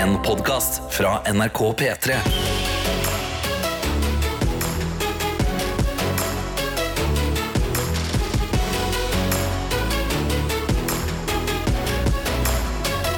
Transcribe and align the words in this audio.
En 0.00 0.16
podkast 0.22 0.94
fra 0.96 1.32
NRK 1.32 1.58
P3. 1.78 2.14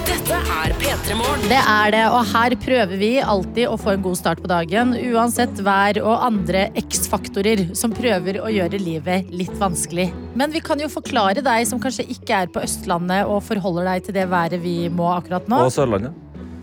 Dette 0.06 0.34
er 0.34 0.74
P3 0.80 1.14
Morgen. 1.14 1.46
Det 1.46 1.60
er 1.60 1.92
det, 1.94 2.00
og 2.08 2.26
her 2.32 2.56
prøver 2.64 2.96
vi 2.98 3.12
alltid 3.20 3.68
å 3.70 3.78
få 3.78 3.94
en 3.94 4.02
god 4.02 4.18
start 4.18 4.42
på 4.42 4.50
dagen. 4.50 4.96
Uansett 5.12 5.62
vær 5.62 6.02
og 6.02 6.26
andre 6.32 6.64
X-faktorer 6.82 7.68
som 7.78 7.94
prøver 7.94 8.40
å 8.42 8.50
gjøre 8.50 8.82
livet 8.82 9.30
litt 9.30 9.54
vanskelig. 9.62 10.08
Men 10.34 10.50
vi 10.50 10.64
kan 10.66 10.82
jo 10.82 10.90
forklare 10.90 11.46
deg 11.46 11.70
som 11.70 11.78
kanskje 11.78 12.10
ikke 12.18 12.42
er 12.42 12.50
på 12.50 12.66
Østlandet 12.66 13.30
og 13.30 13.44
forholder 13.46 13.92
deg 13.92 14.10
til 14.10 14.18
det 14.18 14.28
været 14.34 14.66
vi 14.66 14.90
må 14.90 15.12
akkurat 15.14 15.46
nå. 15.46 15.62
Og 15.68 15.74
Sørlandet. 15.78 16.18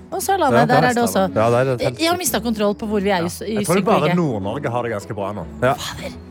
Og 0.09 0.21
Sørlandet, 0.25 0.67
der 0.69 0.85
er 0.89 0.93
det 0.97 1.03
også. 1.03 1.27
Ja, 1.35 1.49
der 1.53 1.57
er 1.59 1.63
det 1.77 1.81
helt- 1.85 1.99
Jeg 2.01 2.09
har 2.09 2.17
mista 2.17 2.39
kontroll 2.41 2.73
på 2.75 2.87
hvor 2.89 2.99
vi 3.03 3.09
er 3.13 3.21
i, 3.21 3.29
i 3.45 3.55
Jeg 3.59 3.65
tror 3.67 3.75
det 3.75 3.85
bare 3.85 4.09
Syd-Norge. 4.09 4.15
Nord-Norge 4.17 4.69
har 4.73 4.81
det 4.83 4.91
ganske 4.95 5.13
bra 5.13 5.27
nå. 5.37 5.43
Ja. 5.61 5.73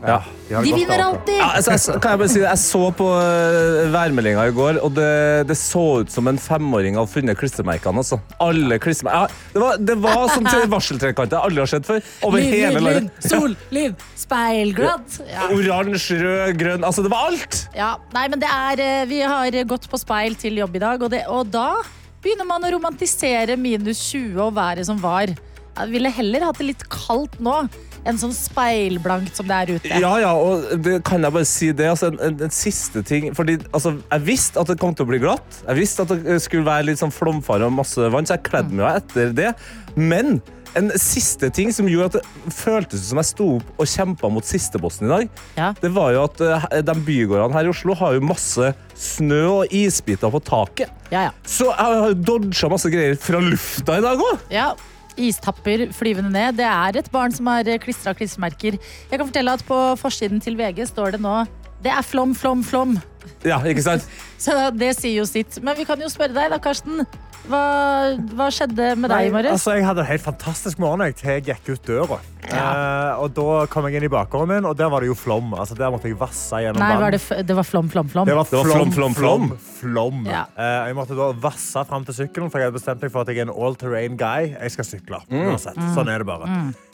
Ja. 0.03 0.17
har 0.19 0.23
det 0.49 0.49
De 0.49 0.71
godt 0.71 0.79
vinner 0.81 1.03
alltid! 1.05 1.37
Ja, 1.39 1.47
altså, 1.55 1.71
jeg, 1.93 2.01
kan 2.01 2.11
jeg 2.11 2.19
bare 2.19 2.27
si 2.33 2.39
det? 2.39 2.47
Jeg 2.49 2.57
så 2.59 2.81
på 2.99 3.07
uh, 3.07 3.93
værmeldinga 3.93 4.45
i 4.49 4.51
går, 4.57 4.79
og 4.83 4.91
det, 4.95 5.47
det 5.47 5.57
så 5.57 5.85
ut 6.01 6.11
som 6.11 6.27
en 6.27 6.37
femåring 6.37 6.97
hadde 6.99 7.07
funnet 7.13 7.37
klistremerkene. 7.39 8.03
Altså. 8.03 8.19
Alle 8.43 8.79
klistremerkene. 8.83 9.29
Ja, 9.29 9.53
det, 9.53 9.61
var, 9.63 9.77
det 9.91 9.97
var 10.03 10.27
som 10.33 10.45
til 10.49 10.67
varseltrekanter 10.75 11.37
jeg 11.37 11.45
aldri 11.49 11.63
har 11.63 11.71
sett 11.71 11.87
før. 11.87 12.01
Over 12.27 12.37
Liv, 12.43 12.51
hele 12.51 12.79
lyn, 12.83 12.89
landet. 12.89 13.29
sol, 13.31 13.55
liv, 13.71 13.95
speilglatt. 14.19 15.21
Ja. 15.29 15.47
Oransje, 15.55 16.19
rød, 16.19 16.57
grønn 16.59 16.83
Altså, 16.83 17.03
det 17.05 17.11
var 17.13 17.29
alt! 17.31 17.61
Ja, 17.77 17.93
nei, 18.15 18.27
men 18.27 18.41
det 18.43 18.49
er 18.51 18.83
eh, 18.83 19.05
Vi 19.09 19.21
har 19.23 19.55
gått 19.69 19.87
på 19.91 19.99
speil 20.01 20.35
til 20.39 20.59
jobb 20.59 20.75
i 20.75 20.83
dag, 20.83 21.01
og, 21.01 21.09
det, 21.13 21.23
og 21.31 21.47
da 21.53 21.69
begynner 22.23 22.47
man 22.47 22.65
å 22.65 22.73
romantisere 22.75 23.57
minus 23.59 24.01
20 24.11 24.41
og 24.47 24.57
været 24.57 24.87
som 24.89 24.99
var. 25.01 25.31
Jeg 25.79 25.93
ville 25.93 26.11
heller 26.11 26.49
hatt 26.49 26.59
det 26.59 26.73
litt 26.73 26.83
kaldt 26.91 27.37
nå 27.43 27.61
enn 28.07 28.19
sånn 28.19 28.33
speilblankt 28.35 29.35
som 29.37 29.47
det 29.47 29.55
er 29.55 29.71
ute. 29.75 29.99
Ja, 30.01 30.11
ja, 30.23 30.31
og 30.35 30.83
det 30.83 30.99
kan 31.07 31.23
jeg 31.23 31.35
bare 31.35 31.47
si 31.47 31.71
det. 31.75 31.89
Altså, 31.91 32.11
en, 32.11 32.19
en, 32.23 32.37
en 32.47 32.53
siste 32.53 33.03
ting 33.05 33.29
Fordi 33.35 33.57
altså, 33.75 33.97
Jeg 34.05 34.23
visste 34.27 34.61
at 34.61 34.71
det 34.71 34.77
kom 34.81 34.95
til 34.95 35.07
å 35.07 35.11
bli 35.11 35.19
glatt. 35.23 35.59
Jeg 35.65 35.79
visste 35.81 36.05
at 36.05 36.13
det 36.15 36.39
skulle 36.43 36.67
være 36.67 36.89
litt 36.89 37.01
sånn 37.01 37.13
flomfare 37.13 37.67
og 37.67 37.75
masse 37.79 38.11
vann, 38.13 38.27
så 38.27 38.37
jeg 38.37 38.47
kledde 38.47 38.79
meg 38.79 39.01
etter 39.01 39.35
det. 39.35 39.51
Men 39.99 40.39
en 40.77 40.91
siste 40.99 41.49
ting 41.55 41.71
som 41.73 41.87
gjorde 41.89 42.09
at 42.11 42.17
det 42.19 42.53
føltes 42.53 43.07
som 43.09 43.17
jeg 43.21 43.29
sto 43.31 43.47
opp 43.57 43.79
og 43.81 43.87
kjempa 43.89 44.29
mot 44.31 44.45
sistebossen 44.45 45.07
i 45.07 45.11
dag, 45.13 45.29
Ja. 45.57 45.71
det 45.81 45.91
var 45.95 46.11
jo 46.13 46.23
at 46.27 46.41
eh, 46.45 46.81
de 46.85 46.95
bygårdene 47.07 47.53
her 47.55 47.65
i 47.65 47.73
Oslo 47.73 47.95
har 47.97 48.13
jo 48.17 48.21
masse 48.21 48.73
snø 48.99 49.41
og 49.63 49.73
isbiter 49.73 50.29
på 50.33 50.41
taket. 50.43 50.89
Ja, 51.11 51.29
ja. 51.29 51.31
Så 51.47 51.71
jeg 51.71 51.99
har 52.03 52.13
dodga 52.13 52.69
masse 52.69 52.91
greier 52.93 53.17
fra 53.19 53.39
lufta 53.41 53.97
i 53.97 54.05
dag 54.05 54.17
òg. 54.19 54.47
ja. 54.53 54.71
Istapper 55.19 55.89
flyvende 55.91 56.29
ned. 56.31 56.55
Det 56.55 56.63
er 56.63 56.95
et 57.01 57.09
barn 57.11 57.33
som 57.35 57.49
har 57.51 57.67
klistra 57.83 58.13
klistremerker. 58.15 58.77
Jeg 59.11 59.19
kan 59.19 59.27
fortelle 59.27 59.51
at 59.51 59.63
på 59.67 59.75
forsiden 59.99 60.39
til 60.39 60.55
VG 60.55 60.85
står 60.87 61.17
det 61.17 61.19
nå 61.25 61.41
det 61.83 61.91
er 61.91 62.03
flom, 62.03 62.31
flom, 62.35 62.61
flom. 62.63 62.97
Ja, 63.43 63.57
ikke 63.63 63.83
sant? 63.83 64.03
Så 64.39 64.51
det 64.75 64.93
sier 64.97 65.21
jo 65.21 65.25
sitt. 65.27 65.59
Men 65.63 65.75
vi 65.79 65.85
kan 65.87 65.99
jo 65.99 66.07
spørre 66.11 66.35
deg 66.35 66.49
da, 66.51 66.57
Karsten. 66.59 67.05
Hva, 67.49 67.61
hva 68.37 68.47
skjedde 68.53 68.91
med 68.99 69.09
deg 69.09 69.29
i 69.29 69.31
morges? 69.33 69.55
altså, 69.57 69.73
jeg 69.77 69.85
hadde 69.87 70.03
en 70.05 70.09
helt 70.11 70.25
fantastisk 70.25 70.79
morgen 70.81 71.01
jeg, 71.07 71.15
til 71.19 71.31
jeg 71.33 71.45
gikk 71.49 71.71
ut 71.73 71.87
døra. 71.89 72.19
Eh, 72.49 73.19
og 73.21 73.33
da 73.35 73.65
kom 73.69 73.85
jeg 73.89 73.99
inn 73.99 74.05
i 74.07 74.09
bakgården 74.09 74.49
min, 74.49 74.65
og 74.69 74.77
der 74.79 74.89
var 74.89 75.03
det 75.03 75.09
jo 75.11 75.15
flom. 75.17 75.51
Altså, 75.57 75.75
der 75.77 75.91
måtte 75.93 76.09
jeg 76.09 76.17
vasse 76.17 76.61
gjennom 76.63 76.81
Nei, 76.81 76.91
var 77.01 77.13
det, 77.13 77.19
f- 77.21 77.41
det 77.45 77.55
var 77.57 77.67
flom, 77.67 77.89
flom, 77.91 78.07
flom. 78.09 78.25
Det 78.29 78.37
var 78.37 78.47
flom, 78.49 78.65
flom, 78.69 78.91
flom, 78.95 79.15
flom, 79.19 79.47
flom. 79.81 80.21
Ja. 80.29 80.45
Eh, 80.57 80.89
jeg 80.89 80.97
måtte 80.97 81.17
da 81.19 81.29
vasse 81.43 81.83
fram 81.89 82.05
til 82.07 82.17
sykkelen, 82.23 82.49
for 82.53 82.61
jeg 82.61 82.69
hadde 82.71 82.79
bestemt 82.79 83.03
meg 83.05 83.13
for 83.13 83.25
at 83.25 83.33
jeg 83.33 83.43
er 83.43 83.49
en 83.49 83.53
all-terrain 83.53 84.17
guy. 84.17 84.53
Jeg 84.55 84.73
skal 84.77 84.87
sykle. 84.93 85.21
uansett. 85.29 85.77
Sånn 85.97 86.09
er 86.13 86.23
det 86.23 86.29
bare. 86.29 86.49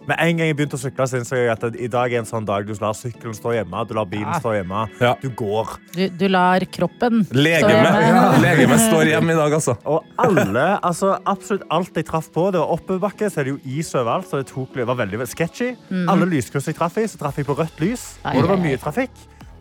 Med 0.06 0.20
en 0.22 0.38
gang 0.38 0.52
jeg 0.52 0.58
begynte 0.60 0.78
å 0.78 0.82
sykle, 0.84 1.08
så 1.10 1.18
innså 1.18 1.38
jeg 1.40 1.50
at 1.50 1.64
i 1.82 1.88
dag 1.90 2.14
er 2.14 2.20
en 2.22 2.28
sånn 2.30 2.46
dag 2.46 2.68
du 2.68 2.74
lar 2.78 2.94
sykkelen 2.98 3.34
stå 3.34 3.56
hjemme, 3.56 3.86
du 3.90 3.96
lar 3.98 4.06
bilen 4.06 4.36
stå 4.38 4.52
hjemme, 4.60 4.84
Ja. 5.02 5.16
du 5.22 5.30
går. 5.34 5.72
Du, 5.96 6.04
du 6.20 6.28
lar 6.30 6.62
kroppen 6.70 7.24
stå 7.26 7.40
Legemet 7.42 8.02
hjemme. 8.04 8.28
Legemet 8.44 8.84
står 8.86 9.10
hjemme 9.14 9.34
i 9.34 9.40
dag, 9.40 9.56
altså. 9.58 9.78
Og 9.90 10.04
alle, 10.22 10.45
altså 10.86 11.16
absolutt 11.26 11.66
alt 11.74 11.96
jeg 11.98 12.06
traff 12.06 12.30
på, 12.34 12.48
det 12.54 12.62
var 12.62 12.74
oppoverbakke, 12.76 13.30
så 13.32 13.42
er 13.42 13.48
det 13.50 13.56
jo 13.56 13.60
is 13.80 13.94
overalt, 13.96 14.28
så 14.30 14.42
det, 14.42 14.50
tok, 14.52 14.74
det 14.76 14.88
var 14.88 15.00
veldig 15.00 15.26
sketchy. 15.32 15.72
Alle 16.12 16.28
lyskryss 16.30 16.70
jeg 16.72 16.78
traff 16.78 16.98
i, 17.02 17.08
så 17.10 17.18
traff 17.22 17.38
jeg 17.42 17.48
på 17.48 17.58
rødt 17.58 17.80
lys, 17.84 18.16
og 18.26 18.42
det 18.42 18.50
var 18.52 18.62
mye 18.62 18.82
trafikk. 18.82 19.14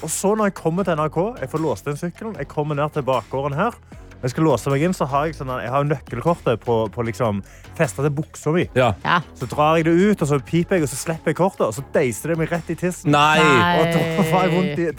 Og 0.03 0.11
så 0.11 0.35
når 0.37 0.51
jeg 0.51 0.59
kommer 0.59 0.85
til 0.85 0.99
NRK, 0.99 1.21
jeg 1.41 1.53
får 1.53 1.63
låst 1.65 1.87
inn 1.89 2.01
sykkelen, 2.01 2.35
jeg 2.41 2.51
kommer 2.51 2.77
ned 2.77 2.93
til 2.93 3.07
bakgården 3.07 3.57
her, 3.57 3.77
jeg 4.25 4.33
skal 4.33 4.47
låse 4.47 4.71
meg 4.73 4.81
inn, 4.87 4.95
så 4.97 5.05
har 5.05 5.27
jeg, 5.29 5.35
sånn, 5.37 5.51
jeg 5.61 5.69
har 5.69 5.85
nøkkelkortet 5.85 6.63
på, 6.65 6.79
på 6.95 7.05
liksom, 7.05 7.43
festa 7.77 8.01
til 8.07 8.13
buksa 8.17 8.55
mi. 8.55 8.63
Ja. 8.73 8.95
Ja. 9.05 9.19
Så 9.37 9.45
drar 9.51 9.77
jeg 9.77 9.85
det 9.85 9.93
ut, 10.01 10.23
og 10.25 10.31
så 10.31 10.39
piper 10.41 10.79
jeg, 10.79 10.87
og 10.87 10.89
så 10.89 10.97
slipper 10.97 11.35
jeg 11.35 11.37
kortet, 11.43 11.67
og 11.67 11.75
så 11.77 11.85
deiser 11.93 12.33
det 12.33 12.39
meg 12.41 12.55
rett 12.55 12.71
i 12.73 12.77
tissen. 12.81 13.13
Nei! 13.13 13.37
Nei. 13.43 13.75
Og 13.83 13.93
da 13.93 14.31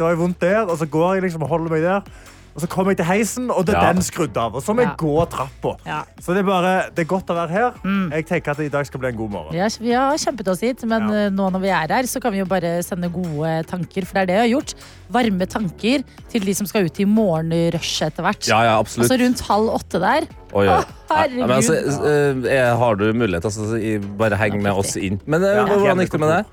var 0.06 0.14
jeg 0.14 0.22
vondt 0.22 0.46
der, 0.46 0.62
og 0.70 0.78
så 0.78 0.86
går 0.86 1.18
jeg 1.18 1.26
liksom 1.26 1.46
og 1.48 1.54
holder 1.56 1.74
meg 1.74 1.88
der. 1.88 2.14
Og 2.56 2.62
så 2.64 2.68
kom 2.72 2.88
jeg 2.88 2.96
til 3.02 3.06
heisen, 3.06 3.50
og 3.52 3.66
det 3.68 3.76
er 3.76 3.82
Ja. 3.84 3.92
den 3.92 4.02
skrudd 4.02 4.38
av. 4.38 4.56
Og 4.56 4.62
så 4.64 4.72
må 4.74 4.80
jeg 4.80 4.88
Ja. 4.88 4.96
gå 4.96 5.28
trappa. 5.30 5.76
Ja. 5.86 6.04
Så 6.22 6.32
det 6.34 6.38
er 6.40 6.44
bare, 6.48 6.90
det 6.96 7.00
er 7.04 7.10
godt 7.12 7.26
å 7.28 7.36
være 7.36 7.50
her. 7.50 7.74
Jeg 8.16 8.26
tenker 8.28 8.52
at 8.52 8.60
i 8.60 8.70
dag 8.70 8.86
skal 8.86 9.00
bli 9.02 9.10
en 9.10 9.18
god 9.18 9.30
morgen. 9.30 9.52
Vi 9.52 9.60
har, 9.60 9.70
vi 9.82 9.92
har 9.92 10.14
kjempet 10.16 10.48
oss 10.48 10.62
hit, 10.62 10.82
men 10.86 11.02
Ja. 11.10 11.16
eh, 11.26 11.30
nå 11.32 11.52
når 11.52 11.60
vi 11.62 11.68
er 11.68 11.88
her, 11.94 12.04
så 12.04 12.22
kan 12.22 12.32
vi 12.32 12.40
jo 12.40 12.46
bare 12.46 12.82
sende 12.82 13.12
gode 13.12 13.66
tanker. 13.68 14.06
For 14.06 14.14
det 14.14 14.22
er 14.22 14.26
det 14.26 14.36
jeg 14.40 14.52
har 14.54 14.62
gjort. 14.62 14.74
Varme 15.12 15.46
tanker 15.46 16.04
til 16.32 16.42
de 16.42 16.54
som 16.54 16.66
skal 16.66 16.86
ut 16.86 16.98
i 16.98 17.04
morgenrushet 17.04 18.14
etter 18.14 18.24
hvert. 18.24 18.48
Ja, 18.48 18.62
ja, 18.64 18.80
absolutt. 18.80 19.12
Altså 19.12 19.20
rundt 19.20 19.42
halv 19.42 19.70
åtte 19.76 20.00
der. 20.00 20.28
Oi, 20.54 20.68
oi. 20.70 20.84
Herregud. 21.12 21.50
Ja, 21.50 21.56
altså, 21.58 21.74
eh, 22.06 22.56
jeg- 22.56 22.78
har 22.78 22.96
du 22.96 23.12
mulighet, 23.14 23.44
altså, 23.44 23.68
så 23.68 24.18
bare 24.18 24.38
heng 24.38 24.62
med 24.64 24.72
oss 24.72 24.96
inn. 24.96 25.20
Men 25.26 25.44
eh, 25.44 25.56
Ja. 25.56 25.66
hvordan 25.66 25.98
gikk 26.00 26.12
det 26.12 26.20
med 26.22 26.30
deg? 26.30 26.46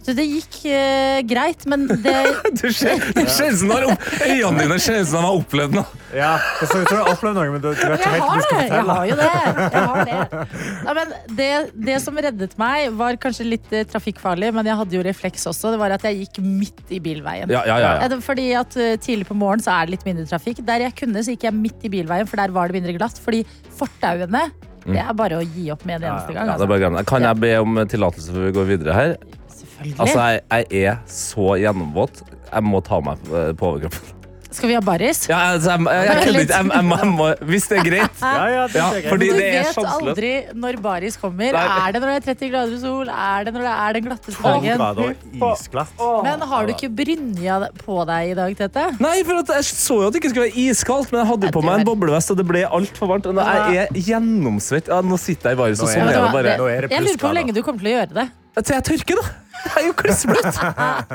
Så 0.00 0.14
det 0.16 0.24
gikk 0.24 0.54
eh, 0.72 1.20
greit, 1.28 1.66
men 1.68 1.82
det 1.86 2.14
Du 2.60 2.68
skjønner. 2.72 3.12
du 3.20 3.68
har 3.68 3.84
opp- 3.90 4.06
øynene 4.24 4.62
dine 4.64 4.78
ser 4.80 5.02
ut 5.02 5.08
som 5.10 5.20
de 5.20 5.26
har 5.26 5.36
opplevd 5.42 5.74
noe. 5.76 5.98
Ja, 6.16 6.30
altså, 6.58 6.78
jeg 6.80 6.86
tror 6.88 6.96
jeg 6.96 7.04
har 7.04 7.10
opplevd 7.14 7.36
noe, 7.36 7.50
men 7.52 7.60
du, 7.62 7.68
du 7.68 7.82
vet 7.84 8.00
ikke 8.00 8.08
Jeg 8.08 8.14
helt 8.14 8.24
hva 8.24 8.30
har 8.30 8.40
du 8.40 8.46
skal 8.46 8.56
det! 8.56 8.64
Jeg 8.64 8.70
fortelle. 8.70 8.94
har 8.96 9.04
jo 9.06 9.18
det. 9.20 9.26
Jeg 9.76 9.84
har 9.90 10.08
det. 10.08 10.46
Nei, 10.86 10.94
men 10.98 11.12
det, 11.40 11.48
det 11.90 11.98
som 12.02 12.16
reddet 12.26 12.56
meg, 12.62 12.86
var 13.02 13.18
kanskje 13.22 13.46
litt 13.46 13.68
eh, 13.76 13.84
trafikkfarlig, 13.92 14.50
men 14.56 14.70
jeg 14.72 14.78
hadde 14.80 14.96
jo 14.98 15.04
refleks 15.06 15.44
også. 15.52 15.74
Det 15.76 15.82
var 15.84 15.94
at 15.98 16.08
jeg 16.08 16.22
gikk 16.24 16.40
midt 16.48 16.96
i 16.96 17.02
bilveien. 17.04 17.52
Ja, 17.52 17.62
ja, 17.68 17.76
ja, 17.84 17.92
Eh, 18.00 18.06
ja. 18.06 18.08
det- 18.14 18.22
Fordi 18.26 18.48
at 18.58 18.76
eh, 18.80 18.96
Tidlig 19.04 19.28
på 19.28 19.36
morgenen 19.38 19.62
så 19.68 19.76
er 19.76 19.86
det 19.86 19.98
litt 19.98 20.08
mindre 20.08 20.24
trafikk. 20.32 20.64
Der 20.66 20.86
jeg 20.88 20.96
kunne, 20.98 21.22
så 21.22 21.36
gikk 21.36 21.44
jeg 21.50 21.54
midt 21.60 21.84
i 21.86 21.92
bilveien, 21.92 22.26
for 22.26 22.40
der 22.40 22.50
var 22.56 22.68
det 22.72 22.80
mindre 22.80 22.96
glatt. 22.96 23.20
Fordi 23.20 23.44
fortauene 23.78 24.48
det 24.90 24.96
er 24.98 25.12
bare 25.14 25.36
å 25.38 25.44
gi 25.44 25.66
opp 25.70 25.82
med 25.86 26.00
en 26.00 26.08
eneste 26.14 26.32
gang. 26.32 26.48
Mm. 26.48 26.50
Ja, 26.50 26.56
det 26.56 26.56
er 26.56 26.56
Altså. 26.56 26.66
bare 26.72 26.78
å 26.78 26.82
glemme 26.82 26.98
det. 27.02 27.06
Kan 27.10 27.22
jeg 27.28 27.38
be 27.42 27.50
om 27.60 27.76
tillatelse 27.92 28.32
før 28.32 28.46
vi 28.48 28.52
går 28.56 28.68
videre 28.72 28.94
her? 28.96 29.12
Selvfølgelig. 29.80 30.00
Altså, 30.00 30.28
jeg, 30.28 30.64
jeg 30.70 30.82
er 30.92 30.96
så 31.06 31.50
gjennomvåt. 31.64 32.24
Jeg 32.52 32.62
må 32.68 32.80
ta 32.84 33.00
meg 33.00 33.30
eh, 33.32 33.52
på 33.56 33.74
overkroppen. 33.74 34.16
Skal 34.50 34.66
vi 34.66 34.74
ha 34.74 34.80
baris? 34.82 35.28
Ja, 35.30 35.36
altså, 35.54 35.70
jeg, 35.70 35.84
jeg, 35.86 36.06
jeg, 36.08 36.22
kødder 36.24 36.40
ikke. 36.40 36.54
Jeg, 36.58 36.70
jeg, 36.74 36.86
jeg 36.90 37.10
må, 37.14 37.26
hvis 37.46 37.66
det 37.70 37.76
er 37.78 37.84
greit. 37.86 38.16
Ja, 38.26 38.46
ja, 38.50 38.64
det 38.66 38.80
Ja, 38.80 38.86
er 38.88 38.96
greit. 38.96 39.06
fordi 39.12 39.28
Du 39.30 39.36
det 39.36 39.44
er 39.46 39.68
vet 39.68 39.90
aldri 39.92 40.30
når 40.64 40.78
baris 40.82 41.16
kommer. 41.22 41.52
Nei. 41.54 41.62
Er 41.84 41.94
det 41.94 42.00
når 42.02 42.10
det 42.10 42.16
er 42.16 42.24
30 42.34 42.50
grader 42.50 42.74
og 42.74 42.80
sol? 42.82 43.12
Er 43.14 43.46
det 43.46 43.52
når 43.54 43.62
det 43.68 43.74
er 43.76 43.94
den 43.96 44.08
glatteste 44.08 44.42
dagen? 44.42 44.82
Men 46.26 46.44
har 46.50 46.66
du 46.66 46.74
ikke 46.74 46.90
brynja 46.98 47.60
på 47.84 48.00
deg 48.10 48.32
i 48.32 48.34
dag, 48.40 48.58
Tete? 48.58 48.86
Nei, 49.06 49.14
for 49.30 49.38
at 49.44 49.54
jeg 49.60 49.70
så 49.70 50.00
jo 50.02 50.10
at 50.10 50.16
det 50.18 50.22
ikke 50.24 50.34
skulle 50.34 50.48
være 50.48 50.66
iskaldt, 50.66 51.14
men 51.14 51.22
jeg 51.22 51.30
hadde 51.30 51.54
på 51.54 51.62
meg 51.68 51.78
en 51.78 51.88
boblevest, 51.92 52.34
og 52.34 52.42
det 52.42 52.48
ble 52.50 52.66
altfor 52.66 53.14
varmt. 53.14 53.30
Og 53.30 53.38
jeg 53.38 53.62
er 53.62 53.78
jeg 53.94 54.06
gjennomsvett. 54.10 54.90
Ja, 54.90 54.98
nå 55.00 55.20
sitter 55.20 55.54
jeg 55.54 55.60
i 55.60 55.62
baris, 55.62 55.78
og 55.86 55.94
sånn 55.94 56.10
er 56.10 56.18
det 56.18 56.34
bare. 56.34 56.58
Jeg 56.90 57.06
lurer 57.06 57.22
på 57.22 57.28
hvor 57.30 57.38
lenge 57.38 57.54
du 57.54 57.62
kommer 57.62 57.86
til 57.86 57.94
å 57.94 57.98
gjøre 58.00 58.14
det. 58.18 58.28
Til 58.58 58.74
jeg 58.74 58.84
tørker, 58.86 59.20
da. 59.20 59.36
Jeg 59.60 59.76
er 59.76 59.86
jo 59.86 59.94
klissbløt. 59.98 60.58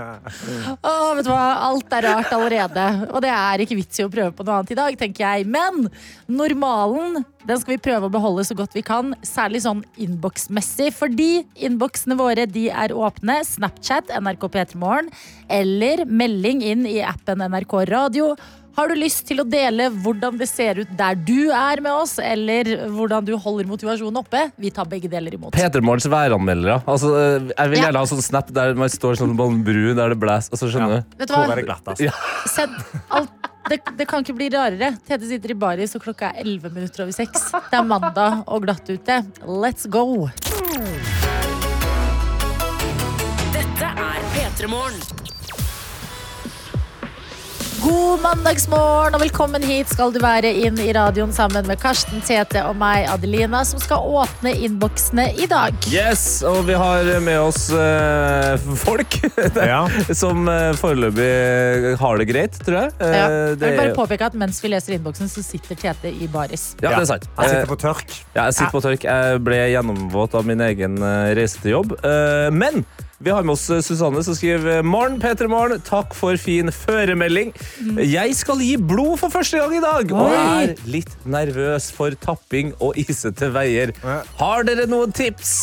Åh, 0.88 1.12
vet 1.18 1.26
du 1.26 1.32
hva? 1.32 1.46
Alt 1.66 1.94
er 1.98 2.06
rart 2.06 2.34
allerede. 2.36 2.86
Og 3.10 3.24
det 3.26 3.32
er 3.34 3.64
ikke 3.64 3.78
vits 3.80 4.00
i 4.00 4.06
å 4.06 4.12
prøve 4.12 4.32
på 4.38 4.46
noe 4.46 4.60
annet 4.60 4.74
i 4.76 4.78
dag, 4.78 4.98
tenker 5.00 5.26
jeg. 5.26 5.48
Men 5.50 5.88
normalen 6.30 7.24
den 7.46 7.62
skal 7.62 7.76
vi 7.76 7.82
prøve 7.88 8.08
å 8.08 8.14
beholde 8.14 8.46
så 8.48 8.58
godt 8.58 8.78
vi 8.78 8.86
kan. 8.86 9.14
Særlig 9.26 9.64
sånn 9.66 9.84
innboksmessig. 10.02 10.92
Fordi 10.96 11.46
innboksene 11.68 12.18
våre 12.20 12.46
de 12.50 12.68
er 12.70 12.94
åpne. 12.96 13.40
Snapchat, 13.50 14.14
NRK 14.22 14.48
P3morgen. 14.54 15.10
Eller 15.52 16.06
melding 16.06 16.64
inn 16.66 16.86
i 16.90 17.02
appen 17.06 17.44
NRK 17.50 17.82
Radio. 17.92 18.36
Har 18.76 18.90
du 18.92 18.96
lyst 19.00 19.22
til 19.30 19.40
å 19.40 19.46
dele 19.48 19.86
hvordan 20.04 20.36
det 20.40 20.50
ser 20.52 20.82
ut 20.82 20.90
der 21.00 21.16
du 21.16 21.48
er 21.56 21.80
med 21.84 21.94
oss, 21.96 22.18
eller 22.20 22.68
hvordan 22.92 23.24
du 23.24 23.32
holder 23.40 23.70
motivasjonen 23.70 24.20
oppe? 24.20 24.42
Vi 24.60 24.72
tar 24.76 24.88
begge 24.92 25.08
deler 25.12 25.38
imot. 25.38 25.56
Peter 25.56 25.80
Morgens 25.86 26.10
væranmeldere. 26.12 26.82
Altså, 26.84 27.14
eh, 27.16 27.54
jeg 27.56 27.70
vil 27.72 27.80
Ja. 27.80 27.86
gjerne 27.86 28.02
ha 28.04 28.10
sånn 28.12 28.22
snap 28.26 28.52
der 28.52 28.74
man 28.76 28.90
står 28.92 29.16
sånn 29.16 29.38
på 29.38 29.48
en 29.48 29.64
bru 29.64 29.94
der 29.96 30.10
det 30.10 30.20
blåser. 30.20 30.52
Altså, 30.52 30.68
skjønner 30.68 30.92
du? 30.92 31.18
Vet 31.24 31.28
du 31.30 31.34
hva? 31.34 31.64
Glatt, 31.64 31.86
det? 31.86 32.00
Ja. 32.10 32.12
Send 32.52 32.76
alt. 33.12 33.32
Det, 33.70 33.80
det 33.98 34.08
kan 34.08 34.22
ikke 34.24 34.36
bli 34.36 34.50
rarere. 34.54 34.92
Tete 35.08 35.26
sitter 35.26 35.52
i 35.52 35.54
baris, 35.58 35.96
og 35.96 36.04
klokka 36.04 36.34
er 36.36 36.44
11 36.44 36.70
minutter 36.76 37.02
over 37.04 37.12
6. 37.16 37.52
Det 37.72 37.80
er 37.80 37.84
mandag 37.88 38.44
og 38.46 38.62
glatt 38.68 38.90
ute. 38.92 39.24
Let's 39.48 39.88
go! 39.90 40.28
Dette 43.56 43.88
er 43.88 44.20
P3 44.36 44.68
Morgen. 44.70 45.25
God 48.16 48.22
mandagsmorgen 48.24 49.16
og 49.18 49.20
velkommen 49.26 49.64
hit 49.68 49.90
skal 49.92 50.14
du 50.16 50.22
være 50.24 50.48
inn 50.64 50.78
i 50.80 50.94
radioen 50.96 51.34
sammen 51.36 51.66
med 51.68 51.76
Karsten, 51.82 52.22
Tete 52.24 52.62
og 52.64 52.78
meg, 52.80 53.10
Adelina, 53.12 53.60
som 53.68 53.82
skal 53.84 54.06
åpne 54.22 54.54
innboksene 54.64 55.26
i 55.44 55.48
dag. 55.52 55.76
Yes, 55.92 56.24
og 56.48 56.62
vi 56.70 56.78
har 56.80 57.10
med 57.26 57.42
oss 57.42 57.66
eh, 57.76 58.56
folk 58.86 59.18
Ja. 59.60 59.82
som 60.16 60.48
uh, 60.48 60.72
foreløpig 60.80 61.98
har 62.00 62.22
det 62.24 62.28
greit, 62.32 62.56
tror 62.64 62.78
jeg. 62.86 62.94
Eh, 63.04 63.16
Ja. 63.20 63.26
Jeg 63.28 63.60
vil 63.60 63.76
bare 63.82 63.90
er- 63.92 63.98
påpeke 64.00 64.30
at 64.32 64.38
mens 64.46 64.62
vi 64.64 64.72
leser 64.72 64.96
innboksen, 64.96 65.28
så 65.36 65.44
sitter 65.44 65.76
Tete 65.84 66.08
i 66.16 66.30
baris. 66.32 66.70
ja, 66.80 66.94
det 66.96 67.02
er 67.04 67.10
sant. 67.18 67.28
Eh, 67.36 67.50
sitter 67.52 67.68
på 67.74 67.82
tørk. 67.84 68.16
Ja, 68.32 68.46
jeg 68.48 68.56
sitter 68.62 68.72
på 68.78 68.84
tørk. 68.88 69.10
Jeg 69.12 69.44
ble 69.44 69.60
gjennomvåt 69.74 70.40
av 70.40 70.48
min 70.48 70.64
egen 70.70 71.02
eh, 71.04 71.34
reise 71.36 71.60
til 71.60 71.76
jobb. 71.82 71.98
Eh, 72.00 72.48
Men 72.56 72.86
vi 73.24 73.32
har 73.32 73.46
med 73.48 73.54
oss 73.56 73.70
eh, 73.72 73.80
Susanne 73.86 74.22
som 74.26 74.36
skriver 74.36 74.84
Morn, 74.84 75.18
Peter 75.24 75.48
Morn. 75.52 75.78
Takk 75.88 76.14
for 76.18 76.36
fin 76.42 76.72
føremelding. 76.74 77.54
Jeg 78.04 78.36
skal 78.36 78.60
gi 78.64 78.76
blod 78.78 79.18
for 79.22 79.32
første 79.34 79.62
gang 79.62 79.78
i 79.78 79.84
dag 79.84 80.12
og 80.16 80.36
er 80.36 80.76
litt 80.90 81.14
nervøs 81.24 81.90
for 81.96 82.16
tapping 82.22 82.74
og 82.84 83.00
isete 83.00 83.52
veier. 83.56 83.96
Ja. 84.04 84.22
Har 84.42 84.68
dere 84.68 84.88
noen 84.92 85.16
tips? 85.16 85.54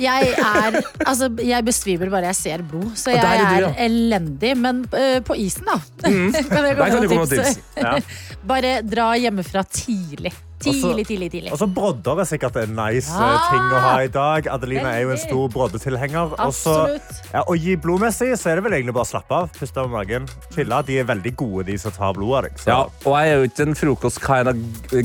Jeg 0.00 0.32
er 0.42 0.80
Altså, 1.06 1.28
jeg 1.46 1.62
besvimer 1.66 2.10
bare 2.10 2.32
jeg 2.32 2.38
ser 2.38 2.62
blod, 2.66 2.88
så 2.98 3.12
jeg 3.14 3.20
er 3.22 3.42
er, 3.44 3.60
du, 3.62 3.68
ja. 3.68 3.74
elendig. 3.86 4.54
Men 4.58 4.82
uh, 4.90 5.20
på 5.26 5.36
isen, 5.38 5.68
da. 5.68 5.78
kan 6.02 6.32
jeg 6.32 6.32
Der 6.34 6.50
kan 6.50 6.80
komme 6.80 7.00
med 7.00 7.12
komme 7.12 7.20
med 7.20 7.36
tips? 7.36 7.54
tips. 7.54 7.78
Ja. 7.78 7.94
Bare 8.50 8.74
dra 8.86 9.12
hjemmefra 9.18 9.62
tidlig. 9.70 10.34
Tidlig, 10.62 11.06
tidlig, 11.08 11.28
tidlig. 11.32 11.50
Også, 11.52 11.66
også 11.66 11.74
brodder 11.76 12.20
er 12.22 12.28
sikkert 12.28 12.56
en 12.62 12.74
nice 12.76 13.10
eh, 13.12 13.20
Ja. 13.20 13.40
ting 13.50 13.64
å 13.74 13.80
ha 13.84 13.94
i 14.04 14.08
dag. 14.12 14.46
Adelina 14.54 14.92
er 14.94 15.02
jo 15.04 15.10
en 15.14 15.20
stor 15.20 15.48
broddetilhenger. 15.52 16.36
Også. 16.44 16.74
Ja, 17.34 17.42
og 17.42 17.58
gi 17.60 17.74
blodmessig 17.80 18.30
så 18.40 18.52
er 18.52 18.60
det 18.60 18.64
vel 18.68 18.76
egentlig 18.78 18.94
bare 18.96 19.04
å 19.08 19.10
slappe 19.10 19.40
av. 19.42 19.50
Puste 19.58 19.82
av 19.82 19.90
magen. 19.92 20.28
Chille. 20.54 20.78
De 20.88 20.98
er 21.02 21.08
veldig 21.08 21.34
gode, 21.36 21.66
de 21.68 21.76
som 21.80 21.92
tar 21.94 22.14
blod 22.16 22.38
av 22.38 22.46
deg. 22.48 22.56
Så. 22.62 22.70
Ja, 22.70 22.78
og 22.86 23.18
jeg 23.18 23.32
er 23.34 23.42
jo 23.42 23.50
ikke 23.50 23.66
en 23.68 23.78
frokost 23.78 24.22
kind 24.24 24.52
of 24.52 24.56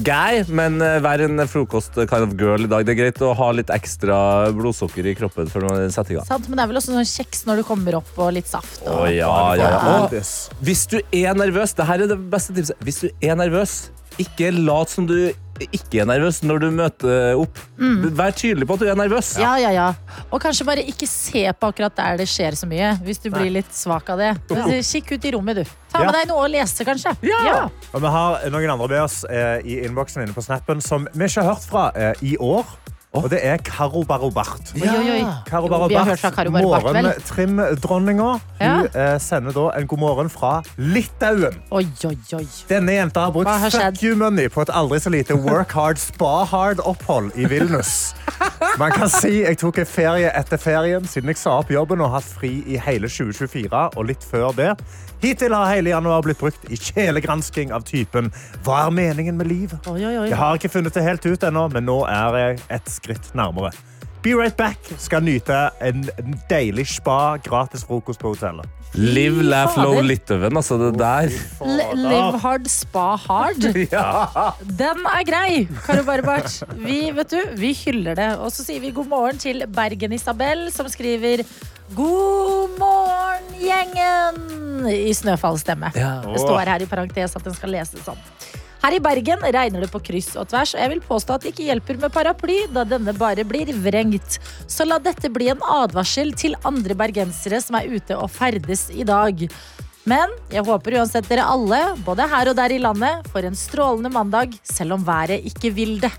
guy, 0.06 0.44
men 0.62 0.80
eh, 0.86 1.00
vær 1.04 1.26
en 1.26 1.44
frokost 1.50 1.98
kind 2.00 2.28
of 2.30 2.38
girl 2.40 2.68
i 2.68 2.72
dag. 2.72 2.86
Det 2.88 2.96
er 2.96 3.02
greit 3.02 3.22
å 3.26 3.34
ha 3.40 3.52
litt 3.56 3.74
ekstra 3.74 4.20
blodsukker 4.56 5.12
i 5.12 5.16
kroppen 5.20 5.50
før 5.52 5.68
man 5.70 5.92
setter 5.92 6.16
i 6.16 6.20
gang. 6.20 6.30
Sant, 6.30 6.48
men 6.48 6.60
det 6.60 6.66
er 6.68 6.72
vel 6.74 6.82
også 6.82 6.96
sånn 6.96 7.10
kjeks 7.10 7.46
når 7.50 7.62
du 7.62 7.68
kommer 7.68 8.00
opp, 8.00 8.12
og 8.18 8.32
litt 8.38 8.48
saft. 8.50 8.82
Og... 8.86 9.04
Å, 9.04 9.12
ja, 9.12 9.34
ja, 9.60 9.70
ja. 9.76 9.96
Og 10.06 10.16
hvis 10.66 10.86
du 10.92 11.00
er 11.12 11.36
nervøs, 11.40 11.76
det 11.78 11.88
her 11.90 12.06
er 12.06 12.12
det 12.14 12.20
beste 12.32 12.56
tipset. 12.56 12.80
Hvis 12.86 13.04
du 13.04 13.10
er 13.26 13.36
nervøs, 13.40 13.90
ikke 14.20 14.52
lat 14.56 14.92
som 14.92 15.08
du 15.10 15.32
ikke 15.60 16.00
er 16.00 16.08
nervøs 16.08 16.38
når 16.48 16.62
du 16.64 16.68
møter 16.72 17.40
opp. 17.40 17.58
Vær 18.16 18.32
tydelig 18.36 18.68
på 18.68 18.78
at 18.78 18.84
du 18.84 18.88
er 18.92 19.00
nervøs. 19.00 19.34
Ja, 19.42 19.58
ja, 19.60 19.72
ja. 19.76 19.88
Og 20.32 20.40
kanskje 20.44 20.68
bare 20.68 20.86
ikke 20.88 21.08
se 21.10 21.44
på 21.52 21.72
akkurat 21.74 21.96
der 21.98 22.22
det 22.22 22.30
skjer 22.32 22.56
så 22.56 22.70
mye, 22.70 22.94
hvis 23.04 23.20
du 23.24 23.28
blir 23.34 23.52
litt 23.58 23.74
svak 23.76 24.08
av 24.14 24.22
det. 24.22 24.32
Kikk 24.88 25.16
ut 25.18 25.28
i 25.28 25.34
rommet, 25.36 25.60
du. 25.60 25.74
Ta 25.92 26.06
med 26.06 26.16
deg 26.16 26.30
noe 26.32 26.46
å 26.46 26.52
lese, 26.52 26.86
kanskje. 26.88 27.16
Ja. 27.28 27.66
Og 27.92 28.04
vi 28.04 28.14
har 28.14 28.48
noen 28.54 28.76
andre 28.76 28.88
med 28.88 29.04
oss 29.04 29.24
eh, 29.28 29.58
i 29.68 29.82
innboksen 29.88 30.24
inne 30.24 30.36
på 30.36 30.46
snappen 30.46 30.84
som 30.86 31.10
vi 31.12 31.28
ikke 31.28 31.44
har 31.44 31.56
hørt 31.56 31.68
fra 31.68 31.90
eh, 31.98 32.24
i 32.24 32.38
år. 32.40 32.64
Og 33.14 33.26
det 33.30 33.40
er 33.42 33.58
Karo 33.58 34.04
Barobart. 34.04 34.74
Ja. 34.78 35.42
Karo 35.46 35.68
Barobart, 35.68 36.22
morgentrimdronninga. 36.62 38.40
Ja. 38.62 38.76
Hun 38.78 38.86
eh, 38.94 39.16
sender 39.20 39.52
da 39.52 39.80
en 39.80 39.88
god 39.88 39.98
morgen 39.98 40.30
fra 40.30 40.62
Litauen. 40.78 41.58
Oi, 41.72 41.88
oi, 42.06 42.18
oi. 42.38 42.46
Denne 42.70 43.00
jenta 43.00 43.26
har 43.26 43.34
brukt 43.34 43.50
har 43.50 43.74
fuck 43.74 44.04
you 44.04 44.16
money 44.16 44.46
på 44.50 44.62
et 44.62 44.70
aldri 44.70 45.02
så 45.02 45.10
lite 45.10 45.34
work 45.34 45.74
hard, 45.74 45.98
spa 45.98 46.46
hard-opphold 46.52 47.34
i 47.36 47.50
Vilnus. 47.50 48.14
Man 48.78 48.94
kan 48.94 49.10
si 49.10 49.40
jeg 49.42 49.58
tok 49.58 49.82
en 49.82 49.90
ferie 49.90 50.30
etter 50.38 50.62
ferien 50.62 51.10
siden 51.10 51.34
jeg 51.34 51.42
sa 51.42 51.58
opp 51.64 51.74
jobben 51.74 52.04
og 52.04 52.12
har 52.12 52.22
hatt 52.22 52.30
fri 52.30 52.60
i 52.70 52.78
hele 52.78 53.10
2024 53.10 53.88
og 53.90 54.06
litt 54.06 54.22
før 54.24 54.54
det. 54.54 54.76
Hittil 55.20 55.52
har 55.52 55.74
hele 55.74 55.92
januar 55.92 56.22
blitt 56.24 56.40
brukt 56.40 56.70
i 56.72 56.78
kjelegransking 56.80 57.74
av 57.76 57.84
typen 57.84 58.30
Hva 58.64 58.86
er 58.86 58.94
meningen 58.96 59.36
med 59.36 59.50
livet? 59.50 59.88
Oi, 59.92 60.00
oi, 60.00 60.14
oi. 60.22 60.28
Jeg 60.30 60.40
har 60.40 60.56
ikke 60.56 60.72
funnet 60.72 60.96
det 60.96 61.04
helt 61.04 61.26
ut 61.28 61.44
ennå, 61.44 61.66
men 61.74 61.84
nå 61.90 61.98
er 62.08 62.38
jeg 62.40 62.62
et 62.78 62.94
skritt 63.00 63.32
nærmere. 63.38 63.72
Be 64.20 64.34
right 64.36 64.56
back 64.60 64.92
skal 65.00 65.24
nyte 65.24 65.56
en 65.80 66.04
en 66.20 66.36
deilig 66.50 66.90
spa, 66.92 67.38
gratis 67.44 67.86
frokost 67.88 68.20
på 68.20 68.34
hotellet. 68.34 68.68
Live, 68.98 69.44
laugh, 69.46 69.78
low, 69.78 70.02
Litauen. 70.02 70.58
Altså, 70.58 70.76
det 70.82 70.98
der. 70.98 71.30
Live 71.96 72.40
hard, 72.42 72.66
spa 72.68 73.16
hard. 73.22 73.62
Den 74.82 75.04
er 75.06 75.24
grei, 75.28 75.68
Karo 75.86 76.04
Barbart. 76.08 76.58
Vi, 76.74 77.12
vet 77.14 77.36
du, 77.36 77.40
vi 77.62 77.72
hyller 77.86 78.18
det. 78.18 78.30
Og 78.42 78.50
så 78.52 78.66
sier 78.66 78.82
vi 78.82 78.92
god 78.96 79.12
morgen 79.12 79.40
til 79.40 79.62
Bergen-Isabel, 79.70 80.68
som 80.74 80.90
skriver 80.90 81.46
God 81.96 82.80
morgen, 82.82 83.54
gjengen! 83.62 84.90
I 84.90 85.14
snøfallstemme. 85.14 85.94
Ja. 85.96 86.20
Det 86.26 86.42
står 86.42 86.66
her 86.74 86.82
i 86.82 86.90
parentes 86.90 87.38
at 87.38 87.46
den 87.46 87.56
skal 87.56 87.78
leses 87.78 88.04
sånn. 88.06 88.20
Her 88.80 88.96
i 88.96 89.02
Bergen 89.04 89.42
regner 89.44 89.84
det 89.84 89.90
på 89.92 90.00
kryss 90.00 90.32
og 90.40 90.48
tvers, 90.52 90.72
og 90.76 90.80
jeg 90.80 90.92
vil 90.94 91.02
påstå 91.04 91.36
at 91.36 91.44
det 91.44 91.52
ikke 91.52 91.68
hjelper 91.68 92.00
med 92.00 92.14
paraply, 92.16 92.62
da 92.72 92.86
denne 92.88 93.12
bare 93.18 93.44
blir 93.48 93.74
vrengt. 93.84 94.40
Så 94.72 94.88
la 94.88 95.02
dette 95.04 95.32
bli 95.36 95.50
en 95.52 95.66
advarsel 95.76 96.32
til 96.40 96.56
andre 96.68 96.96
bergensere 97.00 97.60
som 97.64 97.76
er 97.80 97.92
ute 97.92 98.16
og 98.16 98.32
ferdes 98.32 98.88
i 98.96 99.04
dag. 99.08 99.50
Men 100.08 100.32
jeg 100.54 100.64
håper 100.66 100.96
uansett 101.02 101.28
dere 101.28 101.44
alle, 101.52 101.82
både 102.08 102.28
her 102.32 102.54
og 102.54 102.56
der 102.58 102.72
i 102.72 102.80
landet, 102.82 103.28
får 103.34 103.50
en 103.50 103.60
strålende 103.60 104.14
mandag, 104.16 104.56
selv 104.64 104.96
om 104.96 105.04
været 105.06 105.44
ikke 105.52 105.74
vil 105.76 105.98
det. 106.00 106.14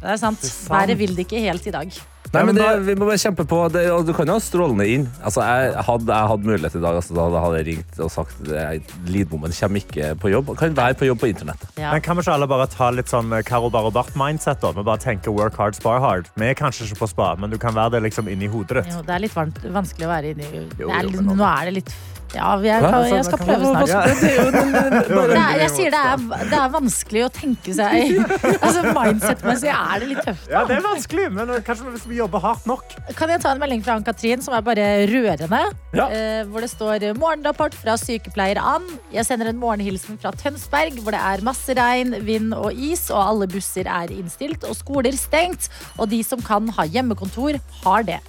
Det 0.00 0.08
er 0.10 0.18
sant. 0.18 0.42
Været 0.68 0.98
vil 0.98 1.14
det 1.14 1.28
ikke 1.28 1.46
helt 1.46 1.70
i 1.70 1.74
dag. 1.78 2.02
Nei, 2.32 2.42
men 2.48 2.56
det, 2.56 2.66
vi 2.86 2.94
må 2.96 3.04
bare 3.04 3.20
kjempe 3.20 3.44
på. 3.44 3.56
Det, 3.74 3.82
og 3.92 4.06
du 4.08 4.12
kan 4.16 4.24
jo 4.30 4.38
ha 4.38 4.40
strålende 4.40 4.86
inn. 4.88 5.02
Altså, 5.20 5.42
jeg 5.44 5.74
hadde 5.84 6.14
jeg 6.16 6.30
hatt 6.30 6.46
mulighet 6.48 6.76
i 6.78 6.80
dag, 6.80 6.96
altså, 6.96 7.16
da 7.18 7.26
hadde 7.44 7.58
jeg 7.60 7.66
ringt 7.66 7.98
og 8.00 8.08
sagt 8.14 8.48
at 8.56 8.94
Lidbommen 9.12 9.52
kommer 9.52 9.82
ikke 9.82 10.08
på 10.22 10.30
jobb. 10.32 10.52
Kan 10.56 10.72
være 10.78 10.96
på 10.96 11.10
jobb 11.10 11.20
på 11.20 11.28
internett. 11.28 11.66
Ja. 11.76 11.90
Men 11.92 12.00
kan 12.06 12.16
vi 12.16 12.24
ikke 12.24 12.32
alle 12.38 12.48
bare 12.48 12.68
ta 12.72 12.88
litt 12.96 13.12
sånn 13.12 13.28
eh, 13.36 13.42
Karo 13.44 13.68
Barobart-mindset? 13.74 14.62
da? 14.64 14.72
Vi 14.78 14.86
bare 14.88 15.02
tenker 15.04 15.34
work 15.36 15.60
hard, 15.60 15.76
spar 15.76 16.00
hard. 16.00 16.30
Vi 16.40 16.48
er 16.48 16.56
kanskje 16.56 16.88
ikke 16.88 17.02
på 17.02 17.10
spa, 17.12 17.34
men 17.36 17.52
du 17.52 17.58
kan 17.60 17.76
være 17.76 17.98
det 17.98 18.02
liksom 18.08 18.32
inni 18.32 18.48
hodet 18.48 18.80
ditt. 18.80 18.94
Jo, 18.96 19.04
det 19.04 19.12
er 19.18 19.24
litt 19.26 19.36
varmt, 19.36 19.60
vanskelig 19.76 20.08
å 20.08 20.12
være 20.14 20.32
inni 20.32 20.48
Jo, 20.48 20.64
det 20.64 20.88
er, 20.88 21.02
jo, 21.04 21.12
litt- 21.12 21.20
men- 21.28 21.36
Nå 21.42 21.48
er 21.52 21.68
det 21.68 21.76
litt 21.82 21.92
Ja, 22.32 22.54
jeg, 22.64 22.80
Hva? 22.80 22.90
kan, 22.92 23.06
jeg 23.10 23.24
skal 23.26 23.38
Sånn, 23.38 23.46
prøve 23.46 23.70
snart. 23.70 23.90
Ja. 23.92 24.00
Det 24.08 25.36
er, 25.36 25.58
jeg 25.62 25.72
sier 25.74 25.92
det 25.92 26.00
er, 26.00 26.22
det 26.48 26.58
er 26.58 26.70
vanskelig 26.72 27.24
å 27.26 27.30
tenke 27.34 27.74
seg 27.76 28.14
Altså 28.64 28.84
Mindset-messig 28.88 29.70
er 29.72 30.02
det 30.02 30.08
litt 30.12 30.22
tøft. 30.24 30.48
Ja, 30.52 30.62
det 30.68 30.78
er 30.78 30.86
vanskelig, 30.86 31.26
men 31.36 31.52
kanskje 31.66 31.92
hvis 31.92 32.06
vi 32.08 32.20
jobber 32.20 32.42
hardt 32.44 32.68
nok. 32.68 32.96
Kan 33.18 33.32
jeg 33.32 33.42
ta 33.44 33.52
en 33.52 33.60
melding 33.62 33.84
fra 33.84 33.98
Ann-Katrin 33.98 34.44
som 34.44 34.56
er 34.56 34.64
bare 34.64 34.86
rørende? 35.10 35.62
Ja. 35.96 36.08
Eh, 36.08 36.42
hvor 36.48 36.64
det 36.64 36.70
står 36.72 37.08
morgenrapport 37.20 37.76
fra 37.78 37.98
sykepleier 38.00 38.60
Ann. 38.62 38.86
Jeg 39.12 39.28
sender 39.28 39.52
en 39.52 39.60
morgenhilsen 39.60 40.20
fra 40.22 40.32
Tønsberg, 40.40 41.02
hvor 41.04 41.16
det 41.16 41.20
er 41.20 41.44
masse 41.44 41.76
regn, 41.76 42.16
vind 42.26 42.56
og 42.56 42.72
is, 42.72 43.08
og 43.12 43.20
alle 43.22 43.50
busser 43.52 43.88
er 43.90 44.12
innstilt 44.14 44.64
og 44.68 44.78
skoler 44.78 45.16
stengt. 45.18 45.68
Og 45.98 46.08
de 46.12 46.22
som 46.26 46.40
kan 46.44 46.72
ha 46.78 46.88
hjemmekontor, 46.88 47.60
har 47.82 48.08
det. 48.08 48.20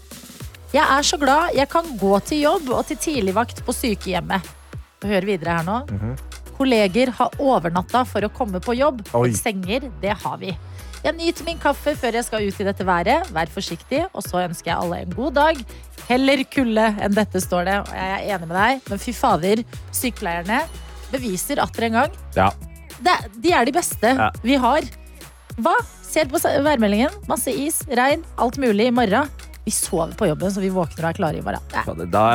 Jeg 0.73 0.83
er 0.89 1.05
så 1.05 1.17
glad 1.21 1.53
jeg 1.55 1.69
kan 1.69 1.85
gå 2.01 2.13
til 2.25 2.41
jobb 2.47 2.69
og 2.73 2.85
til 2.89 2.97
tidligvakt 2.97 3.61
på 3.65 3.75
sykehjemmet. 3.77 4.45
Hør 5.03 5.27
videre 5.27 5.57
her 5.59 5.67
nå. 5.67 5.81
Mhm. 5.91 6.15
Kolleger 6.57 7.09
har 7.17 7.33
overnatta 7.41 8.03
for 8.05 8.21
å 8.25 8.29
komme 8.33 8.59
på 8.61 8.75
jobb. 8.77 9.01
Oi. 9.17 9.31
Senger, 9.33 9.87
det 10.01 10.13
har 10.23 10.37
vi. 10.37 10.51
Jeg 11.03 11.15
nyter 11.17 11.43
min 11.45 11.57
kaffe 11.59 11.95
før 11.99 12.13
jeg 12.15 12.23
skal 12.27 12.45
ut 12.47 12.59
i 12.61 12.67
dette 12.67 12.85
været. 12.87 13.27
Vær 13.35 13.49
forsiktig, 13.51 14.03
og 14.13 14.23
så 14.23 14.43
ønsker 14.45 14.71
jeg 14.71 14.77
alle 14.79 14.99
en 15.03 15.15
god 15.17 15.33
dag. 15.35 15.57
Heller 16.07 16.43
kulde 16.53 16.85
enn 17.03 17.13
dette, 17.17 17.41
står 17.43 17.65
det. 17.67 17.77
Og 17.81 17.93
jeg 17.97 18.13
er 18.13 18.35
enig 18.37 18.47
med 18.47 18.57
deg, 18.57 18.81
men 18.89 19.01
fy 19.01 19.11
fader, 19.17 19.63
sykepleierne 19.91 20.61
beviser 21.11 21.59
atter 21.61 21.89
en 21.89 21.97
gang 21.99 22.11
Ja. 22.37 22.49
det, 23.01 23.17
De 23.41 23.51
er 23.51 23.65
de 23.65 23.71
beste 23.71 24.13
Ja. 24.15 24.29
vi 24.43 24.55
har. 24.55 24.81
Hva? 25.57 25.75
Ser 26.01 26.25
på 26.25 26.37
værmeldingen. 26.39 27.09
Masse 27.27 27.49
is, 27.49 27.81
regn, 27.89 28.23
alt 28.37 28.57
mulig 28.57 28.87
i 28.87 28.91
morgen. 28.91 29.27
Vi 29.63 29.71
sover 29.71 30.13
på 30.19 30.27
jobben, 30.27 30.51
så 30.51 30.59
vi 30.59 30.69
våkner 30.73 31.05
og 31.05 31.09
er 31.13 31.17
klare 31.17 31.39
i 31.39 31.43
morgen. 31.43 31.63
Da, 31.71 31.83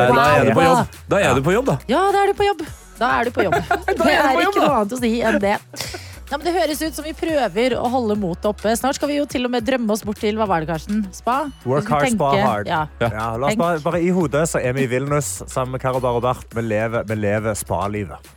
er, 0.00 0.12
da 0.16 0.26
er 0.38 0.48
du 0.48 0.52
på 0.56 0.64
jobb. 0.64 1.00
Da 1.12 1.20
er 1.20 1.34
du 1.36 1.42
på 1.44 1.56
jobb, 1.56 1.66
da. 1.68 1.78
Ja, 1.90 2.02
da 2.14 2.22
er 2.24 2.32
du 2.32 2.38
på 2.38 2.46
jobb. 2.46 2.62
Da 2.98 3.08
er 3.18 3.28
du 3.28 3.34
på 3.36 3.44
jobb. 3.46 3.56
det 4.00 4.12
er 4.14 4.38
ikke 4.42 4.62
noe 4.62 4.76
annet 4.78 4.94
å 4.96 5.00
si 5.02 5.10
enn 5.20 5.36
det. 5.42 5.58
Ja, 6.28 6.36
men 6.36 6.44
det 6.44 6.52
høres 6.52 6.80
ut 6.82 6.96
som 6.96 7.06
vi 7.06 7.14
prøver 7.16 7.74
å 7.78 7.84
holde 7.88 8.16
motet 8.20 8.48
oppe. 8.50 8.72
Snart 8.76 8.98
skal 8.98 9.08
vi 9.08 9.16
jo 9.16 9.26
til 9.28 9.48
og 9.48 9.52
med 9.54 9.64
drømme 9.64 9.94
oss 9.94 10.02
bort 10.04 10.20
til 10.20 10.36
hva 10.36 10.48
var 10.48 10.64
det, 10.64 10.68
Karsten? 10.68 11.04
Spa? 11.16 11.38
Work 11.68 11.88
hard, 11.88 12.10
spa 12.12 12.32
hard. 12.36 12.68
Ja. 12.68 12.82
Ja, 13.00 13.28
la 13.40 13.48
oss 13.48 13.60
bare, 13.60 13.80
bare 13.84 14.02
I 14.04 14.10
hodet 14.12 14.44
så 14.50 14.60
er 14.60 14.76
vi 14.76 14.84
i 14.84 14.90
Vilnius 14.90 15.30
sammen 15.48 15.76
med 15.76 15.84
Karo 15.84 16.02
Barobart. 16.04 16.44
Vi 16.52 16.64
lever, 16.64 17.06
vi 17.08 17.16
lever 17.16 17.56
spa-livet. 17.56 18.34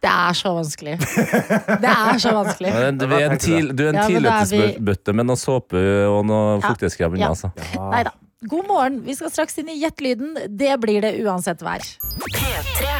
Det 0.00 0.08
er 0.10 0.32
så 0.38 0.54
vanskelig. 0.56 0.94
Det 1.00 1.90
er 1.92 2.18
så 2.22 2.30
vanskelig. 2.32 2.70
Ja, 2.72 2.90
Du 2.96 3.04
er 3.12 3.26
en, 3.26 3.38
til, 3.38 3.68
du 3.76 3.82
er 3.84 3.90
en 3.90 3.98
Ja, 4.00 4.06
er 4.32 4.46
vi- 4.48 4.78
med 5.12 5.26
noe 5.28 5.36
såpe 5.36 5.82
og 6.08 6.24
noe 6.26 6.60
fuktighetskrem. 6.64 7.18
Ja. 7.20 7.28
Altså. 7.34 7.52
Nei 7.76 8.02
da. 8.08 8.14
God 8.48 8.66
morgen. 8.70 9.02
Vi 9.04 9.14
skal 9.18 9.28
straks 9.30 9.58
inn 9.60 9.68
i 9.68 9.76
Gjett 9.82 10.00
lyden. 10.00 10.32
Det 10.56 10.72
blir 10.80 11.02
det 11.04 11.12
uansett 11.26 11.60
vær. 11.60 11.84
P3. 12.32 12.94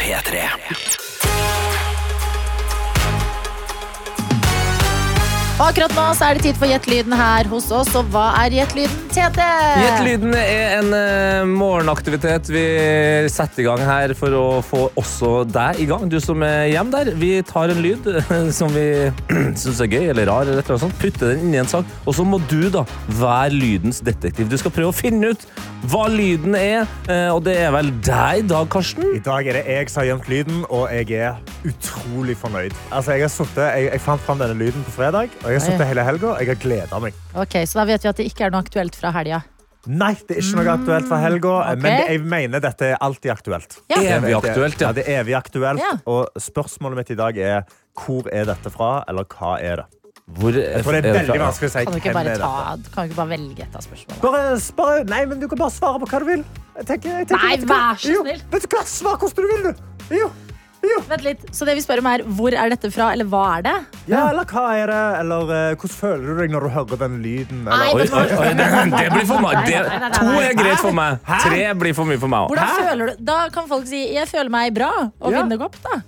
P3. 0.00 1.27
Og 5.58 5.72
akkurat 5.72 5.90
nå 5.90 6.02
så 6.14 6.28
er 6.28 6.38
det 6.38 6.44
tid 6.44 6.58
for 6.58 6.70
Gjett-lyden 6.70 7.14
her 7.18 7.48
hos 7.50 7.64
oss. 7.74 7.88
Og 7.98 8.06
hva 8.14 8.28
er 8.44 8.54
Gjett-lyden, 8.54 8.98
Tete? 9.10 9.46
Gjett-lyden 9.82 10.36
er 10.38 10.76
en 10.76 10.92
uh, 10.94 11.48
morgenaktivitet 11.50 12.46
vi 12.54 12.62
setter 13.34 13.64
i 13.64 13.66
gang 13.66 13.82
her 13.82 14.14
for 14.14 14.36
å 14.38 14.44
få 14.62 14.84
også 15.02 15.42
deg 15.50 15.80
i 15.82 15.88
gang. 15.90 16.04
Du 16.06 16.20
som 16.22 16.44
er 16.46 16.68
hjemme 16.70 16.94
der. 16.94 17.10
Vi 17.18 17.32
tar 17.42 17.74
en 17.74 17.82
lyd 17.82 18.06
som 18.54 18.70
vi 18.70 18.86
syns 19.58 19.82
er 19.82 19.90
gøy 19.90 20.12
eller 20.12 20.30
rar, 20.30 20.46
eller 20.46 20.62
et 20.62 20.70
eller 20.70 20.84
sånt, 20.84 20.94
putter 21.02 21.32
den 21.32 21.48
inn 21.48 21.58
i 21.58 21.60
en 21.64 21.72
sang, 21.74 21.90
og 22.06 22.14
så 22.14 22.22
må 22.22 22.38
du 22.46 22.70
da 22.70 22.84
være 23.18 23.58
lydens 23.58 23.98
detektiv. 24.06 24.46
Du 24.46 24.60
skal 24.62 24.76
prøve 24.78 24.94
å 24.94 24.96
finne 24.96 25.34
ut 25.34 25.42
hva 25.90 26.08
lyden 26.10 26.56
er, 26.58 26.86
eh, 27.06 27.28
og 27.30 27.44
det 27.46 27.54
er 27.62 27.70
vel 27.74 27.90
deg 28.02 28.44
i 28.44 28.46
dag, 28.50 28.66
Karsten? 28.70 29.04
I 29.14 29.22
dag 29.22 29.46
er 29.46 29.58
det 29.58 29.66
jeg 29.70 29.90
som 29.90 30.02
har 30.02 30.08
gjemt 30.08 30.30
lyden, 30.30 30.64
og 30.74 30.88
jeg 30.90 31.18
er 31.18 31.38
utrolig 31.66 32.34
fornøyd. 32.38 32.74
Altså, 32.90 33.14
jeg, 33.14 33.26
har 33.26 33.30
suttet, 33.30 33.62
jeg, 33.62 33.90
jeg 33.92 34.02
fant 34.02 34.24
fram 34.26 34.42
denne 34.42 34.58
lyden 34.58 34.86
på 34.86 34.96
fredag, 34.96 35.30
og 35.44 35.47
jeg 35.52 35.60
har 35.60 35.66
sittet 35.66 35.88
hele 35.90 36.04
helga 36.06 36.32
og 36.32 36.42
jeg 36.42 36.50
har 36.52 36.58
gleda 36.62 37.00
meg. 37.02 37.22
Ok, 37.34 37.60
Så 37.66 37.80
da 37.80 37.86
vet 37.88 38.04
vi 38.04 38.10
at 38.12 38.20
det 38.20 38.26
ikke 38.30 38.48
er 38.48 38.54
noe 38.54 38.64
aktuelt 38.66 38.98
fra 38.98 39.12
helga. 39.16 39.42
Nei, 39.88 40.12
det 40.28 40.36
er 40.36 40.42
ikke 40.42 40.58
noe 40.58 40.72
aktuelt 40.74 41.06
for 41.08 41.22
helga, 41.22 41.52
okay. 41.62 41.78
men 41.80 42.00
jeg 42.02 42.22
mener 42.28 42.60
dette 42.60 42.88
er 42.92 42.98
alltid 43.04 43.32
aktuelt. 43.32 43.78
Ja. 43.88 44.00
Evig 44.18 44.34
aktuelt, 44.36 44.80
ja. 44.82 44.88
Ja, 44.88 44.96
det 44.96 45.04
er 45.06 45.22
evig 45.22 45.36
aktuelt. 45.38 45.80
Ja. 45.80 45.94
Og 46.10 46.42
spørsmålet 46.42 47.00
mitt 47.00 47.12
i 47.14 47.16
dag 47.18 47.38
er 47.38 47.62
hvor 47.98 48.28
er 48.34 48.50
dette 48.50 48.72
fra, 48.74 48.98
eller 49.08 49.24
hva 49.32 49.54
er 49.62 49.82
det? 49.82 49.86
Hvor 50.28 50.52
er, 50.52 50.60
Jeg 50.60 50.84
tror 50.84 50.92
det 50.92 50.98
er 50.98 51.08
er 51.08 51.14
veldig 51.22 51.40
vanskelig 51.40 51.68
å 51.70 51.72
si 51.72 51.84
Kan 51.86 51.94
du 51.94 51.98
ikke 52.02 52.12
bare, 52.12 52.34
ta, 52.36 52.50
kan 52.92 53.06
du 53.06 53.08
ikke 53.08 53.16
bare 53.16 53.30
velge 53.30 53.64
et 53.64 53.78
av 53.78 53.84
spørsmålene? 53.86 54.20
Bare, 54.26 54.42
bare, 54.76 55.06
nei, 55.08 55.22
men 55.30 55.40
du 55.40 55.46
kan 55.48 55.62
bare 55.62 55.72
svare 55.72 56.02
på 56.02 56.08
hva 56.10 56.20
du 56.20 56.26
vil. 56.28 56.42
Jeg 56.76 56.88
tenker, 56.90 57.14
jeg 57.22 57.30
tenker, 57.30 57.46
Nei, 57.46 57.70
vær 57.70 58.02
så 58.02 58.12
Jo, 58.12 58.26
snill. 58.26 58.42
Vet 58.52 58.66
du 58.66 58.76
hva? 58.76 58.84
Svar 58.92 59.16
hvordan 59.22 59.48
du 59.48 59.54
vil, 59.54 59.64
du. 59.70 60.12
Jo. 60.18 60.28
Jo. 60.82 61.00
Vent 61.08 61.24
litt, 61.26 61.40
Så 61.54 61.66
det 61.66 61.74
vi 61.74 61.82
spør 61.82 61.98
om 62.02 62.06
er 62.06 62.22
hvor 62.38 62.54
er 62.54 62.70
dette 62.70 62.90
fra, 62.94 63.08
eller 63.12 63.26
hva 63.26 63.42
er 63.58 63.64
det? 63.66 63.74
Ja, 64.06 64.28
eller 64.30 64.46
hva 64.46 64.64
er 64.78 64.86
det? 64.92 65.00
Eller 65.22 65.50
eh, 65.56 65.72
hvordan 65.74 65.94
føler 65.96 66.26
du 66.28 66.42
deg 66.42 66.52
når 66.54 66.66
du 66.66 66.68
hører 66.76 67.00
den 67.02 67.16
lyden? 67.24 67.64
Nei, 67.66 67.88
Oi, 67.94 68.02
vet 68.04 68.12
oi, 68.14 68.26
oi, 68.38 68.52
det, 68.60 68.68
det 68.94 69.08
blir 69.16 69.26
for 69.26 69.42
meg. 69.42 69.58
Det, 69.66 69.74
Nei, 69.74 69.88
nei, 69.88 69.98
nei, 69.98 70.12
nei, 70.12 70.20
to 70.20 70.44
er 70.44 70.54
greit 70.60 70.84
for 70.84 70.98
meg. 71.00 71.18
Tre 71.46 71.64
blir 71.82 71.96
for 71.98 72.10
mye 72.12 72.20
for 72.22 72.32
meg 72.34 72.46
òg. 72.46 72.54
Hvordan 72.54 72.86
føler 72.90 73.10
du? 73.10 73.24
Da 73.32 73.38
kan 73.54 73.66
folk 73.70 73.90
si 73.90 74.04
'jeg 74.14 74.28
føler 74.30 74.50
meg 74.54 74.74
bra' 74.78 75.10
og 75.20 75.32
Ja. 75.32 75.42
vinne 75.42 75.58
godt. 75.58 75.82
da 75.82 75.98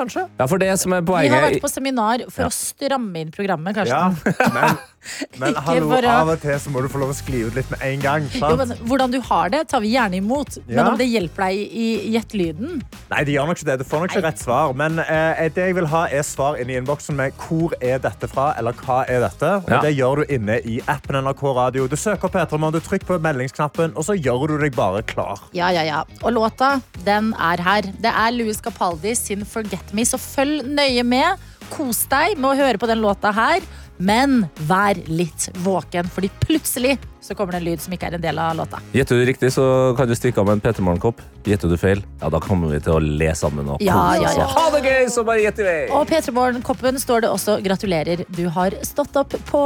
kanskje? 0.00 0.26
Ja, 0.40 0.46
for 0.50 0.58
det 0.62 0.72
som 0.80 0.92
er 0.96 1.04
poenget 1.06 1.30
Vi 1.30 1.36
har 1.38 1.46
vært 1.50 1.64
på 1.64 1.70
seminar 1.72 2.24
for 2.32 2.48
å 2.48 2.52
stramme 2.54 3.20
inn 3.24 3.30
programmet. 3.34 3.76
Ja, 3.88 4.08
men, 4.54 4.78
men 5.40 5.54
hallo, 5.66 5.88
for 5.92 6.04
å- 6.08 6.14
av 6.20 6.32
og 6.34 6.40
til 6.42 6.56
så 6.60 6.72
må 6.72 6.82
du 6.84 6.88
få 6.92 7.00
lov 7.02 7.12
å 7.12 7.16
skli 7.16 7.42
ut 7.46 7.54
litt 7.56 7.70
med 7.72 7.84
en 7.86 8.02
gang. 8.04 8.26
Jo, 8.36 8.52
men 8.60 8.74
Hvordan 8.90 9.12
du 9.14 9.20
har 9.30 9.52
det, 9.52 9.62
tar 9.70 9.80
vi 9.84 9.92
gjerne 9.94 10.18
imot. 10.20 10.58
Men 10.68 10.92
om 10.92 10.98
det 11.00 11.06
hjelper 11.10 11.46
deg 11.50 11.76
i 11.84 11.86
Gjett 12.14 12.34
lyden 12.36 12.80
Nei, 13.10 13.22
det 13.26 13.32
gjør 13.34 13.48
nok 13.50 13.58
ikke 13.60 13.68
det. 13.70 13.78
Du 13.82 13.84
får 13.90 14.02
nok 14.04 14.12
ikke 14.14 14.24
rett 14.26 14.40
svar. 14.42 14.74
Men 14.78 14.98
eh, 15.02 15.44
det 15.54 15.64
jeg 15.70 15.76
vil 15.78 15.88
ha, 15.92 16.04
er 16.10 16.22
svar 16.26 16.58
inn 16.62 16.70
i 16.70 16.76
innboksen 16.80 17.16
med 17.18 17.34
hvor 17.46 17.74
er 17.82 17.98
dette 18.02 18.28
fra, 18.30 18.50
eller 18.60 18.76
hva 18.84 19.02
er 19.10 19.20
dette? 19.24 19.50
Og 19.64 19.70
Ja. 19.72 19.80
det 19.84 19.94
gjør 19.96 20.22
du 20.22 20.34
inne 20.36 20.58
i 20.64 20.78
appen 20.90 21.18
NRK 21.24 21.42
Radio. 21.56 21.86
Du 21.90 21.96
søker 21.96 22.28
på 22.28 22.32
Petremon, 22.38 22.72
du 22.72 22.80
trykker 22.80 23.06
på 23.10 23.18
meldingsknappen, 23.22 23.92
og 23.96 24.06
så 24.06 24.14
gjør 24.18 24.46
du 24.52 24.56
deg 24.62 24.74
bare 24.78 25.02
klar. 25.02 25.42
Ja, 25.56 25.70
ja, 25.74 25.82
ja. 25.86 26.02
Og 26.22 26.32
låta, 26.36 26.80
den 27.06 27.32
er 27.38 27.62
her. 27.66 27.82
Det 28.00 28.12
er 28.12 28.30
Louis 28.36 28.60
Capaldi 28.62 29.14
sin 29.18 29.42
'Forget 29.44 29.89
Me', 29.92 30.06
så 30.06 30.18
følg 30.20 30.64
nøye 30.66 31.04
med. 31.04 31.38
Kos 31.70 32.06
deg 32.10 32.38
med 32.38 32.50
å 32.50 32.58
høre 32.58 32.78
på 32.82 32.88
den 32.90 32.98
låta 32.98 33.30
her, 33.32 33.60
men 34.00 34.48
vær 34.66 34.96
litt 35.06 35.50
våken, 35.62 36.08
fordi 36.10 36.30
plutselig 36.40 36.96
så 37.20 37.34
kommer 37.36 37.52
det 37.52 37.60
en 37.60 37.66
lyd 37.68 37.82
som 37.84 37.92
ikke 37.94 38.08
er 38.08 38.16
en 38.16 38.22
del 38.24 38.38
av 38.42 38.56
låta. 38.56 38.80
Gjetter 38.96 39.20
du 39.20 39.26
riktig, 39.28 39.52
så 39.52 39.94
kan 39.96 40.08
du 40.08 40.14
stikke 40.16 40.40
av 40.40 40.48
med 40.48 40.56
en 40.56 40.60
Peter 40.64 40.82
Morgenkopp. 40.82 41.20
Gjetter 41.44 41.68
du 41.70 41.76
feil, 41.78 42.02
ja, 42.22 42.30
da 42.32 42.40
kommer 42.42 42.72
vi 42.72 42.80
til 42.80 42.96
å 42.96 42.98
le 43.04 43.30
sammen 43.38 43.68
og 43.68 43.84
Ja, 43.84 43.98
kose 44.16 44.22
ja, 44.22 44.30
oss. 44.30 44.36
ja. 44.40 44.46
og 44.48 44.56
Ha 44.56 44.70
det 44.74 44.82
gøy, 44.88 45.10
så 45.12 45.24
bare 45.28 45.44
gjett 45.44 45.60
i 45.60 45.68
vei! 45.68 45.78
Og 45.94 46.08
P3 46.10 46.32
Morgen-koppen 46.32 46.98
står 46.98 47.26
det 47.26 47.30
også 47.30 47.60
'Gratulerer, 47.62 48.24
du 48.26 48.48
har 48.48 48.70
stått 48.82 49.12
opp' 49.20 49.38
på. 49.52 49.62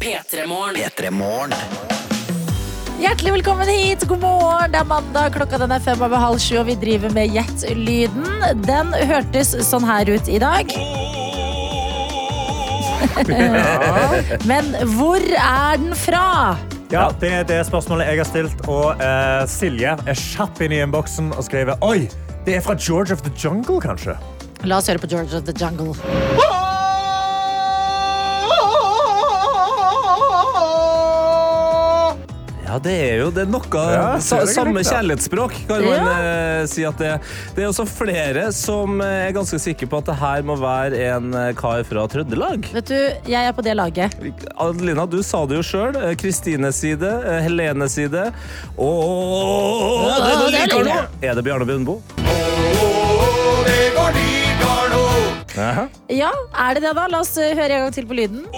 P3 0.00 0.46
Morgen. 0.48 1.54
P3 2.94 3.00
Morgen. 3.00 3.00
Hjertelig 3.00 3.32
velkommen 3.32 3.68
hit. 3.68 4.04
God 4.08 4.20
morgen. 4.20 4.72
Det 4.72 4.78
er 4.78 4.84
mandag, 4.84 5.32
klokka 5.34 5.58
den 5.58 5.72
er 5.72 5.80
fem 5.80 6.00
over 6.02 6.16
halv 6.16 6.38
sju, 6.38 6.58
og 6.60 6.66
vi 6.66 6.74
driver 6.74 7.10
med 7.12 7.32
Gjett-lyden. 7.34 8.26
Den 8.66 8.92
hørtes 8.94 9.54
sånn 9.66 9.84
her 9.84 10.06
ut 10.10 10.28
i 10.28 10.38
dag. 10.38 10.70
Men 14.50 14.70
hvor 14.96 15.20
er 15.20 15.76
den 15.78 15.94
fra? 15.94 16.56
Ja, 16.90 17.10
Det 17.20 17.30
er 17.32 17.44
det 17.44 17.66
spørsmålet 17.66 18.06
jeg 18.08 18.18
har 18.22 18.28
stilt, 18.28 18.68
og 18.68 19.00
eh, 19.02 19.46
Silje 19.50 19.96
er 20.06 20.14
kjapp 20.14 20.60
inn 20.62 20.72
i 20.72 20.80
innboksen 20.84 21.32
og 21.34 21.44
skriver 21.44 21.76
Oi, 21.84 22.06
det 22.46 22.58
er 22.58 22.64
fra 22.64 22.76
George 22.78 23.12
of 23.12 23.24
the 23.24 23.32
Jungle, 23.34 23.80
kanskje? 23.82 24.14
La 24.64 24.78
oss 24.78 24.88
høre 24.88 25.02
på 25.02 25.10
George 25.10 25.36
of 25.36 25.44
the 25.44 25.52
Jungle. 25.58 25.92
Ja, 32.74 32.80
det 32.82 32.92
er 32.98 33.20
jo 33.20 33.26
det 33.30 33.44
er 33.44 33.50
noe 33.52 33.82
Ja, 33.94 34.06
sa, 34.18 34.40
Samme 34.50 34.80
litt, 34.80 34.88
kjærlighetsspråk, 34.90 35.52
kan 35.68 35.84
man 35.86 36.08
eh, 36.10 36.64
si 36.66 36.82
at 36.82 36.98
det 36.98 37.12
Det 37.54 37.62
er 37.62 37.68
også 37.68 37.84
flere 37.86 38.48
som 38.56 38.98
eh, 39.04 39.28
er 39.28 39.36
ganske 39.36 39.60
sikre 39.62 39.86
på 39.92 40.00
at 40.02 40.08
det 40.10 40.16
her 40.18 40.42
må 40.48 40.56
være 40.58 40.98
en 41.12 41.28
eh, 41.38 41.52
kar 41.54 41.84
fra 41.86 42.08
Trøndelag. 42.10 42.66
Vet 42.74 42.90
du, 42.90 42.98
jeg 43.30 43.46
er 43.46 43.54
på 43.54 43.62
det 43.62 43.76
laget. 43.78 44.18
Adelina, 44.58 45.06
du 45.06 45.20
sa 45.22 45.44
det 45.46 45.60
jo 45.60 45.62
sjøl. 45.70 46.00
Kristines 46.18 46.82
side, 46.82 47.14
eh, 47.22 47.44
Helenes 47.46 47.94
side. 47.94 48.26
Og 48.74 50.10
Ja, 50.10 50.18
det 50.18 50.34
du 50.34 50.44
det 50.44 50.50
er 50.50 50.58
liker 50.58 50.86
nå! 50.90 51.00
Er 51.22 51.38
det 51.38 51.46
Bjarne 51.46 51.70
Brøndbo? 51.70 52.00
Aha. 55.54 55.86
Ja, 56.10 56.32
er 56.58 56.74
det 56.74 56.88
det, 56.88 56.96
da? 56.98 57.06
La 57.06 57.22
oss 57.22 57.36
eh, 57.38 57.54
høre 57.54 57.76
en 57.78 57.86
gang 57.86 57.94
til 57.94 58.10
på 58.10 58.18
lyden. 58.18 58.48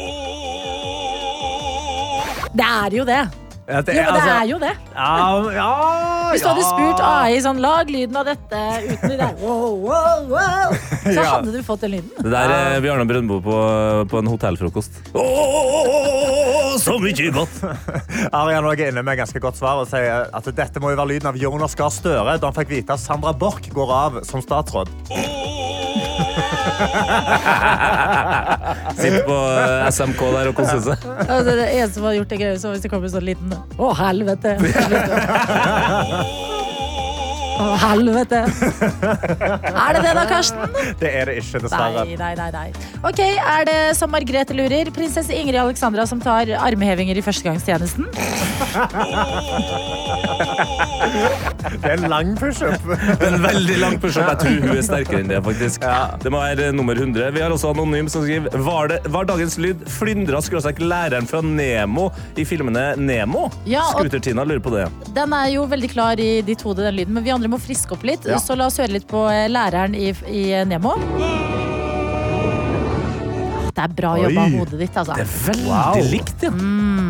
Det 2.56 2.64
er 2.64 2.96
jo 3.04 3.04
det. 3.04 3.26
Ja, 3.66 3.80
det 3.82 3.94
Jo, 3.96 4.02
men 4.02 4.14
det 4.14 4.20
altså- 4.22 4.34
er 4.36 4.46
jo 4.46 4.58
det. 4.62 4.72
Ja, 4.94 5.50
ja, 5.50 5.70
Hvis 6.32 6.42
du 6.42 6.48
hadde 6.48 6.66
spurt 6.66 7.00
AI 7.02 7.40
sånn, 7.42 7.58
lag 7.62 7.88
lyden 7.90 8.16
av 8.20 8.24
dette 8.28 8.60
uten 8.86 9.10
det 9.10 9.18
der 9.18 9.32
wow, 9.42 9.74
wow, 9.82 10.20
wow, 10.30 10.76
så 11.02 11.16
Ja. 11.16 11.24
hadde 11.36 11.50
du 11.54 11.62
fått 11.66 11.82
den 11.82 11.96
lyden. 11.96 12.10
Det 12.22 12.30
der 12.30 12.54
er 12.54 12.80
Bjarne 12.84 13.06
Brøndbo 13.10 13.40
på, 13.42 13.56
på 14.10 14.18
en 14.22 14.30
hotellfrokost. 14.30 15.00
Så 16.78 16.98
mye 17.02 17.30
godt! 17.34 17.56
Arian 18.36 18.66
er 18.70 18.82
inne 18.90 19.02
med 19.02 19.18
ganske 19.18 19.40
godt 19.42 19.58
svar 19.58 19.80
og 19.82 19.88
sier 19.90 20.28
at 20.30 20.50
dette 20.54 20.82
må 20.82 20.92
jo 20.92 20.98
være 21.00 21.14
lyden 21.16 21.30
av 21.32 21.38
Jonas 21.40 21.74
Gahr 21.78 21.90
Støre 21.90 22.36
da 22.38 22.50
han 22.50 22.54
fikk 22.58 22.70
vite 22.74 22.94
at 22.94 23.02
Sandra 23.02 23.32
Borch 23.34 23.66
går 23.74 23.90
av 23.96 24.20
som 24.28 24.42
statsråd. 24.44 24.90
Sitter 28.96 29.22
på 29.26 29.36
eh, 29.36 29.88
SMK 29.90 30.20
der 30.36 30.50
og 30.50 30.54
koser 30.58 30.80
seg. 30.84 31.06
Altså, 31.26 31.52
det 31.56 31.68
eneste 31.70 31.94
som 31.98 32.08
hadde 32.08 32.18
gjort 32.20 32.32
det 32.34 32.40
greia 32.42 32.58
så 32.60 32.72
hvis 32.74 32.84
det 32.84 32.90
kom 32.92 33.04
en 33.06 33.14
sånn 33.16 33.26
liten 33.28 33.48
Å, 33.76 33.92
helvete! 34.00 34.50
Å, 37.56 37.66
helvete! 37.80 38.42
Er 38.46 39.96
det 39.96 40.02
det 40.04 40.12
da, 40.18 40.24
Karsten? 40.28 40.74
Det 41.00 41.08
er 41.08 41.30
det 41.30 41.36
ikke, 41.40 41.60
dessverre. 41.64 42.04
Nei, 42.04 42.16
nei, 42.20 42.32
nei, 42.36 42.50
nei. 42.52 42.68
Ok, 43.06 43.20
Er 43.22 43.64
det 43.68 43.78
som 43.98 44.10
Margrethe 44.12 44.54
lurer? 44.56 44.90
Prinsesse 44.96 45.32
Ingrid 45.36 45.60
Alexandra 45.62 46.04
som 46.08 46.20
tar 46.22 46.50
armhevinger 46.60 47.16
i 47.16 47.24
førstegangstjenesten? 47.24 48.04
Det 51.76 51.90
er 51.90 51.96
en 51.98 52.06
lang 52.10 52.32
pushup. 52.38 52.84
En 53.26 53.36
veldig 53.42 53.76
lang 53.80 53.96
pushup. 54.02 54.26
Jeg 54.26 54.38
tror 54.40 54.56
hun 54.66 54.76
er 54.76 54.84
sterkere 54.86 55.20
enn 55.22 55.30
det. 55.30 55.40
faktisk. 55.44 55.84
Det 56.22 56.32
må 56.32 56.40
være 56.42 56.70
nummer 56.74 56.96
100. 56.98 57.30
Vi 57.34 57.42
har 57.42 57.52
også 57.54 57.72
Anonym 57.72 58.08
som 58.12 58.24
skriver 58.24 58.54
Var, 58.66 58.88
det, 58.92 58.98
var 59.12 59.26
dagens 59.28 59.56
lyd 59.62 59.82
flyndra 59.92 60.40
skråstrek 60.44 60.78
læreren 60.82 61.26
fra 61.28 61.40
Nemo 61.44 62.08
i 62.38 62.44
filmene 62.48 62.84
Nemo? 63.00 63.46
Ja, 63.68 63.82
og- 63.90 64.00
Scooter-Tina 64.06 64.44
lurer 64.46 64.62
på 64.64 64.72
det. 64.74 64.86
Den 65.16 65.32
er 65.36 65.48
jo 65.54 65.66
veldig 65.70 65.90
klar 65.92 66.20
i 66.22 66.30
ditt 66.46 66.62
hode, 66.66 66.84
den 66.86 66.96
lyden, 67.00 67.14
men 67.16 67.24
vi 67.26 67.34
andre 67.34 67.45
må 67.52 67.58
friske 67.62 67.92
opp 67.96 68.02
litt. 68.06 68.24
Ja. 68.28 68.38
Så 68.42 68.56
la 68.58 68.66
oss 68.70 68.78
høre 68.82 68.92
litt 68.98 69.06
på 69.10 69.26
eh, 69.30 69.46
læreren 69.52 69.94
i, 69.98 70.10
i 70.32 70.44
Nemo. 70.68 70.96
Det 73.76 73.82
er 73.84 73.92
bra 73.92 74.10
jobba 74.16 74.44
av 74.46 74.54
hodet 74.56 74.78
ditt, 74.80 74.94
altså. 74.96 75.12
Det 75.18 75.24
er 75.26 75.32
veldig 75.50 75.66
Wow. 75.68 75.98
likt, 76.14 76.44
ja. 76.46 76.50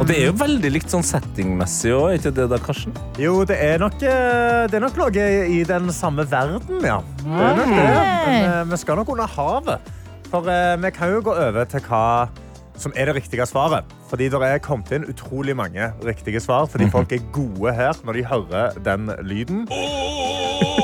Og 0.00 0.08
det 0.08 0.16
er 0.18 0.24
jo 0.26 0.32
veldig 0.40 0.70
likt 0.74 0.90
sånn 0.90 1.04
settingmessig 1.06 1.92
òg, 1.94 2.16
ikke 2.18 2.32
det 2.34 2.46
da, 2.50 2.58
Karsten? 2.58 2.96
Jo, 3.22 3.36
det 3.46 3.54
er 3.62 3.78
nok, 3.78 3.94
eh, 4.02 4.64
det 4.66 4.74
er 4.74 4.82
nok 4.82 4.98
noe 4.98 5.26
i 5.54 5.60
den 5.68 5.92
samme 5.94 6.24
verden, 6.26 6.82
ja. 6.82 6.98
Det 7.22 7.44
er 7.52 7.60
nok 7.60 7.70
det. 7.70 7.86
Men 8.26 8.48
eh, 8.50 8.64
vi 8.72 8.80
skal 8.82 8.98
nok 8.98 9.12
under 9.14 9.30
havet. 9.36 9.92
For 10.26 10.50
eh, 10.50 10.74
vi 10.82 10.90
kan 10.96 11.14
jo 11.14 11.22
gå 11.28 11.36
over 11.38 11.70
til 11.70 11.86
hva 11.86 12.02
som 12.80 12.94
er 12.96 13.10
det 13.10 13.16
riktige 13.18 13.46
svaret. 13.48 13.84
Fordi 14.10 14.28
det 14.32 14.40
er 14.42 14.62
kommet 14.62 14.92
inn 14.94 15.08
utrolig 15.10 15.56
mange 15.56 15.90
riktige 16.04 16.40
svar, 16.42 16.68
fordi 16.70 16.90
folk 16.92 17.12
er 17.12 17.24
gode 17.34 17.74
her 17.76 17.96
når 18.04 18.20
de 18.20 18.26
hører 18.32 18.80
den 18.86 19.10
lyden. 19.26 19.66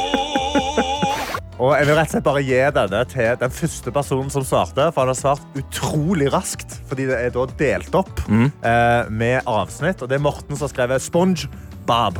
Og 1.63 1.77
jeg 1.77 1.87
vil 1.87 1.95
rett 1.95 2.09
og 2.09 2.15
slett 2.17 2.27
bare 2.27 2.43
gi 2.43 2.59
denne 2.75 3.01
til 3.07 3.37
den 3.39 3.53
første 3.55 3.93
personen 3.95 4.33
som 4.35 4.43
svarte, 4.47 4.89
for 4.91 5.05
han 5.05 5.13
har 5.13 5.19
svart 5.21 5.59
utrolig 5.61 6.33
raskt, 6.35 6.75
fordi 6.91 7.07
det 7.07 7.21
er 7.21 7.31
da 7.35 7.45
delt 7.61 7.95
opp 7.95 8.25
eh, 8.67 9.11
med 9.13 9.47
avsnitt, 9.47 10.03
og 10.03 10.11
det 10.11 10.19
er 10.19 10.25
Morten 10.25 10.57
som 10.57 10.67
har 10.67 10.73
skrevet 10.73 11.05
Sponge 11.05 11.47
Bob. 11.87 12.19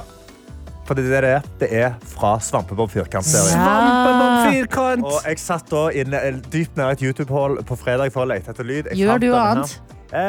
Fordi 0.87 1.05
det 1.07 1.17
er 1.21 1.27
det. 1.29 1.37
Det 1.61 1.71
er 1.79 1.95
fra 2.15 2.35
Svampebob 2.43 2.91
Firkant-serien. 2.91 3.55
Svampebob 3.55 4.53
Firkant! 4.53 5.07
Og 5.07 5.29
jeg 5.29 5.39
satt 5.43 5.71
da 5.71 5.87
inne, 5.95 6.23
dypt 6.53 6.77
nede 6.77 6.91
i 6.91 6.99
et 6.99 7.07
YouTube-hull 7.09 7.61
på 7.69 7.79
fredag 7.79 8.13
for 8.15 8.27
å 8.27 8.31
lete 8.33 8.51
etter 8.55 8.67
lyd. 8.67 8.91
Jeg 8.91 9.05
Gjør 9.05 9.23
du 9.23 9.31
annet? 9.39 9.81
Eh, 10.13 10.21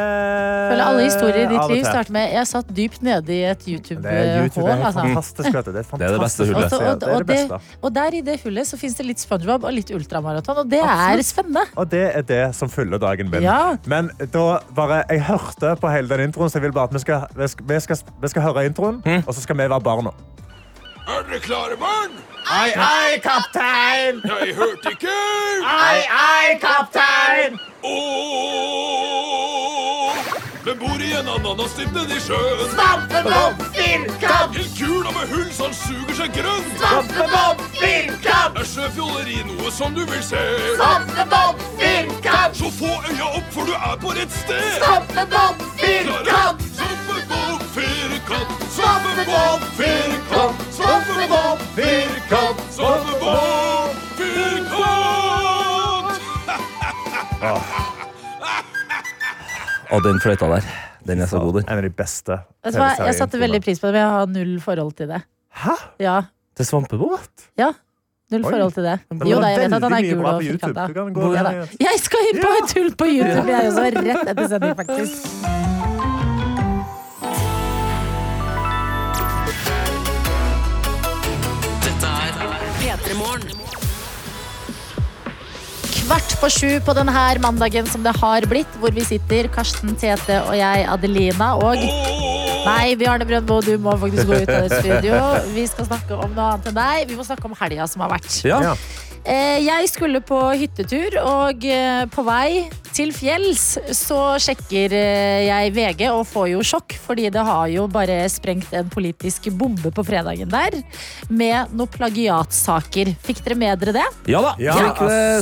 Føler 0.71 0.81
alle 0.85 1.07
historier 1.09 1.41
i 1.43 1.47
ditt 1.51 1.71
liv 1.73 1.81
starter 1.83 2.13
med 2.15 2.31
'jeg 2.31 2.47
satt 2.47 2.69
dypt 2.71 3.01
nede 3.03 3.33
i 3.35 3.41
et 3.43 3.59
Det 3.59 3.67
er 3.67 3.73
YouTube 3.73 3.99
YouTube-hull'. 3.99 4.69
er 4.71 4.75
helt 4.75 4.85
Altså. 4.85 5.01
fantastisk. 5.01 5.53
Vet 5.53 5.65
du. 5.65 5.71
Det 5.73 5.79
er, 5.79 5.97
Det 5.97 6.07
er 6.07 6.11
det 6.13 6.19
beste 6.21 6.45
hullet. 6.45 6.73
Og, 6.73 6.81
og, 6.81 7.03
og, 7.03 7.27
det 7.27 7.49
det, 7.49 7.61
og 7.81 7.95
der 7.95 8.13
i 8.13 8.21
det 8.21 8.41
hullet 8.43 8.67
så 8.67 8.77
fins 8.77 8.95
det 8.95 9.05
litt 9.05 9.19
SpongeBob 9.19 9.63
og 9.63 9.73
litt 9.73 9.91
ultramaraton, 9.91 10.57
og 10.57 10.69
det 10.69 10.79
Absolutt. 10.79 11.19
er 11.19 11.23
spennende. 11.23 11.65
Og 11.75 11.89
det 11.91 12.15
er 12.15 12.21
det 12.21 12.55
som 12.55 12.69
fyller 12.69 12.97
dagen 12.97 13.29
min. 13.29 13.41
Ja. 13.43 13.75
Men 13.85 14.09
da 14.31 14.59
bare, 14.73 15.03
jeg 15.09 15.21
hørte 15.21 15.75
på 15.75 15.91
hele 15.91 16.07
den 16.07 16.29
introen, 16.31 16.49
så 16.49 16.55
jeg 16.55 16.61
vil 16.61 16.71
bare 16.71 16.87
at 16.87 16.93
vi 16.93 16.99
skal, 16.99 17.27
vi 17.35 17.47
skal, 17.47 17.65
vi 17.67 17.79
skal, 17.79 17.97
vi 18.21 18.27
skal 18.27 18.41
høre 18.41 18.65
introen, 18.65 19.01
mm. 19.05 19.23
og 19.27 19.33
så 19.33 19.41
skal 19.41 19.57
vi 19.57 19.67
være 19.67 19.81
barna. 19.81 20.11
Er 21.07 21.23
dere 21.29 21.39
klare, 21.39 21.77
barn? 21.77 22.11
Ai, 22.45 22.71
ai, 22.75 23.19
kaptein! 23.19 24.21
Jeg 24.23 24.55
hørte 24.55 24.89
ikke. 24.91 25.07
Ai, 25.65 25.99
ai, 26.09 26.59
kaptein! 26.61 27.59
Åh! 27.83 29.03
Hvem 30.63 30.77
bor 30.79 31.01
i 31.03 31.11
en 31.19 31.27
ananasstipp 31.27 31.91
nedi 31.91 32.19
sjøen? 32.23 32.69
Svampebob 32.71 33.53
Firkant! 33.75 34.55
En 34.55 34.69
kula 34.77 35.11
med 35.17 35.27
hull 35.33 35.51
som 35.51 35.71
suger 35.75 36.15
seg 36.21 36.29
grønn. 36.37 36.63
Svampebob 36.79 37.57
Firkant! 37.81 38.55
Er 38.61 38.65
sjøfjolleri 38.71 39.43
noe 39.49 39.69
som 39.75 39.91
du 39.97 40.03
vil 40.07 40.23
se? 40.23 40.39
Svampebob 40.77 41.55
Firkant! 41.81 42.55
Så 42.61 42.71
få 42.79 42.91
øya 43.11 43.27
opp, 43.33 43.47
for 43.51 43.63
du 43.67 43.75
er 43.75 43.95
på 43.99 44.09
rett 44.15 44.33
sted. 44.39 44.69
Svampebob 44.79 45.55
firkant! 45.83 46.59
Svampebob 46.77 47.42
firkant. 48.33 48.49
Svampebob 48.73 49.61
firkant. 49.77 50.57
Svampebob 50.73 51.59
Firkant! 51.75 52.59
Svampebob 52.73 53.89
firkant. 54.17 54.73
Og 59.93 60.01
den 60.03 60.17
fløyta 60.23 60.45
der, 60.49 60.61
den 61.05 61.21
er 61.21 61.25
så 61.29 61.37
god, 61.39 61.53
den. 61.59 61.65
En 61.69 61.77
av 61.77 61.83
de 61.85 61.89
beste 61.93 62.37
Jeg 62.65 63.13
satte 63.17 63.39
veldig 63.41 63.61
pris 63.61 63.79
på 63.81 63.87
det, 63.87 63.93
men 63.93 64.01
jeg 64.01 64.09
har 64.17 64.25
null 64.31 64.59
forhold 64.63 64.93
til 64.97 65.07
det. 65.13 65.21
Hæ? 65.63 65.71
Ja, 66.01 66.21
Til 66.57 66.65
svampebåt? 66.65 67.29
ja 67.57 67.71
null 68.33 68.45
Oi. 68.45 68.51
forhold 68.51 68.71
til 68.73 68.83
det. 68.83 68.99
det 69.11 69.27
Jo 69.29 69.39
da, 69.41 69.47
jeg 69.51 69.59
vet 69.61 69.73
at 69.73 69.83
han 69.83 69.93
er 69.93 70.01
gul 70.07 70.25
og 70.25 70.33
på 70.33 70.39
firkanta. 70.47 70.83
Jeg 71.83 71.95
skal 72.01 72.19
inn 72.31 72.39
på 72.41 72.49
et 72.61 72.67
tull 72.73 72.91
på 72.97 73.05
YouTube, 73.17 73.49
jeg 73.51 73.67
også, 73.69 73.81
rett 73.93 74.27
etter 74.33 74.47
sending, 74.47 74.75
faktisk. 74.79 75.13
P3 83.13 83.17
Morgen. 83.17 83.62
Kvart 86.13 86.33
på 86.37 86.47
sju 86.53 86.67
på 86.85 86.93
denne 86.93 87.21
mandagen 87.41 87.87
som 87.89 88.03
det 88.05 88.11
har 88.21 88.45
blitt, 88.45 88.69
hvor 88.77 88.93
vi 88.93 89.01
sitter, 89.01 89.47
Karsten, 89.49 89.95
Tete 89.97 90.43
og 90.43 90.53
jeg, 90.53 90.83
Adelina, 90.85 91.47
og 91.57 91.81
Nei, 92.67 92.93
Bjarne 93.01 93.25
Brøndbo, 93.25 93.57
du 93.65 93.71
må 93.81 93.95
faktisk 93.97 94.29
gå 94.29 94.43
ut 94.43 94.51
av 94.53 94.67
studio. 94.69 95.17
Vi 95.55 95.65
skal 95.71 95.89
snakke 95.89 96.13
om 96.13 96.37
noe 96.37 96.51
annet 96.51 96.69
enn 96.69 96.77
deg. 96.77 97.09
Vi 97.09 97.17
må 97.17 97.25
snakke 97.25 97.49
om 97.49 97.57
helga 97.57 97.89
som 97.89 98.05
har 98.05 98.13
vært. 98.13 98.29
Ja. 98.45 98.75
Eh, 99.23 99.63
Jeg 99.63 99.87
skulle 99.87 100.19
på 100.19 100.37
hyttetur, 100.59 101.15
og 101.23 101.63
eh, 101.63 102.03
på 102.11 102.25
vei 102.27 102.65
til 102.93 103.13
fjells 103.15 103.77
så 103.95 104.35
sjekker 104.43 104.91
eh, 104.93 105.45
jeg 105.47 105.71
VG 105.73 106.03
og 106.11 106.25
får 106.27 106.49
jo 106.51 106.63
sjokk, 106.67 106.97
fordi 107.05 107.29
det 107.31 107.45
har 107.47 107.69
jo 107.71 107.85
bare 107.91 108.17
sprengt 108.31 108.73
en 108.75 108.91
politisk 108.91 109.47
bombe 109.55 109.93
på 109.95 110.03
fredagen 110.03 110.51
der 110.51 110.75
med 111.31 111.71
noen 111.71 111.93
plagiatsaker. 111.95 113.13
Fikk 113.23 113.39
dere 113.47 113.57
med 113.63 113.79
dere 113.79 113.95
det? 114.01 114.05
Ja 114.33 114.43
da. 114.43 114.53
Ja, 114.59 114.75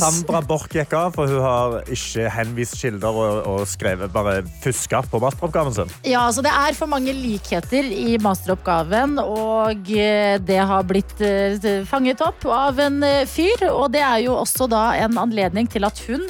Sandra 0.01 0.43
Borch 0.45 0.60
gikk 0.69 0.93
av, 0.97 1.15
for 1.15 1.29
hun 1.31 1.41
har 1.43 1.77
ikke 1.91 2.27
henvist 2.35 2.77
kilder 2.79 3.17
og, 3.23 3.39
og 3.49 3.63
skrevet 3.69 4.11
bare 4.13 4.41
fuska 4.63 5.01
på 5.09 5.21
masteroppgaven 5.23 5.75
sin. 5.75 5.93
Ja, 6.05 6.27
altså 6.27 6.43
Det 6.45 6.53
er 6.53 6.77
for 6.77 6.91
mange 6.91 7.13
likheter 7.15 7.87
i 7.87 8.17
masteroppgaven, 8.21 9.17
og 9.21 9.91
eh, 9.95 10.37
det 10.41 10.61
har 10.71 10.85
blitt 10.87 11.17
eh, 11.25 11.81
fanget 11.89 12.21
opp 12.25 12.45
av 12.45 12.79
en 12.83 13.01
eh, 13.07 13.25
fyr. 13.29 13.67
Og 13.71 13.91
det 13.95 14.03
er 14.05 14.21
jo 14.27 14.37
også 14.39 14.69
da 14.71 14.91
en 15.01 15.17
anledning 15.21 15.69
til 15.71 15.87
at 15.87 15.99
hun 16.07 16.27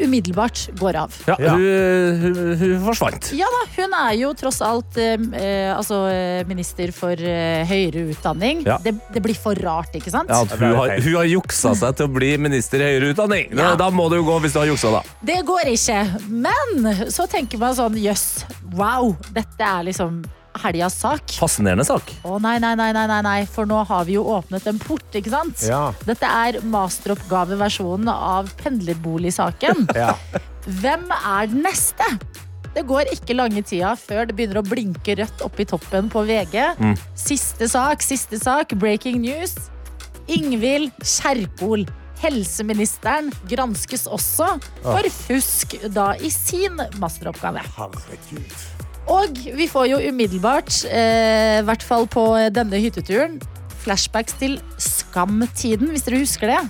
umiddelbart 0.00 0.68
går 0.80 0.96
av. 0.96 1.14
Ja, 1.26 1.36
Ja. 1.42 1.52
Hun, 1.56 2.34
hun, 2.36 2.56
hun 2.60 2.84
forsvant. 2.86 3.30
Ja 3.36 3.46
da, 3.52 3.60
hun 3.76 3.96
er 3.98 4.12
jo 4.20 4.32
tross 4.38 4.60
alt 4.64 4.96
eh, 5.00 5.14
eh, 5.36 5.70
altså, 5.76 6.02
eh, 6.12 6.42
minister 6.48 6.92
for 6.96 7.12
eh, 7.18 7.64
høyere 7.68 8.06
utdanning. 8.12 8.62
Ja. 8.66 8.78
Det, 8.82 8.94
det 9.14 9.22
blir 9.24 9.36
for 9.38 9.54
rart, 9.62 9.94
ikke 9.98 10.10
sant? 10.14 10.30
Ja, 10.32 10.42
hun, 10.44 10.76
har, 10.78 10.94
hun 11.02 11.16
har 11.20 11.28
juksa 11.30 11.74
seg 11.78 11.96
til 11.98 12.08
å 12.08 12.12
bli 12.12 12.32
minister 12.40 12.80
i 12.82 12.90
høyere 12.92 13.12
utdanning. 13.14 13.50
Da, 13.56 13.72
Ja. 13.72 13.74
da 13.76 13.90
må 13.90 14.08
det 14.12 14.20
jo 14.22 14.28
gå 14.28 14.38
hvis 14.44 14.52
du 14.56 14.60
har 14.62 14.70
juksa, 14.70 14.90
da. 14.98 15.02
Det 15.22 15.40
går 15.48 15.72
ikke. 15.74 15.98
Men 16.28 16.92
så 17.12 17.26
tenker 17.30 17.58
man 17.62 17.74
sånn 17.78 17.96
jøss, 18.00 18.44
wow, 18.76 19.12
dette 19.34 19.62
er 19.66 19.84
liksom 19.90 20.22
helgas 20.62 20.96
sak. 21.00 21.34
Fascinerende 21.38 21.86
sak. 21.88 22.12
Å 22.28 22.38
nei, 22.42 22.58
nei, 22.62 22.74
nei, 22.78 22.90
nei, 22.94 23.06
nei, 23.10 23.20
nei, 23.24 23.38
for 23.48 23.68
nå 23.68 23.82
har 23.88 24.06
vi 24.08 24.16
jo 24.18 24.24
åpnet 24.34 24.66
en 24.70 24.80
port, 24.82 25.08
ikke 25.16 25.32
sant? 25.32 25.64
Ja. 25.66 25.92
Dette 26.08 26.28
er 26.28 26.60
masteroppgaveversjonen 26.72 28.12
av 28.12 28.52
pendlerboligsaken. 28.62 29.86
Ja. 30.02 30.14
Hvem 30.80 31.04
er 31.12 31.48
den 31.50 31.62
neste? 31.66 32.06
Det 32.72 32.84
går 32.88 33.10
ikke 33.12 33.36
lange 33.36 33.60
tida 33.66 33.92
før 33.98 34.26
det 34.28 34.36
begynner 34.38 34.62
å 34.62 34.64
blinke 34.66 35.16
rødt 35.18 35.42
oppe 35.44 35.64
i 35.64 35.68
toppen 35.68 36.08
på 36.12 36.22
VG. 36.26 36.56
Mm. 36.80 36.94
Siste 37.18 37.68
sak, 37.70 38.02
siste 38.04 38.40
sak, 38.40 38.74
breaking 38.80 39.20
news. 39.22 39.54
Ingvild 40.32 40.94
Kjerkol, 41.04 41.84
helseministeren, 42.22 43.32
granskes 43.50 44.06
også 44.06 44.54
for 44.84 45.10
fusk 45.26 45.76
da 45.92 46.12
i 46.22 46.30
sin 46.32 46.80
masteroppgave. 47.02 47.64
Herregud. 47.76 48.81
Og 49.10 49.40
vi 49.56 49.66
får 49.70 49.88
jo 49.90 49.98
umiddelbart, 50.12 50.84
eh, 50.86 51.58
i 51.58 51.64
hvert 51.66 51.82
fall 51.82 52.06
på 52.06 52.26
denne 52.54 52.78
hytteturen, 52.78 53.40
flashbacks 53.82 54.36
til 54.38 54.60
Skam-tiden, 54.78 55.90
hvis 55.90 56.06
dere 56.06 56.22
husker 56.22 56.52
det. 56.52 56.60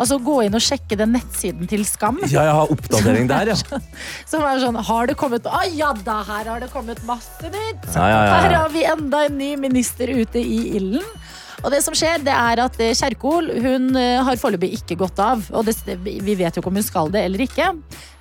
Altså 0.00 0.16
gå 0.24 0.38
inn 0.46 0.56
og 0.56 0.62
sjekke 0.64 0.96
den 0.96 1.12
nettsiden 1.12 1.68
til 1.68 1.82
Skam. 1.84 2.16
Ja, 2.30 2.46
jeg 2.46 2.54
har 2.56 2.70
oppdatering 2.72 3.26
der, 3.28 3.52
ja. 3.52 3.80
Som 4.30 4.46
er 4.48 4.62
sånn, 4.62 4.78
har 4.86 5.10
det 5.10 5.16
kommet 5.20 5.44
Å 5.44 5.60
ja 5.76 5.90
da, 6.06 6.22
her 6.24 6.48
har 6.54 6.62
det 6.62 6.70
kommet 6.72 7.02
masse 7.08 7.50
nytt! 7.50 7.90
Ja, 7.92 8.06
ja, 8.08 8.22
ja, 8.24 8.38
Her 8.46 8.56
har 8.62 8.72
vi 8.72 8.86
enda 8.88 9.26
en 9.28 9.36
ny 9.36 9.50
minister 9.60 10.08
ute 10.08 10.40
i 10.40 10.62
ilden. 10.78 11.04
Og 11.60 11.68
det 11.74 11.82
som 11.84 11.92
skjer, 11.92 12.22
det 12.24 12.32
er 12.32 12.62
at 12.64 12.78
eh, 12.80 12.94
Kjerkol 12.96 13.50
hun 13.60 13.90
eh, 14.00 14.22
har 14.24 14.40
foreløpig 14.40 14.72
ikke 14.78 14.96
gått 15.02 15.20
av. 15.20 15.42
Og 15.52 15.68
det, 15.68 15.76
vi 16.00 16.38
vet 16.38 16.56
jo 16.56 16.62
ikke 16.62 16.72
om 16.72 16.80
hun 16.80 16.86
skal 16.86 17.12
det 17.12 17.26
eller 17.28 17.44
ikke. 17.44 17.68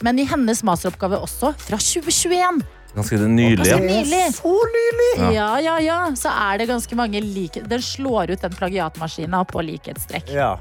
Men 0.03 0.19
i 0.19 0.27
hennes 0.27 0.60
masteroppgave 0.67 1.21
også, 1.23 1.53
fra 1.63 1.79
2021, 1.79 2.60
Ganske 2.95 3.17
nylig. 3.21 3.58
ganske 3.58 3.69
Ja. 3.69 3.80
nylig, 4.04 4.34
Så 4.36 4.54
nylig! 4.73 5.34
ja, 5.36 5.60
ja, 5.60 5.78
ja, 5.80 5.99
så 6.17 6.30
er 6.34 6.58
det 6.58 6.67
ganske 6.69 6.95
mange 6.97 7.21
like... 7.21 7.62
Den 7.69 7.82
slår 7.82 8.32
ut 8.34 8.41
den 8.41 8.56
plagiatmaskina 8.58 9.43
på 9.45 9.62
likhetstrekk. 9.63 10.30
Ja. 10.34 10.58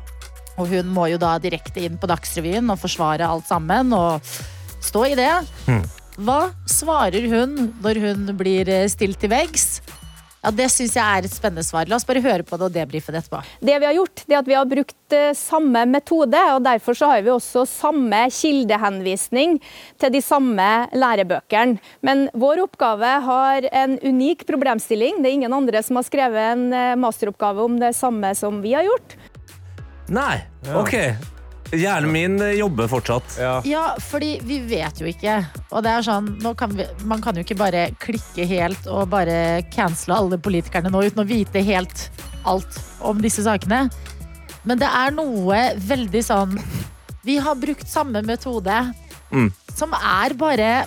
Og 0.58 0.68
hun 0.68 0.88
må 0.92 1.06
jo 1.12 1.18
da 1.18 1.38
direkte 1.38 1.84
inn 1.86 1.96
på 1.98 2.08
Dagsrevyen 2.10 2.68
og 2.70 2.78
forsvare 2.82 3.26
alt 3.26 3.46
sammen 3.46 3.92
og 3.96 4.20
stå 4.82 5.04
i 5.12 5.14
det. 5.18 5.30
Hva 6.18 6.50
svarer 6.66 7.28
hun 7.30 7.72
når 7.80 8.00
hun 8.02 8.36
blir 8.36 8.66
stilt 8.90 9.20
til 9.22 9.30
veggs? 9.30 9.80
Ja, 10.48 10.52
Det 10.56 10.70
syns 10.72 10.94
jeg 10.96 11.04
er 11.04 11.26
et 11.26 11.34
spennende 11.34 11.64
svar. 11.66 11.84
La 11.90 11.98
oss 11.98 12.06
bare 12.08 12.22
høre 12.24 12.44
på 12.46 12.56
det 12.56 12.70
og 12.70 12.72
debrife 12.72 13.12
det 13.12 13.20
etterpå. 13.20 13.42
Det 13.60 13.74
vi 13.82 13.84
har 13.84 13.96
gjort, 13.98 14.22
det 14.24 14.32
er 14.32 14.38
at 14.40 14.48
vi 14.48 14.56
har 14.56 14.70
brukt 14.70 15.16
eh, 15.16 15.34
samme 15.36 15.82
metode, 15.92 16.40
og 16.54 16.62
derfor 16.64 16.96
så 16.96 17.10
har 17.12 17.26
vi 17.26 17.34
også 17.34 17.66
samme 17.68 18.22
kildehenvisning 18.32 19.58
til 20.00 20.14
de 20.14 20.24
samme 20.24 20.70
lærebøkene. 20.96 21.76
Men 22.00 22.26
vår 22.32 22.64
oppgave 22.64 23.12
har 23.28 23.68
en 23.84 24.00
unik 24.00 24.46
problemstilling. 24.48 25.20
Det 25.20 25.28
er 25.28 25.36
ingen 25.42 25.60
andre 25.60 25.84
som 25.84 26.00
har 26.00 26.08
skrevet 26.08 26.54
en 26.56 26.68
eh, 26.72 26.96
masteroppgave 26.96 27.68
om 27.68 27.76
det 27.82 27.92
samme 27.98 28.32
som 28.38 28.62
vi 28.64 28.72
har 28.78 28.88
gjort. 28.88 29.18
Nei, 30.08 30.38
ok. 30.72 30.96
Hjernen 31.72 32.12
min 32.12 32.36
eh, 32.40 32.54
jobber 32.58 32.88
fortsatt. 32.88 33.34
Ja. 33.40 33.54
Ja, 33.68 33.82
fordi 34.00 34.38
vi 34.48 34.60
vet 34.70 35.00
jo 35.02 35.08
ikke. 35.10 35.34
Og 35.70 35.82
det 35.84 35.92
er 35.92 36.06
sånn, 36.06 36.30
nå 36.42 36.54
kan 36.56 36.72
vi, 36.76 36.86
Man 37.04 37.20
kan 37.24 37.36
jo 37.36 37.44
ikke 37.44 37.58
bare 37.60 37.88
klikke 38.00 38.46
helt 38.48 38.86
og 38.88 39.10
bare 39.12 39.62
cancele 39.74 40.16
alle 40.16 40.38
politikerne 40.40 40.92
nå 40.92 41.02
uten 41.10 41.24
å 41.24 41.28
vite 41.28 41.60
helt 41.66 42.06
alt 42.48 42.78
om 43.04 43.20
disse 43.20 43.44
sakene. 43.44 43.86
Men 44.64 44.80
det 44.80 44.88
er 44.88 45.12
noe 45.14 45.58
veldig 45.88 46.22
sånn 46.24 46.56
Vi 47.24 47.36
har 47.42 47.58
brukt 47.60 47.88
samme 47.88 48.24
metode 48.26 48.80
Mm. 49.28 49.50
som 49.76 49.92
er 49.92 50.32
bare 50.40 50.86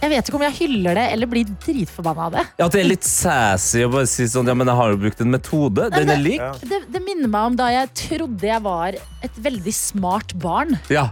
Jeg 0.00 0.10
vet 0.14 0.28
ikke 0.30 0.38
om 0.38 0.44
jeg 0.46 0.56
hyller 0.56 0.96
det 0.96 1.06
eller 1.12 1.28
blir 1.28 1.48
dritforbanna 1.60 2.26
av 2.30 2.32
det. 2.38 2.44
Ja, 2.58 2.66
At 2.66 2.72
det 2.72 2.80
er 2.80 2.88
litt 2.88 3.04
sassy 3.04 3.82
å 3.84 3.90
bare 3.92 4.08
si 4.08 4.24
sånn 4.32 4.48
Ja, 4.48 4.54
men 4.56 4.70
jeg 4.70 4.78
har 4.80 4.94
jo 4.94 5.00
brukt 5.02 5.20
en 5.20 5.30
metode. 5.34 5.90
Den 5.92 6.08
er 6.14 6.20
lik. 6.22 6.40
Ja. 6.40 6.54
det. 6.62 6.80
Det 6.94 7.02
minner 7.04 7.28
meg 7.28 7.50
om 7.52 7.58
da 7.60 7.68
jeg 7.74 7.90
trodde 8.06 8.48
jeg 8.48 8.64
var 8.64 8.96
et 8.96 9.40
veldig 9.44 9.74
smart 9.76 10.32
barn. 10.40 10.78
Ja. 10.88 11.10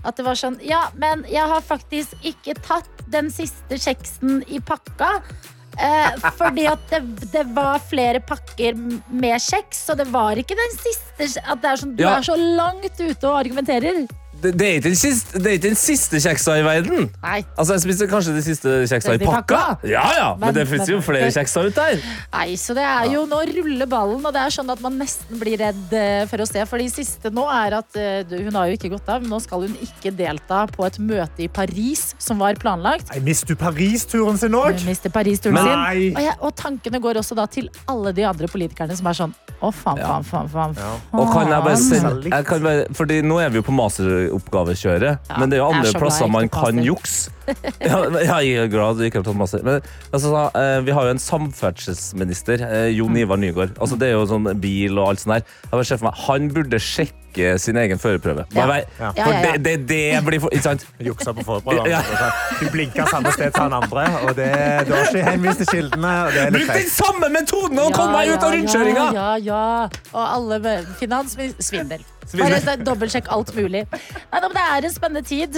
At 0.00 0.16
det 0.16 0.24
var 0.24 0.38
sånn 0.40 0.56
Ja, 0.64 0.86
men 0.96 1.26
jeg 1.28 1.44
har 1.52 1.60
faktisk 1.60 2.16
ikke 2.24 2.56
tatt 2.64 2.88
den 3.12 3.28
siste 3.34 3.76
kjeksen 3.76 4.40
i 4.48 4.60
pakka. 4.64 5.18
Eh, 5.80 6.16
fordi 6.36 6.64
at 6.68 6.80
det, 6.90 6.98
det 7.32 7.44
var 7.54 7.78
flere 7.78 8.18
pakker 8.26 8.74
med 8.76 9.36
kjeks, 9.40 9.84
så 9.86 9.94
det 9.96 10.08
var 10.10 10.36
ikke 10.40 10.56
den 10.58 10.72
siste 10.80 11.28
At 11.46 11.60
det 11.62 11.70
er 11.70 11.78
sånn, 11.78 11.92
Du 11.96 12.02
Ja. 12.02 12.16
er 12.18 12.26
så 12.26 12.34
langt 12.36 12.96
ute 12.98 13.28
og 13.28 13.36
argumenterer. 13.44 14.06
Det, 14.42 14.52
det, 14.58 14.66
er 14.66 14.78
ikke 14.78 14.88
den 14.88 14.98
siste, 14.98 15.38
det 15.38 15.46
er 15.50 15.56
ikke 15.58 15.66
den 15.68 15.78
siste 15.80 16.20
kjeksa 16.24 16.56
i 16.60 16.64
verden. 16.64 17.08
Nei. 17.22 17.40
Altså, 17.56 17.76
Jeg 17.76 17.84
spiste 17.84 18.08
kanskje 18.10 18.34
de 18.36 18.42
siste 18.44 18.74
kjeksa 18.90 19.14
i 19.16 19.20
pakka. 19.22 19.40
pakka? 19.40 19.88
Ja, 19.88 20.04
ja, 20.16 20.28
Men, 20.34 20.46
Men- 20.48 20.54
det 20.60 20.66
fins 20.70 20.88
jo 20.88 21.00
flere 21.04 21.30
kjeksa 21.34 21.64
ut 21.66 21.74
der. 21.76 22.00
Nei, 22.32 22.48
så 22.60 22.74
det 22.76 22.84
er 22.86 23.10
jo 23.12 23.26
nå 23.30 23.40
ruller 23.50 23.86
ballen, 23.90 24.24
og 24.24 24.32
det 24.36 24.42
er 24.42 24.54
sånn 24.54 24.70
at 24.72 24.80
man 24.84 24.98
nesten 25.00 25.38
blir 25.40 25.58
redd 25.60 25.92
eh, 25.96 26.24
for 26.30 26.42
å 26.44 26.48
se. 26.48 26.64
For 26.70 26.78
de 26.82 26.88
siste 26.92 27.32
nå 27.34 27.44
er 27.50 27.78
at 27.80 27.96
eh, 28.00 28.24
hun 28.46 28.54
har 28.58 28.70
jo 28.70 28.78
ikke 28.78 28.92
gått 28.96 29.08
av, 29.12 29.20
men 29.22 29.30
nå 29.30 29.40
skal 29.44 29.66
hun 29.66 29.76
ikke 29.84 30.12
delta 30.16 30.64
på 30.70 30.86
et 30.86 30.98
møte 30.98 31.44
i 31.44 31.48
Paris 31.48 32.14
som 32.18 32.40
var 32.42 32.54
planlagt. 32.60 33.10
Nei, 33.12 33.20
Mister 33.30 33.52
du 33.52 33.56
Paris-turen 33.60 34.38
sin 34.40 34.56
òg? 34.56 34.80
Mister 34.86 35.12
Paris-turen 35.12 35.56
sin. 35.60 36.14
Og, 36.16 36.22
jeg, 36.24 36.36
og 36.40 36.54
tankene 36.56 37.00
går 37.02 37.20
også 37.20 37.36
da 37.38 37.46
til 37.50 37.70
alle 37.90 38.12
de 38.16 38.24
andre 38.28 38.48
politikerne 38.50 38.96
som 38.96 39.06
er 39.10 39.18
sånn 39.18 39.34
å, 39.60 39.70
faen, 39.74 39.98
faen, 40.00 40.24
faen, 40.24 40.48
faen. 40.48 40.76
Og 41.12 41.28
kan 41.34 41.50
jeg 41.50 41.64
bare 41.66 41.76
sende, 41.80 42.30
jeg 42.30 42.46
kan 42.48 42.62
bare, 42.64 42.86
fordi 42.96 43.20
Nå 43.20 43.36
er 43.42 43.50
vi 43.52 43.60
jo 43.60 43.64
på 43.66 43.74
masteroppgavekjøret, 44.30 45.30
men 45.38 45.50
det 45.50 45.58
er 45.58 45.62
jo 45.62 45.68
andre 45.70 45.90
er 45.90 45.98
plasser 46.00 46.30
man 46.30 46.50
kan 46.52 46.80
jukse. 46.84 47.30
Ja, 47.82 47.96
jeg 48.46 48.60
er 48.62 48.68
glad 48.70 49.00
du 49.00 49.02
ikke 49.02 49.18
har 49.18 49.26
tatt 49.26 49.38
master. 49.38 49.62
Men 49.66 49.80
altså, 50.12 50.28
så, 50.30 50.42
eh, 50.54 50.76
vi 50.86 50.94
har 50.94 51.08
jo 51.08 51.14
en 51.16 51.22
samferdselsminister, 51.22 52.62
eh, 52.62 52.90
Jon 52.94 53.16
Ivar 53.18 53.40
Nygaard. 53.42 53.72
Altså, 53.82 53.98
det 53.98 54.06
er 54.06 54.14
jo 54.14 54.28
sånn 54.30 54.46
bil 54.62 55.00
og 55.00 55.08
alt 55.10 55.24
sånt 55.24 55.32
meg, 56.04 56.14
Han 56.28 56.46
burde 56.54 56.78
sjekke 57.30 57.58
sin 57.58 57.76
egen 57.76 57.98
førerprøve. 57.98 58.44
Ja. 58.54 58.66
Ja. 58.98 59.12
For 59.14 59.32
det, 59.32 59.64
det, 59.64 59.88
det 59.88 60.24
blir 60.24 60.40
for 60.40 60.50
Ikke 60.52 60.62
sant? 60.62 60.86
Juksa 60.98 61.32
på 61.32 61.44
forprøven. 61.44 61.90
Ja. 61.90 62.02
Du 62.60 62.68
blinka 62.70 63.06
samme 63.10 63.32
sted 63.32 63.52
som 63.54 63.70
han 63.70 63.82
andre, 63.82 64.06
og 64.24 64.36
det, 64.36 64.50
du 64.86 64.94
har 64.94 65.06
ikke 65.08 65.24
henvist 65.30 65.58
til 65.64 65.70
kildene. 65.70 66.14
Bruk 66.52 66.72
den 66.74 66.90
samme 66.90 67.30
metoden 67.30 67.78
og 67.78 67.92
kom 67.94 68.12
meg 68.12 68.32
ut 68.34 68.42
av 68.42 68.54
rundkjøringa! 68.54 69.10
Ja, 69.14 69.28
ja, 69.38 69.60
ja. 69.90 70.00
Og 70.12 70.24
alle 70.24 70.60
Finanssvindel. 71.00 71.54
finans 71.58 71.66
svindel. 71.66 72.04
Bare 72.30 72.76
dobbeltsjekk 72.84 73.30
alt 73.34 73.54
mulig. 73.56 73.86
Nei, 73.90 74.40
Det 74.40 74.62
er 74.62 74.86
en 74.86 74.94
spennende 74.94 75.26
tid. 75.26 75.56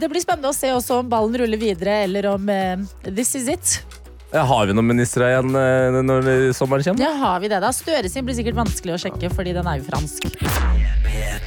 Det 0.00 0.10
blir 0.10 0.20
spennende 0.20 0.50
å 0.50 0.56
se 0.56 0.72
også 0.74 1.00
om 1.00 1.08
ballen 1.08 1.38
ruller 1.40 1.60
videre, 1.60 2.02
eller 2.04 2.28
om 2.34 2.48
uh, 2.50 2.84
this 3.08 3.34
is 3.38 3.48
it. 3.48 3.99
Ja, 4.32 4.44
Har 4.46 4.66
vi 4.66 4.74
noen 4.78 4.86
ministre 4.86 5.26
igjen 5.26 5.56
eh, 5.58 5.96
når 6.06 6.52
sommeren 6.54 6.86
kommer? 6.86 7.02
Ja, 7.02 7.10
har 7.18 7.40
vi 7.42 7.50
det 7.50 7.58
da? 7.64 7.72
Støre 7.74 8.06
sin 8.10 8.28
blir 8.28 8.38
sikkert 8.38 8.60
vanskelig 8.60 8.94
å 8.94 9.02
sjekke, 9.02 9.32
fordi 9.34 9.56
den 9.56 9.66
er 9.66 9.80
jo 9.80 9.88
fransk. 9.88 10.28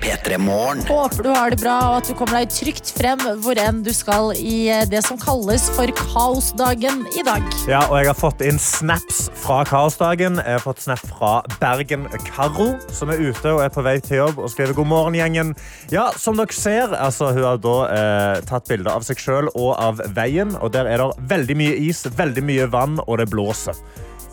Håper 0.04 1.24
du 1.24 1.30
har 1.32 1.54
det 1.54 1.62
bra, 1.62 1.76
og 1.88 2.02
at 2.02 2.10
du 2.10 2.16
kommer 2.20 2.42
deg 2.42 2.52
trygt 2.52 2.90
frem 2.92 3.22
hvor 3.40 3.60
enn 3.60 3.80
du 3.86 3.92
skal 3.96 4.34
i 4.36 4.68
eh, 4.68 4.84
det 4.92 5.00
som 5.06 5.16
kalles 5.20 5.70
for 5.78 5.88
kaosdagen 5.96 7.06
i 7.16 7.24
dag. 7.24 7.46
Ja, 7.72 7.86
og 7.88 7.96
jeg 8.02 8.10
har 8.10 8.18
fått 8.20 8.44
inn 8.44 8.60
snaps 8.60 9.30
fra 9.40 9.62
Kaosdagen. 9.68 10.42
Jeg 10.44 10.58
har 10.58 10.64
fått 10.64 10.84
snap 10.84 11.00
fra 11.08 11.32
Bergen 11.62 12.10
Karo, 12.28 12.74
som 12.92 13.14
er 13.14 13.24
ute 13.24 13.54
og 13.54 13.64
er 13.64 13.72
på 13.72 13.86
vei 13.86 13.96
til 14.04 14.20
jobb 14.26 14.44
og 14.44 14.52
skriver 14.52 14.76
god 14.76 14.92
morgen, 14.92 15.16
gjengen. 15.16 15.56
Ja, 15.94 16.10
som 16.20 16.36
dere 16.40 16.52
ser, 16.52 16.92
altså, 17.00 17.32
hun 17.32 17.48
har 17.48 17.64
da 17.64 17.78
eh, 17.96 18.44
tatt 18.50 18.68
bilde 18.68 18.92
av 18.92 19.08
seg 19.08 19.24
sjøl 19.24 19.48
og 19.54 19.72
av 19.78 20.04
veien, 20.18 20.52
og 20.60 20.76
der 20.76 20.92
er 20.92 21.00
det 21.00 21.30
veldig 21.32 21.60
mye 21.64 21.80
is, 21.88 22.04
veldig 22.20 22.44
mye 22.44 22.68
vann, 22.74 22.98
og 23.06 23.22
det 23.22 23.30
blåser. 23.32 23.78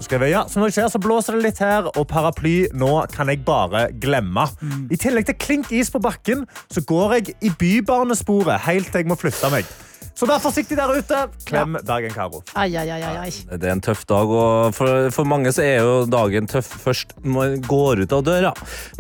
Så 0.00 0.06
skrev 0.06 0.24
jeg, 0.24 0.32
ja, 0.32 0.46
som 0.48 0.64
dere 0.64 0.72
ser, 0.72 0.88
så 0.88 1.00
blåser 1.02 1.36
det 1.36 1.44
litt 1.44 1.60
her, 1.60 1.90
og 1.92 2.06
paraply 2.08 2.70
nå 2.72 2.88
kan 3.12 3.28
jeg 3.28 3.42
bare 3.44 3.90
glemme. 4.00 4.46
I 4.88 4.96
tillegg 4.96 5.28
til 5.28 5.36
klink 5.36 5.74
is 5.76 5.92
på 5.92 6.00
bakken, 6.00 6.46
så 6.72 6.80
går 6.88 7.18
jeg 7.18 7.36
i 7.44 7.52
bybanesporet 7.60 8.64
helt 8.64 8.88
til 8.88 9.04
jeg 9.04 9.10
må 9.12 9.18
flytte 9.20 9.52
meg. 9.52 9.68
Så 10.16 10.26
vær 10.28 10.40
forsiktig 10.42 10.76
der 10.76 10.90
ute. 10.92 11.18
Klem 11.48 11.78
Bergen 11.86 12.12
Karo. 12.12 12.42
Ai, 12.52 12.68
ai, 12.76 12.86
ai, 12.92 13.00
ai, 13.00 13.12
ai. 13.26 13.30
Det 13.52 13.68
er 13.68 13.72
en 13.72 13.84
tøff 13.84 14.02
dag, 14.08 14.28
og 14.28 14.74
for, 14.76 15.06
for 15.14 15.28
mange 15.28 15.52
så 15.56 15.64
er 15.64 15.84
jo 15.84 15.94
dagen 16.10 16.48
tøff 16.50 16.68
først 16.82 17.14
når 17.22 17.36
man 17.36 17.62
går 17.68 18.02
ut 18.04 18.16
av 18.16 18.24
døra. 18.26 18.50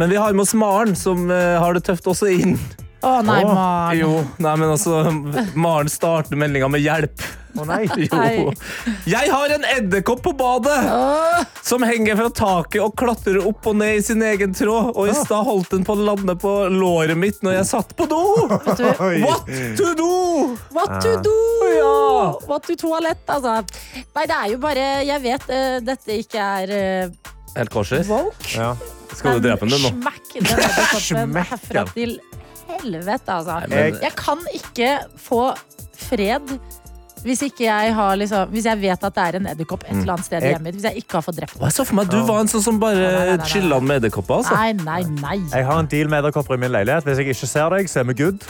Men 0.00 0.12
vi 0.12 0.20
har 0.20 0.36
med 0.36 0.46
oss 0.46 0.54
Maren, 0.56 0.94
som 0.96 1.26
eh, 1.32 1.58
har 1.60 1.76
det 1.76 1.84
tøft 1.88 2.08
også 2.08 2.30
inn. 2.32 2.56
Å 3.00 3.12
nei, 3.24 3.40
Maren. 3.44 3.98
Jo, 3.98 4.14
nei, 4.36 4.56
men 4.60 4.72
altså, 4.74 5.04
Maren 5.56 5.88
starter 5.88 6.36
meldinga 6.36 6.68
med 6.68 6.82
hjelp. 6.84 7.22
Å 7.58 7.64
nei. 7.66 7.80
Jo. 8.40 8.52
Jeg 9.10 9.30
har 9.32 9.52
en 9.56 9.64
edderkopp 9.66 10.20
på 10.22 10.32
badet 10.38 10.76
som 11.66 11.82
henger 11.82 12.18
fra 12.18 12.28
taket 12.36 12.78
og 12.84 12.94
klatrer 13.00 13.40
opp 13.42 13.66
og 13.66 13.78
ned 13.80 13.98
i 13.98 14.04
sin 14.04 14.22
egen 14.22 14.54
tråd. 14.54 14.92
Og 14.94 15.10
i 15.10 15.16
stad 15.16 15.48
holdt 15.48 15.72
den 15.74 15.86
på 15.86 15.96
å 15.96 16.04
lande 16.12 16.36
på 16.38 16.52
låret 16.70 17.18
mitt 17.18 17.40
når 17.46 17.58
jeg 17.58 17.70
satt 17.72 17.96
på 17.98 18.06
do. 18.10 18.20
What 18.50 19.48
to 19.80 19.90
do? 19.98 20.12
What 20.76 21.00
to 21.02 21.16
do? 21.24 21.36
Ja. 21.74 22.38
What 22.46 22.68
to 22.68 22.76
toalett, 22.78 23.24
altså. 23.32 23.58
Nei, 24.14 24.28
det 24.28 24.36
er 24.36 24.48
jo 24.52 24.60
bare 24.62 24.86
Jeg 25.06 25.22
vet 25.24 25.44
uh, 25.50 25.76
dette 25.84 26.16
ikke 26.22 26.46
er 26.60 26.72
uh, 27.10 27.34
Helt 27.56 27.72
kosher? 27.74 28.04
woke. 28.06 28.52
Ja. 28.54 28.74
Skal 29.10 29.40
du 29.40 29.48
drepe 29.48 29.66
den, 29.66 29.74
du 29.74 29.88
nå? 29.88 29.90
Smekk 29.98 30.34
den 30.36 30.46
edderkoppen 30.54 31.38
herfra 31.50 31.86
til 31.96 32.20
helvete, 32.78 33.28
altså. 33.38 33.56
Jeg, 33.70 33.96
Jeg 34.02 34.14
kan 34.16 34.38
ikke 34.54 34.90
få 35.16 35.42
fred 36.08 36.54
hvis 37.20 37.42
ikke 37.44 37.66
jeg 37.66 37.92
har 37.92 38.14
liksom 38.16 38.48
Hvis 38.48 38.64
jeg 38.64 38.78
vet 38.80 39.02
at 39.04 39.14
det 39.14 39.24
er 39.26 39.36
en 39.36 39.46
edderkopp 39.50 39.82
et 39.84 39.90
eller 39.92 40.14
annet 40.14 40.24
sted 40.24 40.38
i 40.40 40.46
Jeg- 40.46 40.54
hjemmet 40.54 40.64
mitt. 40.70 40.74
Hvis 40.78 40.86
jeg 40.88 41.02
ikke 41.02 41.18
har 41.18 41.24
fått 41.26 41.36
drept 41.36 41.52
den. 41.52 41.62
Jeg 41.68 41.72
så 41.76 41.84
for 41.84 41.94
meg 41.98 42.08
du 42.08 42.16
var 42.24 42.40
en 42.40 42.48
sånn 42.48 42.62
som 42.64 42.78
bare 42.80 43.36
chilla 43.44 43.78
med 43.80 44.00
edderkopper. 44.02 44.38
Altså. 44.40 44.54
Nei, 44.56 44.72
nei, 44.72 45.02
nei. 45.20 45.36
Jeg 45.52 45.66
har 45.68 45.78
en 45.82 45.86
deal 45.92 46.08
med 46.08 46.24
edderkopper 46.24 46.54
i 46.56 46.56
min 46.64 46.72
leilighet. 46.72 47.04
Hvis 47.04 47.18
jeg 47.20 47.28
ikke 47.34 47.46
ser 47.46 47.68
deg, 47.76 47.90
så 47.92 48.00
er 48.00 48.04
vi 48.08 48.14
good. 48.22 48.40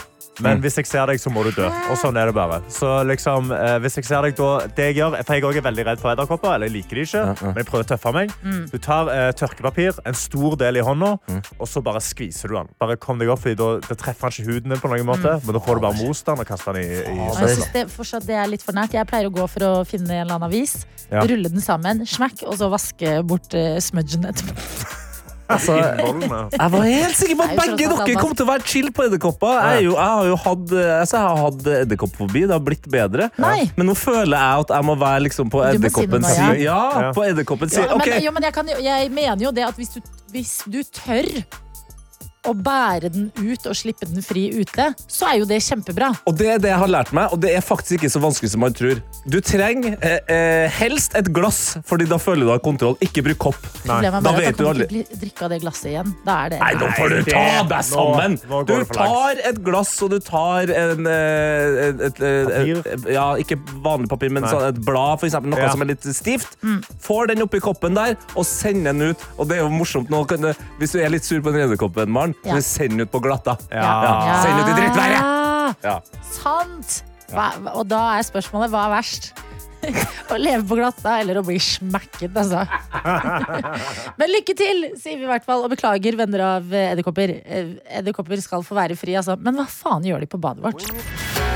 Men 0.42 0.58
Mm. 0.58 0.62
hvis 0.62 0.76
jeg 0.76 0.86
ser 0.86 1.06
deg, 1.06 1.18
så 1.20 1.30
må 1.30 1.42
du 1.44 1.50
dø. 1.52 1.66
Og 1.90 1.96
sånn 1.98 2.16
er 2.16 2.26
det 2.26 2.34
bare. 2.34 2.60
Så 2.68 3.04
liksom, 3.06 3.50
eh, 3.52 3.78
hvis 3.78 3.96
jeg 3.96 4.04
ser 4.06 4.22
deg, 4.22 4.36
da, 4.36 4.66
det 4.66 4.84
jeg 4.90 4.96
gjør, 4.96 5.16
for 5.24 5.34
jeg 5.34 5.42
også 5.44 5.56
er 5.58 5.66
veldig 5.70 5.84
redd 5.86 6.00
for 6.00 6.10
edderkopper, 6.14 6.54
eller 6.54 6.66
jeg 6.68 6.74
liker 6.76 6.94
de 6.96 7.02
ikke, 7.02 7.14
Ja, 7.20 7.34
ja. 7.34 7.46
men 7.46 7.54
jeg 7.56 7.66
prøver 7.66 7.84
å 7.84 7.88
tøffe 7.92 8.12
meg. 8.14 8.30
Mm. 8.44 8.70
Du 8.70 8.78
tar 8.78 9.08
eh, 9.08 9.32
tørkepapir, 9.32 9.98
en 10.06 10.14
stor 10.14 10.56
del 10.56 10.76
i 10.76 10.80
hånda, 10.80 11.18
Mm. 11.28 11.42
og 11.60 11.66
så 11.68 11.82
bare 11.82 12.00
skviser 12.00 12.48
du 12.48 12.54
den. 12.54 12.68
Bare 12.80 12.96
kom 12.96 13.18
deg 13.18 13.28
opp, 13.28 13.40
fordi 13.40 13.56
da, 13.56 13.80
det 13.86 13.98
treffer 13.98 14.28
ikke 14.30 14.46
huden 14.46 14.68
din 14.70 14.78
på 14.80 14.88
noen 14.88 15.04
måte, 15.06 15.40
Mm. 15.40 15.44
men 15.46 15.52
da 15.54 15.60
får 15.60 15.74
du 15.74 15.80
bare 15.80 16.04
most 16.06 16.24
den 16.26 16.38
og 16.40 16.46
kaster 16.46 16.72
den 16.72 16.82
i, 16.82 16.86
i 16.86 17.18
Og 17.18 17.36
jeg 17.36 17.36
søpla. 17.36 17.48
synes 17.56 17.72
det, 17.72 17.86
fortsatt 17.88 18.26
det 18.26 18.36
er 18.36 18.46
litt 18.46 18.62
for 18.62 18.72
nært. 18.72 18.92
Jeg 18.92 19.06
pleier 19.06 19.26
å 19.28 19.34
gå 19.34 19.48
for 19.48 19.60
å 19.60 19.84
finne 19.86 20.10
en 20.10 20.26
eller 20.26 20.34
annen 20.34 20.48
avis, 20.50 20.84
Ja. 21.10 21.20
rulle 21.22 21.48
den 21.50 21.60
sammen, 21.60 22.06
smakk, 22.06 22.42
og 22.46 22.54
så 22.56 22.70
vaske 22.70 23.22
bort 23.26 23.52
eh, 23.54 23.76
smudgen 23.80 24.24
etterpå. 24.24 24.54
Altså, 25.50 25.76
jeg 25.76 26.70
var 26.72 26.84
helt 26.86 27.16
sikker 27.18 27.36
på 27.40 27.46
at 27.48 27.54
begge 27.58 27.88
dere 27.90 28.16
kom 28.20 28.34
til 28.38 28.46
å 28.46 28.48
være 28.52 28.66
chill 28.70 28.90
på 28.94 29.04
edderkopper. 29.08 29.56
Jeg, 29.74 29.84
jo- 29.88 29.96
jeg 29.98 30.10
har 30.16 30.26
jo 30.30 30.36
hatt, 30.44 30.74
altså, 30.76 31.16
jeg 31.16 31.26
har 31.26 31.40
hatt 31.44 31.70
edderkoppfobi. 31.80 32.42
Det 32.46 32.54
har 32.56 32.64
blitt 32.70 32.86
bedre. 32.90 33.30
Nei. 33.42 33.70
Men 33.76 33.90
nå 33.90 33.96
føler 33.98 34.36
jeg 34.36 34.64
at 34.66 34.74
jeg 34.76 34.84
må 34.90 34.96
være 35.00 35.24
liksom 35.26 35.50
på 35.50 35.64
edderkoppens 35.66 36.26
si 36.30 36.36
side. 36.38 36.60
Ja, 36.64 36.78
Ja. 37.00 37.12
på 37.16 37.24
edderkoppens 37.26 37.74
Ja, 37.76 37.82
side. 37.82 37.94
Ok. 37.98 38.06
men, 38.06 38.22
jo, 38.22 38.30
men 38.38 38.42
jeg, 38.48 38.52
kan, 38.54 38.66
jeg 38.90 39.10
mener 39.10 39.44
jo 39.48 39.50
det 39.52 39.64
at 39.68 39.74
hvis 39.80 39.94
du, 39.96 40.00
hvis 40.32 40.54
du 40.70 40.82
tør 40.94 41.26
å 42.48 42.54
bære 42.56 43.10
den 43.12 43.26
ut 43.36 43.66
og 43.68 43.74
slippe 43.76 44.06
den 44.08 44.22
fri 44.24 44.46
ute, 44.56 44.86
så 45.10 45.26
er 45.28 45.40
jo 45.42 45.48
det 45.48 45.58
kjempebra. 45.60 46.08
Og 46.26 46.36
det 46.40 46.46
er 46.54 46.62
det 46.62 46.70
jeg 46.70 46.80
har 46.80 46.88
lært 46.88 47.10
meg, 47.16 47.28
og 47.34 47.40
det 47.42 47.50
er 47.56 47.60
faktisk 47.64 47.98
ikke 47.98 48.10
så 48.14 48.22
vanskelig 48.22 48.50
som 48.54 48.62
man 48.64 48.72
tror. 48.76 49.02
Du 49.28 49.36
trenger 49.44 49.96
eh, 50.00 50.20
eh, 50.32 50.70
helst 50.80 51.14
et 51.18 51.28
glass, 51.36 51.76
Fordi 51.84 52.06
da 52.08 52.16
føler 52.20 52.46
du 52.48 52.52
har 52.54 52.62
kontroll. 52.64 52.96
Ikke 53.04 53.22
bruk 53.26 53.38
kopp. 53.50 53.58
Problemet 53.84 54.08
er 54.08 54.14
da 54.16 54.20
bare 54.24 54.40
vet 54.40 54.48
at 54.54 54.56
da 54.56 54.64
kan 54.64 54.78
du 54.78 54.80
du 54.80 54.84
ikke 54.86 54.94
bli, 54.94 55.18
drikke 55.24 55.44
av 55.46 55.52
det 55.52 55.58
glasset 55.66 55.90
igjen. 55.92 56.14
Da 56.24 56.36
er 56.46 56.54
det 56.54 56.60
Nei, 56.62 56.70
nå 56.80 56.88
får 56.96 57.08
du 57.10 57.18
ta 57.18 57.42
det- 57.44 57.68
deg 57.68 57.76
nå- 57.76 57.82
sammen! 57.90 58.38
nå 58.48 58.62
går 58.62 58.66
Du 58.70 58.72
det 58.72 58.86
for 58.86 59.00
tar 59.00 59.42
et 59.50 59.60
glass, 59.68 59.92
og 60.02 60.10
du 60.10 60.18
tar 60.30 60.72
en 60.80 61.06
eh, 61.12 61.90
et, 61.90 62.00
et, 62.08 62.20
et, 62.24 62.50
Papir? 62.50 63.12
Ja, 63.12 63.26
ikke 63.40 63.60
vanlig 63.84 64.08
papir, 64.10 64.30
men 64.32 64.42
Nei. 64.46 64.50
sånn 64.54 64.66
et 64.70 64.80
blad, 64.84 65.20
for 65.20 65.28
eksempel. 65.28 65.50
Noe 65.52 65.60
Ja. 65.60 65.70
som 65.74 65.82
er 65.84 65.90
litt 65.92 66.02
stivt. 66.16 66.56
Får 67.04 67.28
den 67.34 67.42
oppi 67.44 67.60
koppen 67.60 67.94
der, 67.94 68.16
og 68.34 68.46
sender 68.48 68.92
den 68.96 69.10
ut. 69.12 69.28
Og 69.38 69.48
det 69.48 69.58
er 69.58 69.62
jo 69.66 69.70
morsomt 69.74 70.08
nå. 70.12 70.24
Kan 70.30 70.40
du, 70.40 70.52
hvis 70.80 70.92
du 70.96 71.00
er 71.04 71.10
litt 71.12 71.24
sur 71.24 71.40
på 71.44 71.52
den 71.52 71.68
edderkoppen, 71.68 72.08
Maren, 72.08 72.29
Ja. 72.44 72.56
så 72.56 72.62
send 72.66 73.00
ut 73.00 73.10
på 73.12 73.20
glatta. 73.24 73.56
Ja. 73.70 73.84
Ja. 74.06 74.40
Send 74.44 74.60
ut 74.62 74.72
i 74.72 74.78
drittværet! 74.80 75.20
Ja, 75.20 75.74
Ja. 75.84 76.00
sant! 76.32 77.02
Hva, 77.30 77.52
og 77.78 77.84
da 77.86 78.00
er 78.18 78.26
spørsmålet 78.26 78.72
hva 78.72 78.88
er 78.88 78.94
verst? 78.96 79.30
å 80.34 80.36
leve 80.36 80.64
på 80.68 80.76
glatta 80.76 81.14
eller 81.22 81.38
å 81.40 81.44
bli 81.46 81.56
smekket, 81.62 82.34
altså. 82.36 82.66
Men 84.20 84.32
lykke 84.34 84.56
til, 84.58 84.82
sier 85.00 85.16
vi 85.20 85.24
i 85.24 85.30
hvert 85.30 85.46
fall. 85.46 85.64
Og 85.64 85.72
beklager, 85.72 86.18
venner 86.20 86.42
av 86.44 86.74
edderkopper. 86.74 87.32
Eh, 87.44 87.70
Edderkopper 88.00 88.42
skal 88.44 88.66
få 88.66 88.76
være 88.76 88.98
fri, 89.00 89.14
altså. 89.16 89.38
Men 89.40 89.56
hva 89.60 89.68
faen 89.70 90.04
gjør 90.04 90.20
de 90.26 90.28
på 90.34 90.42
badet 90.42 90.66
vårt? 90.66 91.49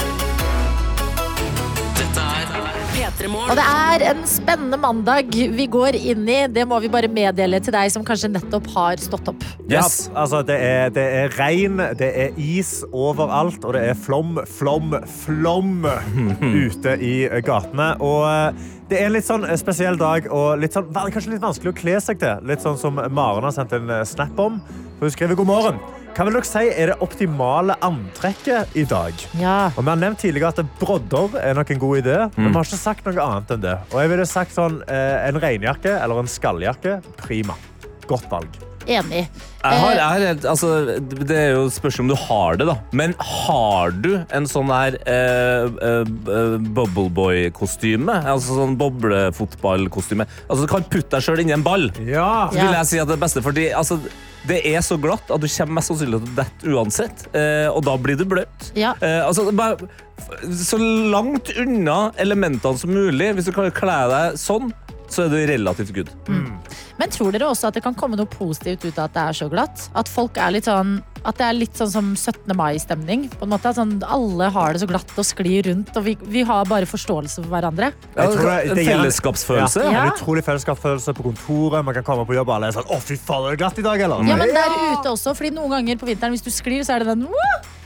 Og 3.25 3.55
det 3.57 3.65
er 3.65 4.03
en 4.11 4.21
spennende 4.29 4.77
mandag 4.81 5.31
vi 5.33 5.67
går 5.71 5.97
inn 5.97 6.27
i. 6.29 6.39
Det 6.53 6.67
må 6.69 6.79
vi 6.83 6.91
bare 6.93 7.09
meddele 7.09 7.61
til 7.65 7.75
deg 7.75 7.93
som 7.95 8.05
kanskje 8.07 8.31
nettopp 8.35 8.69
har 8.75 9.01
stått 9.01 9.31
opp. 9.33 9.47
Yes. 9.65 9.71
Ja, 10.11 10.21
altså 10.25 10.43
det, 10.47 10.59
er, 10.61 10.93
det 10.95 11.05
er 11.23 11.37
regn, 11.39 11.81
det 12.01 12.11
er 12.27 12.39
is 12.41 12.77
overalt, 12.93 13.65
og 13.65 13.77
det 13.79 13.87
er 13.91 13.99
flom, 13.99 14.37
flom, 14.59 14.97
flom 15.25 15.89
ute 16.65 16.97
i 17.01 17.17
gatene. 17.47 17.95
Og 18.05 18.29
eh, 18.29 18.71
det 18.91 19.01
er 19.01 19.09
en 19.09 19.17
litt 19.17 19.29
sånn 19.29 19.49
spesiell 19.61 19.97
dag, 20.01 20.29
og 20.29 20.61
litt 20.61 20.77
sånn, 20.77 20.93
kanskje 20.93 21.37
litt 21.37 21.45
vanskelig 21.45 21.73
å 21.73 21.79
kle 21.81 21.99
seg 22.05 22.21
til. 22.21 22.45
Litt 22.51 22.65
sånn 22.65 22.81
som 22.81 23.01
Maren 23.01 23.49
har 23.49 23.57
sendt 23.57 23.73
en 23.77 23.89
eh, 24.01 24.07
snap 24.09 24.37
om. 24.41 24.61
For 24.99 25.09
Hun 25.09 25.17
skriver 25.17 25.41
god 25.41 25.55
morgen. 25.55 25.85
Hva 26.15 26.23
vil 26.29 26.37
dere 26.37 26.47
si 26.47 26.61
er 26.71 26.93
det 26.93 26.95
optimale 27.03 27.75
antrekket 27.83 28.77
i 28.79 28.85
dag? 28.87 29.25
Ja. 29.35 29.73
Og 29.75 29.81
Vi 29.83 29.91
har 29.91 29.99
nevnt 29.99 30.21
tidligere 30.23 30.53
at 30.55 30.79
brodder 30.79 31.35
er 31.41 31.59
nok 31.59 31.73
en 31.75 31.81
god 31.83 32.05
idé, 32.05 32.19
men 32.37 32.53
vi 32.53 32.55
har 32.55 32.69
ikke 32.69 32.79
sagt 32.79 33.09
noe 33.09 33.25
annet 33.25 33.51
enn 33.57 33.65
det. 33.65 33.75
Og 33.91 33.99
jeg 33.99 34.13
ville 34.13 34.27
sagt 34.31 34.55
sånn, 34.55 34.79
eh, 34.87 35.27
En 35.27 35.41
regnjakke 35.43 35.91
eller 35.91 36.23
en 36.23 36.31
skalljakke 36.31 37.01
prima. 37.19 37.59
Godt 38.07 38.31
valg. 38.31 38.64
Enig. 38.87 39.25
Jeg 39.65 39.81
har, 39.81 39.95
jeg 39.97 40.05
har 40.05 40.23
helt, 40.29 40.45
altså, 40.45 40.71
det 41.01 41.37
er 41.39 41.55
jo 41.55 41.63
spørsmål 41.73 42.05
om 42.05 42.11
du 42.11 42.17
har 42.21 42.59
det, 42.61 42.67
da. 42.69 42.75
Men 42.93 43.15
har 43.17 43.95
du 44.05 44.11
en 44.37 44.49
sånn 44.49 44.69
her 44.73 44.99
eh, 45.09 45.71
eh, 45.89 46.13
bubbleboy-kostyme? 46.77 48.19
Altså 48.35 48.59
sånn 48.59 48.77
boblefotballkostyme. 48.81 50.29
Altså, 50.49 50.67
du 50.67 50.71
kan 50.71 50.85
putte 50.85 51.17
deg 51.17 51.25
sjøl 51.25 51.41
inni 51.45 51.57
en 51.57 51.65
ball. 51.65 51.89
Ja. 52.05 52.51
Så 52.53 52.61
vil 52.61 52.77
jeg 52.77 52.91
si 52.93 53.01
at 53.01 53.09
det 53.09 53.17
er 53.17 53.25
beste, 53.25 53.45
fordi 53.45 53.71
altså, 53.73 53.99
det 54.45 54.61
er 54.69 54.85
så 54.85 54.99
glatt 55.01 55.33
at 55.33 55.41
du 55.41 55.49
kommer 55.49 55.79
mest 55.79 55.93
sannsynlig 55.93 56.21
til 56.21 56.29
å 56.29 56.39
dette 56.43 56.75
uansett. 56.77 57.27
Eh, 57.33 57.69
og 57.73 57.85
da 57.89 57.97
blir 58.01 58.21
du 58.21 58.27
bløt. 58.29 58.71
Ja. 58.77 58.93
Eh, 59.01 59.23
altså, 59.25 59.49
bare, 59.57 59.89
så 60.53 60.77
langt 60.79 61.55
unna 61.57 62.11
elementene 62.21 62.81
som 62.81 62.93
mulig. 62.93 63.33
Hvis 63.39 63.49
du 63.49 63.55
kan 63.57 63.73
kle 63.73 63.99
deg 64.13 64.37
sånn, 64.41 64.75
så 65.09 65.25
er 65.25 65.33
du 65.33 65.41
relativt 65.49 65.95
good. 65.97 66.13
Men 66.99 67.11
tror 67.11 67.33
dere 67.35 67.49
også 67.51 67.69
at 67.69 67.75
det 67.75 67.83
kan 67.83 67.95
komme 67.95 68.17
noe 68.17 68.27
positivt 68.31 68.85
ut 68.85 68.99
av 68.99 69.09
at 69.09 69.15
det 69.17 69.23
er 69.25 69.33
så 69.41 69.49
glatt? 69.51 69.89
At 69.99 70.09
folk 70.09 70.37
er 70.39 70.53
litt 70.55 70.65
sånn 70.71 71.03
At 71.25 71.39
det 71.41 71.45
er 71.47 71.55
litt 71.57 71.73
sånn 71.81 71.89
som 71.89 72.09
17. 72.15 72.53
mai-stemning. 72.55 73.31
På 73.33 73.47
en 73.47 73.49
måte 73.55 73.71
at 73.71 73.77
sånn, 73.79 73.95
Alle 74.05 74.51
har 74.53 74.75
det 74.75 74.83
så 74.83 74.87
glatt 74.91 75.09
og 75.17 75.25
sklir 75.25 75.65
rundt, 75.71 75.95
og 75.97 76.05
vi, 76.05 76.15
vi 76.21 76.43
har 76.45 76.67
bare 76.69 76.85
forståelse 76.85 77.41
for 77.41 77.49
hverandre. 77.49 77.93
Jeg 78.15 78.29
tror 78.29 78.45
det- 78.45 78.75
det 78.77 78.87
en- 78.87 79.01
fellesskapsfølelse. 79.01 79.85
Ja. 79.85 79.91
Ja. 79.91 80.03
En 80.05 80.13
utrolig 80.13 80.45
fellesskapsfølelse 80.45 81.15
på 81.17 81.23
kontoret. 81.33 81.83
Man 81.83 81.95
kan 81.95 82.05
komme 82.05 82.27
på 82.27 82.35
jobb 82.37 82.49
og 82.51 82.55
alle 82.57 82.67
er 82.69 82.73
sånn 82.73 82.85
Å, 82.93 83.01
fy 83.01 83.17
faen, 83.17 83.47
er 83.47 83.57
det 83.57 83.59
glatt 83.65 83.79
i 83.79 83.83
dag, 83.83 84.01
eller? 84.01 84.23
Ja, 84.29 84.37
men 84.37 84.49
der 84.53 84.69
ute 84.93 85.09
også, 85.09 85.35
fordi 85.35 85.51
Noen 85.55 85.71
ganger 85.71 85.97
på 85.97 86.07
vinteren 86.07 86.31
hvis 86.37 86.45
du 86.45 86.51
sklir, 86.51 86.85
så 86.85 86.95
er 86.97 86.99
det 87.01 87.07
den 87.17 87.27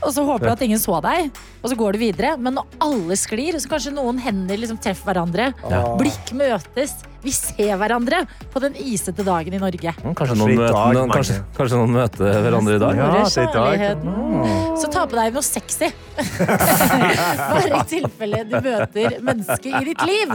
Og 0.01 0.13
så 0.13 0.23
håper 0.23 0.39
du 0.47 0.51
at 0.51 0.61
ingen 0.61 0.79
så 0.79 1.01
deg, 1.01 1.31
og 1.63 1.69
så 1.71 1.75
går 1.75 1.93
du 1.93 1.99
videre. 1.99 2.37
Men 2.39 2.55
når 2.55 2.65
alle 2.79 3.15
sklir, 3.19 3.53
så 3.59 3.67
kanskje 3.67 3.91
noen 3.93 4.17
hender 4.19 4.55
liksom 4.57 4.77
treffer 4.79 5.13
hverandre. 5.13 5.53
Blikk 5.99 6.31
møtes. 6.33 6.93
Vi 7.23 7.31
ser 7.35 7.75
hverandre 7.79 8.21
på 8.53 8.61
den 8.63 8.75
isete 8.79 9.25
dagen 9.27 9.53
i 9.53 9.59
Norge. 9.59 9.91
Mm, 9.99 10.13
Kanskje 10.15 10.37
noen, 10.39 10.55
møter, 10.55 10.73
dag, 10.77 10.93
noen, 10.95 11.11
kanskje, 11.11 11.39
kanskje 11.57 11.79
noen 11.81 11.91
møter 11.97 12.37
hverandre 12.45 12.75
i 12.77 12.79
dag. 12.83 12.95
Ja, 12.95 13.09
det 13.11 13.19
er 13.19 13.27
i 13.27 13.47
dag. 13.53 13.73
kjærligheten. 13.75 14.77
Så 14.79 14.87
ta 14.93 15.03
på 15.11 15.17
deg 15.19 15.33
noe 15.35 15.43
sexy. 15.43 15.89
Bare 16.79 17.67
i 17.79 17.81
tilfelle 17.89 18.41
du 18.47 18.55
møter 18.63 19.17
mennesket 19.25 19.67
i 19.81 19.83
ditt 19.89 20.03
liv, 20.07 20.33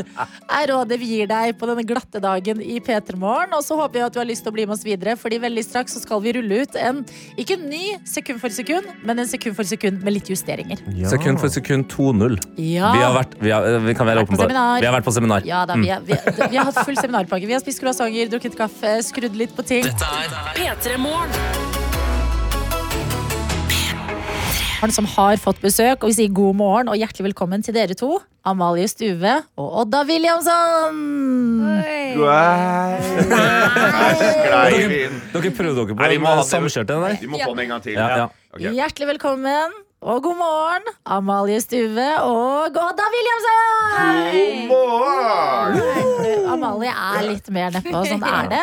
er 0.59 0.69
rådet 0.71 0.99
vi 1.01 1.09
gir 1.15 1.29
deg 1.31 1.55
på 1.61 1.69
denne 1.71 1.85
glatte 1.89 2.21
dagen 2.25 2.61
i 2.65 2.79
P3 2.85 3.17
Morgen. 3.21 3.55
Og 3.57 3.65
så 3.65 3.79
håper 3.81 4.01
jeg 4.03 4.09
at 4.11 4.17
du 4.17 4.21
har 4.23 4.29
lyst 4.29 4.45
til 4.47 4.53
å 4.53 4.57
bli 4.57 4.67
med 4.69 4.77
oss 4.77 4.85
videre, 4.87 5.17
Fordi 5.21 5.39
veldig 5.43 5.65
straks 5.65 5.97
så 5.97 6.03
skal 6.05 6.21
vi 6.25 6.35
rulle 6.37 6.63
ut 6.65 6.77
en 6.81 7.01
ikke 7.41 7.57
en 7.59 7.67
ny 7.71 7.83
sekund 8.09 8.41
for 8.43 8.53
sekund, 8.53 8.89
men 9.07 9.19
en 9.25 9.29
sekund 9.31 9.57
for 9.57 9.65
sekund 9.69 10.03
med 10.05 10.17
litt 10.19 10.29
justeringer. 10.33 10.81
Sekund 11.11 11.41
for 11.41 11.53
sekund 11.53 11.89
2-0. 11.93 12.37
Ja. 12.61 12.93
Vi, 12.93 13.03
har 13.05 13.15
vært- 13.17 13.37
vi, 13.41 13.51
har- 13.55 13.81
vi 13.89 13.95
kan 13.97 14.07
være 14.09 14.27
på 14.29 14.37
seminar. 14.39 14.81
Vi 14.81 14.87
har 14.91 14.97
vært 14.99 15.09
på 15.09 15.15
seminar. 15.17 15.45
Ja 15.49 15.65
da, 15.67 15.75
vi, 15.81 15.89
har- 15.93 16.05
vi, 16.05 16.13
vi 16.51 16.57
har 16.57 16.65
hatt 16.71 16.74
full 16.83 16.99
seminarpakke. 16.99 17.47
Vi 17.47 17.55
har 17.57 17.63
spist 17.63 17.83
croissanter, 17.83 18.31
drukket 18.33 18.59
kaffe, 18.59 18.97
skrudd 19.07 19.39
litt 19.39 19.55
på 19.57 19.65
ting. 19.67 19.87
Dette 19.87 20.05
er 20.05 20.29
P3 20.59 20.99
Morgen. 21.03 21.31
som 24.93 25.07
har 25.09 25.39
fått 25.41 25.63
besøk, 25.65 26.03
og 26.05 26.11
vi 26.11 26.17
sier 26.19 26.33
god 26.35 26.59
morgen 26.59 26.91
og 26.93 26.99
hjertelig 27.01 27.31
velkommen 27.31 27.63
til 27.65 27.73
dere 27.73 27.97
to. 27.97 28.19
Amalie 28.45 28.85
Stuve 28.91 29.39
og 29.57 29.79
Odda 29.81 30.03
Williamson. 30.05 30.99
Dere 35.33 35.55
prøvde 35.57 35.87
dere 35.87 35.97
på 35.97 36.11
den 36.13 36.45
samkjørte? 36.51 37.01
Vi 37.23 37.31
må 37.33 37.41
få 37.41 37.55
den 37.55 37.65
en 37.65 37.73
gang 37.73 37.83
til. 37.87 37.97
Ja, 37.97 38.27
ja. 38.27 38.29
Okay. 38.53 38.75
Hjertelig 38.77 39.15
velkommen 39.15 39.73
og 40.05 40.21
god 40.21 40.37
morgen, 40.37 40.89
Amalie 41.09 41.61
Stuve 41.65 42.05
og 42.21 42.77
Odda 42.77 43.07
Williamson. 43.15 44.69
God 44.69 44.91
morgen! 44.91 46.43
Amalie 46.55 46.93
er 46.93 47.25
litt 47.25 47.49
mer 47.55 47.73
nedpå, 47.73 48.03
sånn 48.11 48.27
er 48.29 48.51
det. 48.53 48.61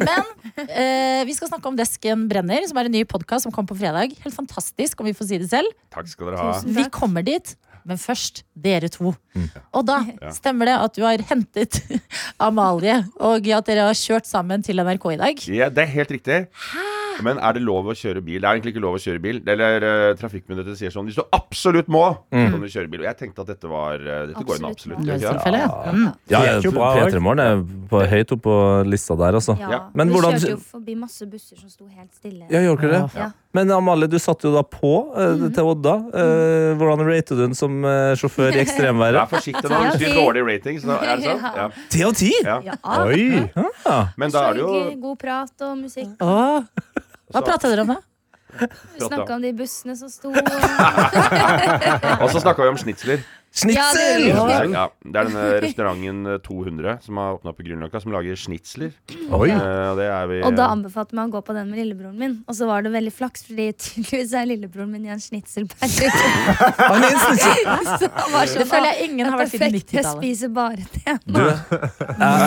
Men 0.00 0.66
eh, 0.66 1.22
vi 1.28 1.36
skal 1.36 1.52
snakke 1.52 1.70
om 1.70 1.78
Desken 1.78 2.26
brenner, 2.30 2.66
som 2.66 2.82
er 2.82 2.90
en 2.90 2.96
ny 2.98 3.04
podkast 3.06 3.46
som 3.46 3.54
kom 3.54 3.68
på 3.70 3.78
fredag. 3.78 4.16
Helt 4.24 4.34
fantastisk, 4.34 4.98
om 4.98 5.06
vi 5.06 5.14
får 5.14 5.30
si 5.30 5.40
det 5.44 5.50
selv. 5.52 5.70
Takk 5.94 6.10
skal 6.10 6.32
dere 6.32 6.42
ha. 6.42 6.58
Vi 6.66 6.88
kommer 6.90 7.22
dit, 7.26 7.54
men 7.86 8.00
først 8.00 8.42
dere 8.58 8.90
to. 8.90 9.14
Og 9.70 9.86
da 9.86 10.02
stemmer 10.34 10.72
det 10.72 10.78
at 10.90 10.98
du 10.98 11.06
har 11.06 11.22
hentet 11.30 11.84
Amalie, 12.50 12.98
og 13.22 13.46
at 13.46 13.70
dere 13.70 13.86
har 13.92 13.98
kjørt 13.98 14.26
sammen 14.26 14.66
til 14.66 14.82
NRK 14.82 15.12
i 15.14 15.20
dag. 15.22 15.46
Ja, 15.62 15.70
det 15.70 15.86
er 15.86 15.94
helt 16.00 16.18
riktig. 16.18 16.42
Men 17.24 17.38
er 17.38 17.56
det 17.56 17.62
lov 17.64 17.88
å 17.90 17.96
kjøre 17.96 18.22
bil? 18.24 18.40
Det 18.40 18.48
er 18.48 18.58
egentlig 18.58 18.74
ikke 18.74 18.84
lov 18.84 18.98
å 18.98 19.02
kjøre 19.02 19.22
bil. 19.24 19.40
Eller 19.50 19.86
uh, 19.86 20.16
Trafikkmyndighetene 20.20 20.78
sier 20.78 20.94
sånn 20.94 21.08
Hvis 21.10 21.18
du 21.20 21.24
absolutt 21.36 21.88
må, 21.92 22.04
så 22.30 22.44
kan 22.52 22.60
du 22.60 22.68
kjøre 22.70 22.90
bil. 22.92 23.04
Og 23.04 23.08
jeg 23.10 23.18
tenkte 23.24 23.44
at 23.46 23.52
dette 23.54 23.70
var 23.70 24.00
uh, 24.00 24.20
Dette 24.30 24.44
går 24.46 24.60
inn 24.60 24.68
absolutt. 24.70 25.06
Ja. 25.06 25.34
tilfelle. 25.36 25.64
Mm. 25.90 26.06
Ja, 26.32 26.44
bra, 26.70 26.90
P3 27.00 27.22
Morgen 27.24 27.44
er 27.44 27.62
på, 27.90 28.02
høyt 28.10 28.34
oppe 28.36 28.42
på 28.50 28.56
lista 28.88 29.16
der, 29.20 29.36
altså. 29.40 29.56
Ja, 29.60 29.70
Ja. 29.70 29.80
Men 29.94 30.08
vi 30.08 30.14
hvordan- 30.14 30.38
kjørte 30.38 30.50
jo 30.50 30.62
forbi 30.70 30.94
masse 30.98 31.26
busser 31.30 31.56
som 31.60 31.68
sto 31.70 31.86
helt 31.86 32.10
stille. 32.14 32.46
Ja, 32.50 32.60
gjorde 32.64 32.88
dere 32.88 33.00
det? 33.06 33.18
Ja. 33.20 33.30
Men 33.52 33.70
Amalie, 33.74 34.06
du 34.06 34.18
satt 34.22 34.44
jo 34.46 34.52
da 34.54 34.62
på 34.62 34.90
eh, 35.18 35.48
til 35.54 35.66
Odda. 35.72 35.94
Uh, 36.14 36.78
hvordan 36.78 37.02
rater 37.08 37.34
du 37.34 37.42
den 37.42 37.54
som 37.58 37.80
uh, 37.84 38.14
sjåfør 38.18 38.52
i 38.52 38.54
Vær 38.60 38.62
ekstremværet? 38.62 39.30
forsiktig 39.32 39.70
nå. 39.70 39.80
Hvis 39.88 39.98
det 39.98 40.04
blir 40.04 40.14
dårlig 40.20 40.44
rating, 40.46 40.78
så 40.82 40.98
er 41.02 41.18
det 41.18 41.26
sånn. 41.26 41.42
Ja. 41.58 41.66
Ti 41.90 42.04
av 42.06 42.14
ti! 42.20 42.30
Ja. 42.46 42.58
Ja. 42.70 42.78
Oi! 43.04 43.26
Men 44.16 44.30
da 44.34 44.46
er 44.50 44.58
det 44.58 44.62
jo 44.64 44.74
God 45.02 45.18
prat 45.22 45.66
og 45.66 45.78
musikk. 45.82 46.14
Åh. 46.22 47.06
Hva 47.30 47.42
prata 47.46 47.70
dere 47.70 47.84
om, 47.86 47.92
da? 47.94 48.00
Vi 48.96 49.04
snakka 49.06 49.36
om 49.36 49.42
de 49.44 49.52
bussene 49.54 49.94
som 49.94 50.10
sto 50.10 50.32
Og 52.22 52.30
så 52.32 52.40
snakka 52.42 52.64
vi 52.64 52.72
om 52.72 52.78
snitsler. 52.80 53.22
Snitsel! 53.50 54.28
Ja, 54.30 54.44
Ja, 54.70 54.84
det 55.02 55.16
er 55.18 55.26
denne 55.26 55.44
restauranten 55.64 56.18
eh, 56.30 56.36
200 56.46 56.92
som 57.02 57.18
har 57.18 57.34
åpna 57.34 57.50
på 57.56 57.64
Grünerløkka, 57.66 57.98
som 58.04 58.12
lager 58.14 58.38
snitsler. 58.38 58.92
Oi. 59.34 59.48
Eh, 59.50 59.90
det 59.98 60.06
er 60.06 60.28
vi 60.30 60.38
Og 60.46 60.54
da 60.54 60.68
anbefalte 60.70 61.16
meg 61.18 61.32
å 61.32 61.34
gå 61.34 61.42
på 61.48 61.56
den 61.56 61.66
med 61.72 61.80
lillebroren 61.82 62.14
min. 62.20 62.36
Og 62.46 62.54
så 62.54 62.68
var 62.70 62.86
det 62.86 62.92
veldig 62.94 63.10
flaks, 63.16 63.42
fordi 63.48 63.66
tydeligvis 63.74 64.36
er 64.38 64.46
lillebroren 64.52 64.92
min 64.94 65.08
i 65.08 65.12
en 65.16 65.22
snitselperiode. 65.22 66.14
er 66.78 68.54
Det 68.60 68.66
føler 68.70 68.88
jeg 68.92 69.10
ingen 69.10 69.26
har 69.26 69.40
vært 69.40 69.52
siden 69.52 69.66
Perfekt, 69.66 69.94
jeg 69.94 70.04
90-tallet. 70.04 70.22
spiser 70.22 70.52
bare 70.54 70.86
det. 70.94 71.18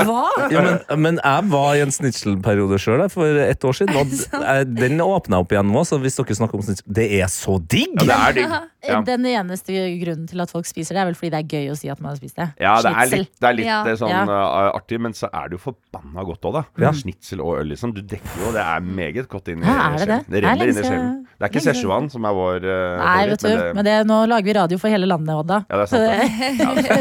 Hva? 0.07 0.23
ja, 0.53 0.63
men, 0.63 0.79
men 1.03 1.19
jeg 1.19 1.49
var 1.51 1.69
i 1.75 1.83
en 1.83 1.91
snitselperiode 1.93 2.79
sjøl 2.79 3.03
for 3.11 3.43
ett 3.43 3.67
år 3.67 3.75
siden. 3.81 3.99
Og 3.99 4.77
den 4.79 5.03
åpna 5.03 5.43
opp 5.43 5.51
igjen 5.51 5.67
nå, 5.73 5.83
så 5.87 5.99
hvis 5.99 6.15
dere 6.19 6.39
snakker 6.39 6.59
om 6.61 6.63
snitsel 6.65 6.95
Det 6.95 7.09
er 7.19 7.27
så 7.31 7.59
digg! 7.59 7.91
Ja, 7.99 8.07
det 8.07 8.21
er 8.21 8.39
digg. 8.39 8.55
Ja. 8.83 9.01
Den 9.07 9.23
eneste 9.25 9.71
grunnen 10.01 10.27
til 10.27 10.41
at 10.43 10.51
folk 10.51 10.65
spiser 10.67 10.93
det, 10.97 11.01
er 11.01 11.05
vel 11.07 11.15
fordi 11.15 11.29
det 11.31 11.39
er 11.39 11.47
gøy 11.57 11.71
å 11.71 11.75
si 11.79 11.87
at 11.89 12.01
man 12.03 12.11
har 12.11 12.17
spist 12.19 12.35
det. 12.35 12.49
Ja, 12.59 12.73
det 12.83 12.91
er 12.91 13.11
litt, 13.13 13.29
det 13.39 13.47
er 13.49 13.53
litt 13.55 13.65
Ja. 13.69 13.77
eh, 13.87 13.95
sånn 13.95 14.11
eh, 14.11 14.71
artig, 14.75 14.99
men 14.99 15.13
så 15.15 15.29
er 15.31 15.47
det 15.49 15.57
jo 15.59 15.61
forbanna 15.71 16.25
godt 16.27 16.41
òg, 16.49 16.53
da. 16.57 16.63
Ja. 16.83 16.91
Snitsel 16.91 17.39
og 17.39 17.59
øl, 17.61 17.67
liksom. 17.71 17.93
Du 17.95 18.01
dekker 18.01 18.43
jo, 18.43 18.51
det 18.51 18.61
er 18.65 18.79
meget 18.83 19.27
godt 19.31 19.47
inn 19.53 19.63
i 19.63 19.65
det 19.65 19.71
det? 19.71 19.77
sjelen. 20.03 20.25
Det 20.27 20.31
Det 20.33 20.43
er 20.43 20.47
renner 20.49 20.67
inn 20.73 20.77
i 20.77 20.83
sjelen. 20.83 21.13
Det 21.33 21.47
er 21.47 21.49
ikke. 21.53 21.63
Szechuan 21.63 22.09
som 22.11 22.25
er 22.27 22.33
vår 22.37 22.65
uh, 22.67 22.99
Nei, 23.03 23.27
vet 23.31 23.39
du, 23.47 23.73
men 23.79 23.85
det, 23.87 23.95
nå 24.07 24.19
lager 24.27 24.45
vi 24.51 24.53
radio 24.59 24.77
for 24.77 24.89
hele 24.93 25.07
landet, 25.09 25.33
Odda. 25.35 25.63
Ja, 25.69 25.79
det 25.79 25.83
er 25.83 25.89
sant, 25.89 26.03
det. 26.03 26.93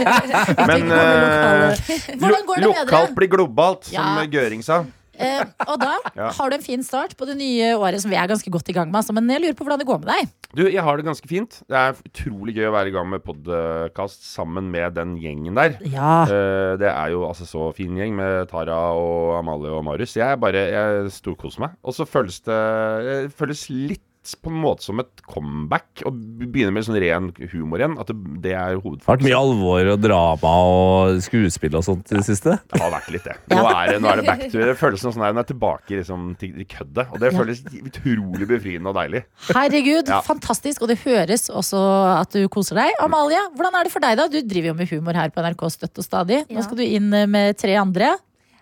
Men 0.70 0.88
lokale- 0.88 2.18
Hvordan 2.22 2.46
går 2.46 2.56
det 2.56 2.64
lo- 2.64 2.72
lokalt 2.78 3.14
blir 3.18 3.28
globalt, 3.28 3.84
som 3.90 3.94
Ja. 4.18 4.26
Gøring 4.32 4.62
sa. 4.64 4.84
Eh, 5.18 5.42
da 5.80 5.92
Ja. 6.16 6.30
har 6.32 6.50
du 6.50 6.56
en 6.56 6.62
fin 6.64 6.82
start 6.86 7.16
på 7.18 7.26
det 7.28 7.36
nye 7.38 7.72
året 7.76 8.00
som 8.02 8.10
vi 8.12 8.16
er 8.20 8.28
ganske 8.30 8.50
godt 8.52 8.68
i 8.72 8.76
gang 8.76 8.90
med? 8.90 9.00
Altså, 9.02 9.12
men 9.16 9.28
jeg 9.30 9.42
lurer 9.44 9.56
på 9.58 9.64
hvordan 9.66 9.82
det 9.82 9.88
går 9.88 10.00
med 10.02 10.10
deg. 10.12 10.30
Du, 10.56 10.62
jeg 10.68 10.82
har 10.84 10.96
det 11.00 11.06
ganske 11.06 11.28
fint. 11.28 11.58
Det 11.68 11.76
er 11.78 11.96
utrolig 12.08 12.54
gøy 12.58 12.68
å 12.68 12.74
være 12.74 12.92
i 12.92 12.94
gang 12.94 13.08
med 13.12 13.24
podkast 13.24 14.24
sammen 14.28 14.70
med 14.72 14.94
den 14.98 15.16
gjengen 15.20 15.56
der. 15.58 15.76
Ja. 15.88 16.22
Eh, 16.28 16.74
det 16.80 16.90
er 16.92 17.12
jo 17.14 17.24
altså 17.28 17.48
så 17.48 17.70
fin 17.76 17.96
gjeng 17.96 18.16
med 18.18 18.48
Tara 18.52 18.80
og 18.98 19.38
Amalie 19.40 19.72
og 19.72 19.84
Marius. 19.88 20.16
Jeg 20.18 20.28
er 20.36 20.40
bare, 20.40 20.66
jeg 20.72 21.12
storkoser 21.16 21.64
meg. 21.66 21.76
Og 21.84 21.96
så 21.96 22.08
føles 22.08 22.40
det 22.44 22.60
det 23.06 23.18
føles 23.38 23.66
litt 23.72 24.04
på 24.42 24.50
en 24.52 24.60
måte 24.62 24.84
som 24.86 25.00
et 25.02 25.22
comeback. 25.26 26.02
Og 26.06 26.14
begynner 26.46 26.72
med 26.76 26.84
sånn 26.86 26.98
ren 27.02 27.30
humor 27.52 27.82
igjen. 27.82 27.96
At 27.98 28.06
det, 28.12 28.16
det 28.44 28.52
er 28.52 28.52
Det 28.52 28.54
har 28.54 28.76
vært 28.76 28.84
hovedfokuset. 28.84 29.24
mye 29.26 29.38
alvor 29.40 29.90
og 29.92 30.00
drama 30.04 30.52
og 30.68 31.18
skuespill 31.26 31.74
og 31.80 31.84
sånt 31.86 32.12
i 32.12 32.18
det 32.20 32.24
siste. 32.28 32.54
Det 32.70 32.80
har 32.80 32.92
vært 32.94 33.10
litt 33.14 33.24
det. 33.26 33.34
Nå 33.50 33.64
er 33.66 33.92
det, 33.92 33.96
nå 34.04 34.08
er 34.12 34.16
det 34.22 34.26
back 34.30 34.44
to 34.52 34.58
Det 34.62 34.76
føles 34.78 35.00
som 35.02 35.12
sånn 35.16 35.24
her, 35.26 35.34
Nå 35.34 35.42
er 35.42 35.48
tilbake 35.50 35.98
liksom, 35.98 36.28
til, 36.38 36.52
til 36.60 36.68
køddet. 36.76 37.10
Og 37.12 37.18
det 37.20 37.32
Ja. 37.32 37.38
føles 37.38 37.62
utrolig 37.82 38.46
befriende 38.48 38.88
og 38.92 38.96
deilig. 39.00 39.24
Herregud, 39.50 40.08
Ja. 40.08 40.20
fantastisk. 40.22 40.82
Og 40.82 40.88
det 40.88 40.98
høres 41.04 41.48
også 41.50 41.82
at 42.20 42.30
du 42.30 42.46
koser 42.48 42.76
deg. 42.78 42.94
Amalie, 43.02 43.42
hvordan 43.56 43.74
er 43.80 43.84
det 43.84 43.92
for 43.92 44.00
deg, 44.00 44.16
da? 44.16 44.28
Du 44.28 44.40
driver 44.40 44.72
jo 44.72 44.74
med 44.74 44.88
humor 44.88 45.14
her 45.18 45.30
på 45.30 45.42
NRK 45.42 45.66
støtt 45.70 45.98
og 45.98 46.04
stadig. 46.06 46.44
Nå 46.50 46.62
skal 46.62 46.76
du 46.78 46.84
inn 46.86 47.12
eh, 47.12 47.26
med 47.26 47.58
tre 47.58 47.74
andre. 47.76 48.14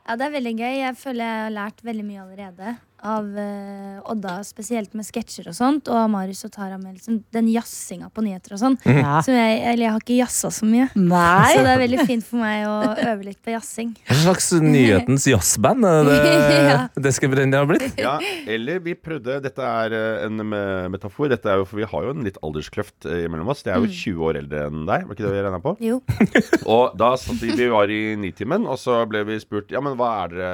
Ja, 0.08 0.16
det 0.16 0.26
er 0.26 0.32
veldig 0.40 0.54
gøy. 0.58 0.72
Jeg 0.80 0.96
føler 0.98 1.22
jeg 1.22 1.42
har 1.44 1.50
lært 1.54 1.82
veldig 1.86 2.04
mye 2.08 2.22
allerede. 2.24 2.76
Av 3.00 3.24
uh, 3.24 4.10
Odda, 4.12 4.40
spesielt 4.44 4.92
med 4.98 5.06
sketsjer 5.08 5.48
og 5.50 5.56
sånt. 5.56 5.88
Og 5.88 6.10
Marius 6.12 6.44
og 6.48 6.52
Tara 6.54 6.76
med 6.80 6.98
liksom, 6.98 7.20
den 7.32 7.48
jazzinga 7.52 8.10
på 8.12 8.24
nyheter 8.26 8.56
og 8.56 8.60
sånn. 8.62 8.76
Ja. 8.84 9.20
Som 9.24 9.36
jeg, 9.36 9.60
eller 9.70 9.86
jeg 9.86 9.94
har 9.94 10.02
ikke 10.04 10.18
jazza 10.18 10.50
så 10.52 10.68
mye. 10.68 10.88
Nei. 10.98 11.52
Så 11.54 11.64
det 11.64 11.72
er 11.72 11.80
veldig 11.84 12.06
fint 12.08 12.26
for 12.26 12.42
meg 12.42 12.66
å 12.68 12.74
øve 12.94 13.28
litt 13.30 13.40
på 13.44 13.54
jazzing. 13.54 13.94
Hva 14.08 14.18
slags 14.24 14.50
nyhetens 14.60 15.26
jazzband 15.30 15.86
er 15.88 16.10
det 16.10 16.18
Ja. 16.70 16.80
det 16.94 17.12
skal 17.16 17.32
brenne 17.32 17.56
har 17.56 17.66
blitt? 17.68 17.96
Ja, 17.98 18.16
eller 18.50 18.80
vi 18.84 18.92
prøvde 18.98 19.38
Dette 19.42 19.64
er 19.64 19.94
eh, 19.96 20.26
en 20.26 20.42
metafor. 20.92 21.30
Dette 21.32 21.48
er 21.50 21.60
jo, 21.60 21.66
for 21.68 21.80
vi 21.80 21.88
har 21.88 22.04
jo 22.06 22.12
en 22.14 22.26
litt 22.26 22.38
alderskløft 22.44 23.08
eh, 23.08 23.24
mellom 23.32 23.48
oss. 23.52 23.62
Det 23.66 23.72
er 23.72 23.80
jo 23.82 23.88
20 23.90 24.26
år 24.28 24.38
eldre 24.42 24.66
enn 24.68 24.84
deg. 24.88 25.06
Var 25.08 25.16
ikke 25.16 25.26
det 25.26 25.32
vi 25.34 25.42
regna 25.46 25.60
på? 25.64 25.74
Jo. 25.84 26.00
Og 26.76 26.96
da 27.00 27.12
satt 27.20 27.40
vi, 27.42 27.52
vi 27.56 27.68
var 27.72 27.90
i 27.92 28.00
Nitimen, 28.20 28.66
og 28.70 28.78
så 28.80 29.00
ble 29.10 29.22
vi 29.28 29.38
spurt 29.42 29.72
Ja, 29.72 29.80
men 29.84 29.96
hva 29.98 30.10
er, 30.24 30.34
det, 30.34 30.50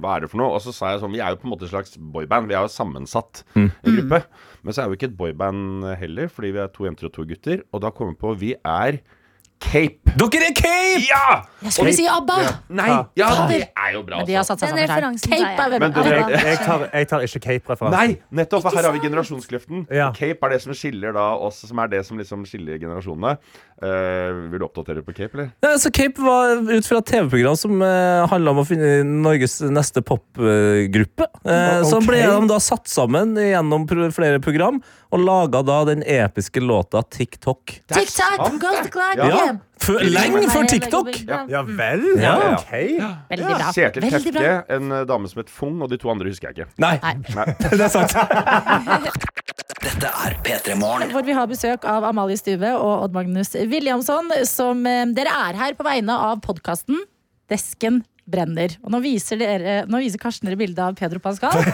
hva 0.00 0.16
er 0.16 0.24
det 0.24 0.30
for 0.32 0.40
noe? 0.42 0.54
Og 0.56 0.62
så 0.64 0.74
sa 0.74 0.92
jeg 0.94 1.02
sånn 1.02 1.12
Vi 1.14 1.20
er 1.22 1.34
jo 1.34 1.40
på 1.40 1.48
en 1.48 1.52
måte 1.54 1.59
måte 1.60 1.68
et 1.68 1.74
slags 1.76 1.96
boyband. 2.00 2.48
Vi 2.48 2.56
er 2.56 2.64
jo 2.64 2.72
sammensatt 2.72 3.44
Mm. 3.54 3.70
en 3.84 3.96
gruppe. 4.00 4.24
Men 4.64 4.72
så 4.74 4.82
er 4.82 4.88
vi 4.88 4.96
ikke 4.98 5.10
et 5.12 5.16
boyband 5.16 5.84
heller, 6.00 6.28
fordi 6.28 6.50
vi 6.56 6.58
er 6.64 6.68
to 6.72 6.84
jenter 6.88 7.06
og 7.06 7.12
to 7.14 7.24
gutter. 7.28 7.62
Og 7.72 7.80
da 7.84 7.90
kommer 7.90 8.14
vi 8.16 8.20
på 8.24 8.34
vi 8.40 8.54
er 8.64 9.00
Cape. 9.60 10.00
Dere 10.18 10.46
er 10.48 10.54
Cape! 10.56 11.00
Ja! 11.06 11.24
Jeg 11.60 11.72
skulle 11.76 11.92
si 11.94 12.06
ABBA! 12.08 12.36
Ja. 12.40 12.52
Nei, 12.72 12.88
ja, 13.20 13.28
det 13.50 13.58
er 13.76 13.90
jo 13.94 14.00
bra. 14.06 14.20
Men 14.22 14.26
de 14.26 14.34
har 14.34 14.40
Altså. 14.40 14.56
satt 14.56 14.62
seg 14.64 14.70
sammen 14.72 14.88
her. 14.88 15.18
Cape 15.20 15.66
er 15.66 15.82
Men 15.84 15.92
bra. 15.92 16.04
Jeg, 16.08 16.40
jeg, 16.46 16.58
tar, 16.64 16.84
jeg 16.96 17.08
tar 17.10 17.24
ikke 17.26 17.40
Cape-referansen. 17.44 17.96
Nei, 17.98 18.38
nettopp, 18.40 18.64
for 18.64 18.78
her 18.78 18.88
har 18.88 18.94
vi 18.96 19.02
generasjonskløften. 19.04 19.84
Ja. 19.92 20.08
Cape 20.16 20.48
er 20.48 20.54
det 20.56 20.60
som 20.64 20.72
skiller 20.74 21.12
da 21.14 21.26
oss, 21.36 21.60
som 21.68 21.82
er 21.84 21.92
det 21.92 22.00
som 22.08 22.18
liksom 22.18 22.46
skiller 22.48 22.80
generasjonene. 22.80 23.36
Uh, 23.80 24.48
vil 24.52 24.60
du 24.60 24.66
oppdatere 24.66 25.04
på 25.04 25.14
Cape, 25.16 25.36
eller? 25.36 25.50
Ja, 25.64 25.74
så 25.80 25.92
Cape 25.94 26.20
var 26.24 26.56
ut 26.64 26.88
fra 26.88 26.98
et 27.04 27.12
TV-program 27.12 27.56
som 27.60 27.76
uh, 27.84 28.26
handla 28.32 28.52
om 28.56 28.62
å 28.64 28.66
finne 28.68 29.04
Norges 29.04 29.60
neste 29.72 30.02
popgruppe. 30.04 31.28
Uh, 31.44 31.84
Så 31.84 32.00
Ok. 32.00 32.08
ble 32.08 32.24
de 32.24 32.48
da 32.50 32.58
satt 32.60 32.88
sammen 32.88 33.36
gjennom 33.36 33.86
pro 33.88 34.08
flere 34.16 34.40
program 34.42 34.80
og 35.10 35.22
laga 35.24 35.60
da 35.66 35.80
den 35.88 36.04
episke 36.06 36.60
låta 36.62 37.02
TikTok. 37.02 37.80
TikTok. 37.90 38.60
Ghost 38.62 38.82
the 38.84 38.90
Clock. 38.94 39.16
Ja. 39.18 39.56
Lenge 40.06 40.44
før 40.52 40.66
TikTok! 40.70 41.08
Ja 41.50 41.62
vel? 41.66 42.04
Ja. 42.20 42.34
Ok. 42.54 42.72
Veldig 43.30 43.46
bra. 43.48 43.72
Kjetil. 43.74 44.06
Tefke, 44.12 44.52
en 44.70 44.92
eh, 44.92 45.04
dame 45.08 45.30
som 45.30 45.42
het 45.42 45.50
Fung, 45.50 45.80
og 45.82 45.90
de 45.90 45.98
to 45.98 46.12
andre 46.12 46.30
husker 46.30 46.50
jeg 46.50 46.60
ikke. 46.60 46.74
Nei, 46.82 46.94
Nei. 47.34 47.46
det 47.78 47.86
er 47.88 47.92
sant. 47.92 48.14
Dette 49.80 50.10
er 50.26 50.36
P3 50.44 50.76
Morgen. 50.78 51.10
Hvor 51.14 51.24
vi 51.26 51.34
har 51.34 51.48
besøk 51.50 51.86
av 51.88 52.04
Amalie 52.06 52.38
Stuve 52.38 52.74
og 52.76 53.06
Odd 53.06 53.16
Magnus 53.16 53.56
Williamson. 53.56 54.30
Som 54.46 54.84
eh, 54.86 55.06
dere 55.16 55.32
er 55.48 55.58
her 55.64 55.78
på 55.78 55.86
vegne 55.86 56.18
av 56.30 56.44
podkasten 56.44 57.00
Desken 57.50 58.04
brenner. 58.30 58.76
Og 58.84 58.92
nå 58.94 59.00
viser, 59.04 59.40
dere, 59.40 59.84
nå 59.90 60.00
viser 60.02 60.20
Karsten 60.22 60.48
dere 60.48 60.58
bildet 60.60 60.82
av 60.84 60.96
Pedro 60.98 61.20
Pascal. 61.22 61.52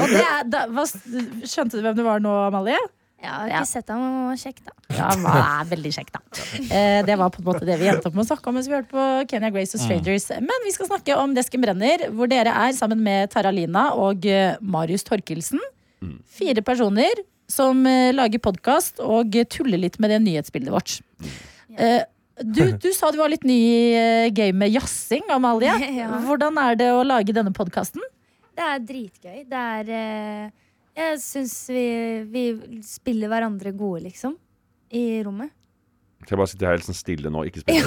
og 0.00 0.06
det 0.06 0.22
er, 0.24 0.42
da, 0.50 0.66
hva, 0.70 0.84
skjønte 0.86 1.76
du 1.76 1.82
hvem 1.84 1.96
det 1.98 2.06
var 2.06 2.18
nå, 2.24 2.32
Amalie? 2.48 2.80
Ja, 3.20 3.42
jeg 3.44 3.52
har 3.52 3.66
ikke 3.66 3.68
sett 3.68 3.90
ham, 3.92 4.00
han 4.00 4.28
var 4.30 4.38
kjekk, 4.40 4.60
da. 4.64 4.72
Ja, 4.96 5.08
han 5.12 5.24
er 5.28 5.66
veldig 5.74 5.90
kjekk, 5.92 6.10
da. 6.14 6.20
Eh, 6.56 7.00
det 7.04 7.16
var 7.20 7.28
på 7.34 7.42
en 7.42 7.48
måte 7.50 7.66
det 7.68 7.76
vi 7.80 7.90
endte 7.92 8.08
opp 8.08 8.16
med 8.16 8.24
å 8.24 8.30
snakke 8.30 8.48
om 8.48 8.56
mens 8.56 8.68
vi 8.70 8.76
hørte 8.78 8.94
på 8.94 9.08
Kenya 9.28 9.50
Grace 9.52 9.76
og 9.76 9.82
Strangers. 9.82 10.30
Men 10.40 10.64
vi 10.64 10.72
skal 10.72 10.88
snakke 10.88 11.18
om 11.20 11.34
Desken 11.36 11.60
brenner, 11.60 12.06
hvor 12.16 12.30
dere 12.32 12.54
er 12.64 12.72
sammen 12.76 13.02
med 13.04 13.28
Tara 13.34 13.52
Lina 13.52 13.90
og 13.92 14.24
eh, 14.24 14.56
Marius 14.64 15.04
Torkelsen. 15.08 15.60
Fire 16.32 16.64
personer 16.64 17.20
som 17.50 17.84
eh, 17.88 18.08
lager 18.14 18.40
podkast 18.40 19.02
og 19.04 19.36
tuller 19.52 19.84
litt 19.84 20.00
med 20.00 20.14
det 20.14 20.22
nyhetsbildet 20.24 20.72
vårt. 20.72 20.96
Eh, 21.76 22.00
du, 22.42 22.62
du 22.80 22.88
sa 22.96 23.10
du 23.12 23.18
var 23.20 23.30
litt 23.32 23.44
ny 23.46 23.56
i 23.58 23.76
eh, 23.98 24.30
gamet 24.34 24.72
jazzing, 24.74 25.26
Amalie. 25.32 25.74
Ja. 26.00 26.08
Hvordan 26.24 26.58
er 26.62 26.78
det 26.80 26.90
å 26.94 27.04
lage 27.06 27.34
denne 27.36 27.52
podkasten? 27.56 28.02
Det 28.56 28.66
er 28.66 28.82
dritgøy. 28.84 29.38
Det 29.48 29.62
er 29.76 29.90
eh, 29.96 30.50
Jeg 30.98 31.20
syns 31.22 31.54
vi, 31.72 31.84
vi 32.32 32.44
spiller 32.86 33.30
hverandre 33.32 33.72
gode, 33.76 34.04
liksom. 34.08 34.36
I 34.90 35.22
rommet. 35.26 35.52
Skal 36.20 36.34
jeg 36.36 36.38
bare 36.38 36.50
sitte 36.52 36.66
her 36.68 36.74
helt 36.76 36.84
sånn 36.84 36.96
stille 36.98 37.30
nå, 37.32 37.40
ikke 37.48 37.62
spille. 37.62 37.86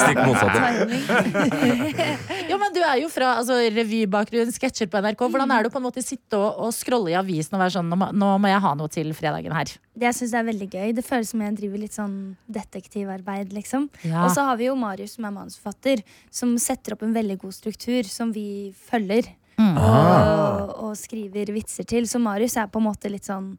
Stikk 0.00 0.20
motsatte. 0.24 0.60
Jo, 2.50 2.56
men 2.62 2.72
Du 2.74 2.80
er 2.80 3.00
jo 3.02 3.08
fra 3.12 3.34
altså, 3.40 3.58
revybakgrunn, 3.74 4.52
sketsjer 4.54 4.88
på 4.90 5.00
NRK. 5.04 5.20
Hvordan 5.28 5.52
er 5.52 5.64
det 5.66 5.70
å 5.70 5.74
på 5.74 5.80
en 5.80 5.86
måte 5.88 6.02
sitte 6.04 6.38
og, 6.38 6.56
og 6.66 6.72
scrolle 6.74 7.12
i 7.12 7.16
avisen 7.18 7.56
og 7.58 7.62
være 7.64 7.74
sånn 7.76 7.90
nå, 7.92 8.30
må- 8.40 8.50
jeg 8.52 8.62
ha 8.64 8.72
noe 8.78 8.92
til 8.92 9.12
fredagen 9.18 9.52
her? 9.56 9.72
Det 9.96 10.08
jeg 10.08 10.18
synes 10.20 10.34
er 10.40 10.46
veldig 10.48 10.68
gøy. 10.72 10.88
Det 10.96 11.04
føles 11.06 11.32
som 11.34 11.42
jeg 11.44 11.56
driver 11.60 11.82
litt 11.84 11.96
sånn 11.96 12.16
detektivarbeid, 12.56 13.52
liksom. 13.56 13.88
Ja. 14.06 14.24
Og 14.24 14.32
så 14.34 14.46
har 14.48 14.56
vi 14.60 14.68
jo 14.70 14.76
Marius, 14.78 15.16
som 15.18 15.28
er 15.28 15.34
manusforfatter, 15.36 16.04
som 16.32 16.56
setter 16.62 16.96
opp 16.96 17.04
en 17.06 17.16
veldig 17.16 17.38
god 17.44 17.54
struktur 17.56 18.08
som 18.08 18.32
vi 18.34 18.48
følger. 18.88 19.28
Mm. 19.60 19.76
Og, 19.80 20.74
og 20.88 20.92
skriver 21.00 21.52
vitser 21.56 21.84
til. 21.88 22.08
Så 22.08 22.20
Marius 22.22 22.56
er 22.60 22.68
på 22.72 22.80
en 22.80 22.88
måte 22.90 23.12
litt 23.12 23.28
sånn 23.28 23.54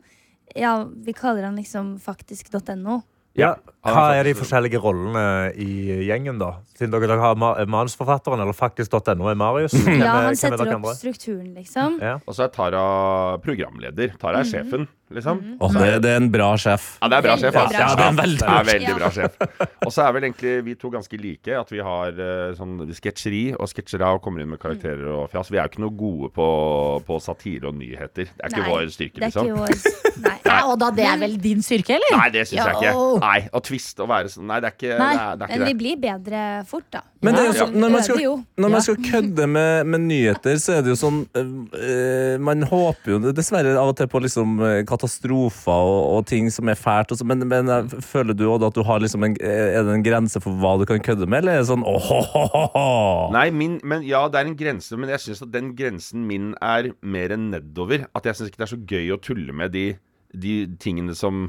Ja, 0.56 0.90
vi 0.96 1.14
kaller 1.14 1.44
han 1.44 1.56
liksom 1.56 2.00
faktisk.no. 2.00 3.02
Ja. 3.38 3.56
Hva 3.88 4.10
er 4.18 4.26
de 4.28 4.34
forskjellige 4.36 4.80
rollene 4.84 5.54
i 5.64 5.68
gjengen, 6.10 6.40
da? 6.42 6.58
Siden 6.76 6.92
dere, 6.92 7.08
dere 7.08 7.22
har 7.24 7.38
ma 7.40 7.54
manusforfatteren, 7.72 8.42
eller 8.44 8.56
faktisk.no 8.58 9.30
er 9.32 9.38
Marius. 9.40 9.78
Ja, 9.78 9.94
er- 9.94 10.10
han 10.12 10.26
er 10.34 10.36
setter 10.36 10.60
opp 10.66 10.74
andre? 10.76 10.96
strukturen, 10.98 11.54
liksom. 11.56 11.96
Ja. 12.04 12.18
Og 12.28 12.36
så 12.36 12.44
er 12.48 12.52
Tara 12.52 12.82
programleder. 13.46 14.12
Tara 14.20 14.42
er 14.44 14.50
sjefen, 14.50 14.88
liksom. 15.14 15.40
Åh, 15.64 15.72
det, 15.78 16.02
det 16.04 16.12
er 16.12 16.20
en 16.20 16.28
bra 16.34 16.50
sjef. 16.60 16.90
Ja, 17.00 17.08
det 17.14 17.20
er 17.22 17.26
bra 17.30 17.38
sjef. 17.40 17.56
Altså. 17.62 17.80
Ja, 17.80 17.88
det 17.96 18.08
er 18.10 18.18
veldig, 18.20 18.42
det 18.42 18.58
er 18.58 18.68
veldig 18.74 18.98
bra 19.00 19.12
sjef. 19.16 19.40
Og 19.88 19.94
så 19.96 20.04
er 20.04 20.18
vel 20.18 20.28
egentlig 20.28 20.56
vi 20.68 20.76
to 20.84 20.92
ganske 20.98 21.22
like. 21.24 21.56
At 21.62 21.72
vi 21.72 21.80
har 21.88 22.20
eh, 22.28 22.52
sånn 22.60 22.76
sketsjeri 22.98 23.44
og 23.56 23.72
sketsjera 23.72 24.12
og 24.18 24.22
kommer 24.26 24.44
inn 24.44 24.52
med 24.52 24.60
karakterer 24.62 25.08
og 25.22 25.32
fjas. 25.32 25.54
Vi 25.54 25.62
er 25.62 25.64
jo 25.70 25.72
ikke 25.78 25.86
noe 25.86 25.96
gode 26.04 26.34
på, 26.36 26.50
på 27.08 27.22
satire 27.24 27.72
og 27.72 27.80
nyheter. 27.80 28.28
Det 28.36 28.44
er 28.44 28.52
ikke 28.52 28.66
Nei, 28.66 28.74
vår 28.76 28.92
styrke, 28.98 29.24
liksom. 29.24 29.48
Det 29.48 29.56
er 29.56 29.72
liksom. 29.72 29.96
ikke 29.96 30.04
vår 30.04 30.26
Nei. 30.28 30.36
Nei. 30.50 30.60
og 30.66 30.78
da, 30.82 30.88
det 30.98 31.04
er 31.06 31.18
vel 31.22 31.36
din 31.42 31.60
styrke, 31.64 31.94
eller? 31.98 32.16
Nei, 32.18 32.30
det 32.34 32.44
syns 32.50 32.58
jeg 32.66 32.78
ikke. 32.82 32.94
Nei, 33.28 33.42
Å 33.52 33.60
tviste 33.68 34.06
og 34.06 34.10
være 34.12 34.32
sånn 34.32 34.48
Nei, 34.48 34.58
det 34.64 34.70
er 34.72 34.76
ikke, 34.78 34.98
Nei. 35.02 35.12
Det 35.14 35.22
er, 35.22 35.38
det 35.42 35.46
er 35.48 35.52
Men 35.52 35.58
ikke 35.62 35.68
vi 35.68 35.78
blir 35.82 36.00
bedre 36.08 36.42
fort, 36.70 36.88
da. 36.96 37.02
Men 37.26 37.36
det 37.36 37.42
er 37.42 37.48
jo 37.50 37.54
Ja. 37.58 37.60
sånn, 37.66 37.76
når 37.82 37.94
man 37.96 38.04
skal, 38.06 38.22
når 38.64 38.74
man 38.76 38.84
skal 38.86 38.98
kødde 39.08 39.48
med, 39.50 39.88
med 39.94 40.04
nyheter, 40.08 40.60
så 40.62 40.76
er 40.78 40.84
det 40.86 40.92
jo 40.94 40.98
sånn 41.00 41.18
øh, 41.36 42.38
Man 42.48 42.64
håper 42.70 43.14
jo 43.16 43.20
dessverre 43.34 43.74
av 43.78 43.92
og 43.92 43.96
til 44.00 44.10
på 44.12 44.22
liksom 44.24 44.56
øh, 44.62 44.80
katastrofer 44.90 45.74
og, 45.92 46.02
og 46.20 46.26
ting 46.30 46.50
som 46.54 46.70
er 46.72 46.78
fælt. 46.80 47.12
Og 47.16 47.20
så, 47.20 47.26
men, 47.28 47.42
men 47.50 47.72
føler 48.06 48.38
du 48.38 48.46
også 48.52 48.70
at 48.72 48.78
du 48.78 48.84
har 48.88 49.02
liksom 49.04 49.26
en, 49.28 49.36
er 49.42 49.84
det 49.88 49.96
en 49.98 50.06
grense 50.06 50.42
for 50.44 50.58
hva 50.62 50.76
du 50.82 50.86
kan 50.90 51.02
kødde 51.04 51.28
med, 51.30 51.42
eller 51.44 51.58
er 51.58 51.64
det 51.66 51.72
sånn 51.72 51.86
åhåhåhå? 51.88 53.32
Nei, 53.36 53.48
min, 53.56 53.78
men 53.88 54.06
ja, 54.08 54.24
det 54.32 54.42
er 54.42 54.50
en 54.52 54.58
grense, 54.60 54.98
men 55.00 55.12
jeg 55.14 55.24
syns 55.26 55.44
at 55.46 55.54
den 55.54 55.74
grensen 55.78 56.26
min 56.30 56.54
er 56.64 56.92
mer 57.02 57.34
enn 57.36 57.50
nedover. 57.54 58.08
At 58.18 58.30
jeg 58.30 58.40
syns 58.40 58.52
ikke 58.52 58.62
det 58.64 58.68
er 58.70 58.76
så 58.76 58.82
gøy 58.94 59.14
å 59.16 59.22
tulle 59.24 59.56
med 59.56 59.74
de, 59.76 59.88
de 60.34 60.60
tingene 60.82 61.16
som 61.18 61.48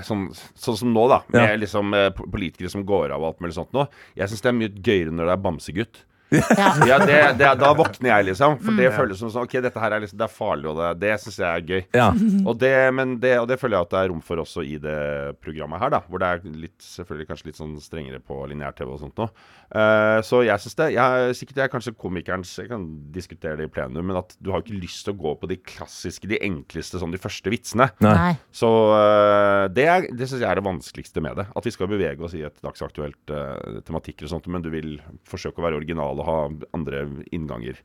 Sånn, 0.00 0.28
sånn 0.56 0.76
som 0.78 0.92
nå, 0.94 1.08
da. 1.08 1.22
Med 1.28 1.50
Ja. 1.50 1.56
liksom 1.56 1.92
eh, 1.94 2.10
politikere 2.10 2.70
som 2.70 2.84
går 2.86 3.10
av 3.12 3.20
og 3.22 3.26
alt 3.34 3.40
mulig 3.44 3.52
sånt 3.54 3.72
nå. 3.72 3.86
Jeg 4.16 4.28
syns 4.28 4.40
det 4.42 4.48
er 4.48 4.52
mye 4.56 4.72
gøyere 4.82 5.12
når 5.12 5.26
det 5.26 5.32
er 5.36 5.42
bamsegutt. 5.44 6.04
Ja. 6.32 6.68
Ja, 6.92 6.98
det, 6.98 7.18
det, 7.38 7.48
da 7.60 7.70
våkner 7.76 8.08
jeg, 8.16 8.26
liksom. 8.32 8.56
For 8.64 8.76
det 8.78 8.88
føles 8.96 9.20
som 9.20 9.30
sånn 9.32 9.44
Ok, 9.46 9.54
dette 9.64 9.80
her 9.80 9.94
er 9.96 10.02
liksom 10.02 10.18
Det 10.20 10.26
er 10.26 10.32
farlig, 10.34 10.66
og 10.72 10.78
det, 10.80 10.88
det 11.02 11.12
syns 11.22 11.38
jeg 11.42 11.48
er 11.48 11.66
gøy. 11.68 11.82
Ja. 11.96 12.08
Og 12.48 12.58
det, 12.60 12.72
men 12.96 13.16
det, 13.22 13.34
og 13.42 13.46
det 13.50 13.56
føler 13.60 13.76
jeg 13.78 13.86
at 13.86 13.92
det 13.94 14.00
er 14.02 14.08
rom 14.12 14.22
for 14.24 14.40
også 14.42 14.64
i 14.66 14.76
det 14.82 14.96
programmet 15.44 15.80
her, 15.82 15.92
da. 15.94 16.00
Hvor 16.08 16.20
det 16.22 16.28
er 16.34 16.56
litt, 16.64 16.76
selvfølgelig 16.82 17.28
kanskje 17.30 17.48
litt 17.50 17.60
sånn 17.60 17.74
strengere 17.82 18.18
på 18.24 18.40
lineær-TV 18.50 18.90
og 18.96 19.00
sånt 19.04 19.20
nå. 19.20 19.28
Uh, 19.72 20.18
så 20.26 20.42
jeg 20.44 20.60
syns 20.60 20.74
det 20.76 20.86
jeg, 20.92 21.36
Sikkert 21.38 21.56
jeg 21.62 21.64
er 21.64 21.70
kanskje 21.72 21.92
komikerens 21.96 22.50
Jeg 22.60 22.68
kan 22.68 22.82
diskutere 23.14 23.56
det 23.56 23.70
i 23.70 23.72
plenum, 23.72 24.04
men 24.10 24.18
at 24.20 24.34
du 24.44 24.50
har 24.52 24.60
ikke 24.60 24.76
lyst 24.76 25.06
til 25.06 25.14
å 25.14 25.20
gå 25.22 25.32
på 25.40 25.48
de 25.48 25.56
klassiske, 25.64 26.28
de 26.28 26.36
enkleste, 26.44 27.00
sånn 27.00 27.14
de 27.14 27.20
første 27.22 27.48
vitsene. 27.52 27.86
Nei. 28.04 28.34
Så 28.52 28.68
uh, 28.68 29.68
det, 29.72 29.86
er- 29.88 30.10
det 30.12 30.28
syns 30.28 30.42
jeg 30.44 30.50
er 30.50 30.60
det 30.60 30.66
vanskeligste 30.66 31.22
med 31.24 31.40
det. 31.40 31.46
At 31.56 31.68
vi 31.68 31.72
skal 31.74 31.88
bevege 31.92 32.26
oss 32.26 32.36
i 32.36 32.44
et 32.48 32.58
dagsaktuelt 32.64 33.32
uh, 33.32 33.80
tematikker 33.86 34.28
og 34.28 34.34
sånt, 34.34 34.50
men 34.52 34.64
du 34.64 34.68
vil 34.74 34.96
forsøke 35.28 35.62
å 35.62 35.66
være 35.68 35.80
original 35.80 36.20
ha 36.26 36.38
andre 36.76 37.06
innganger 37.32 37.80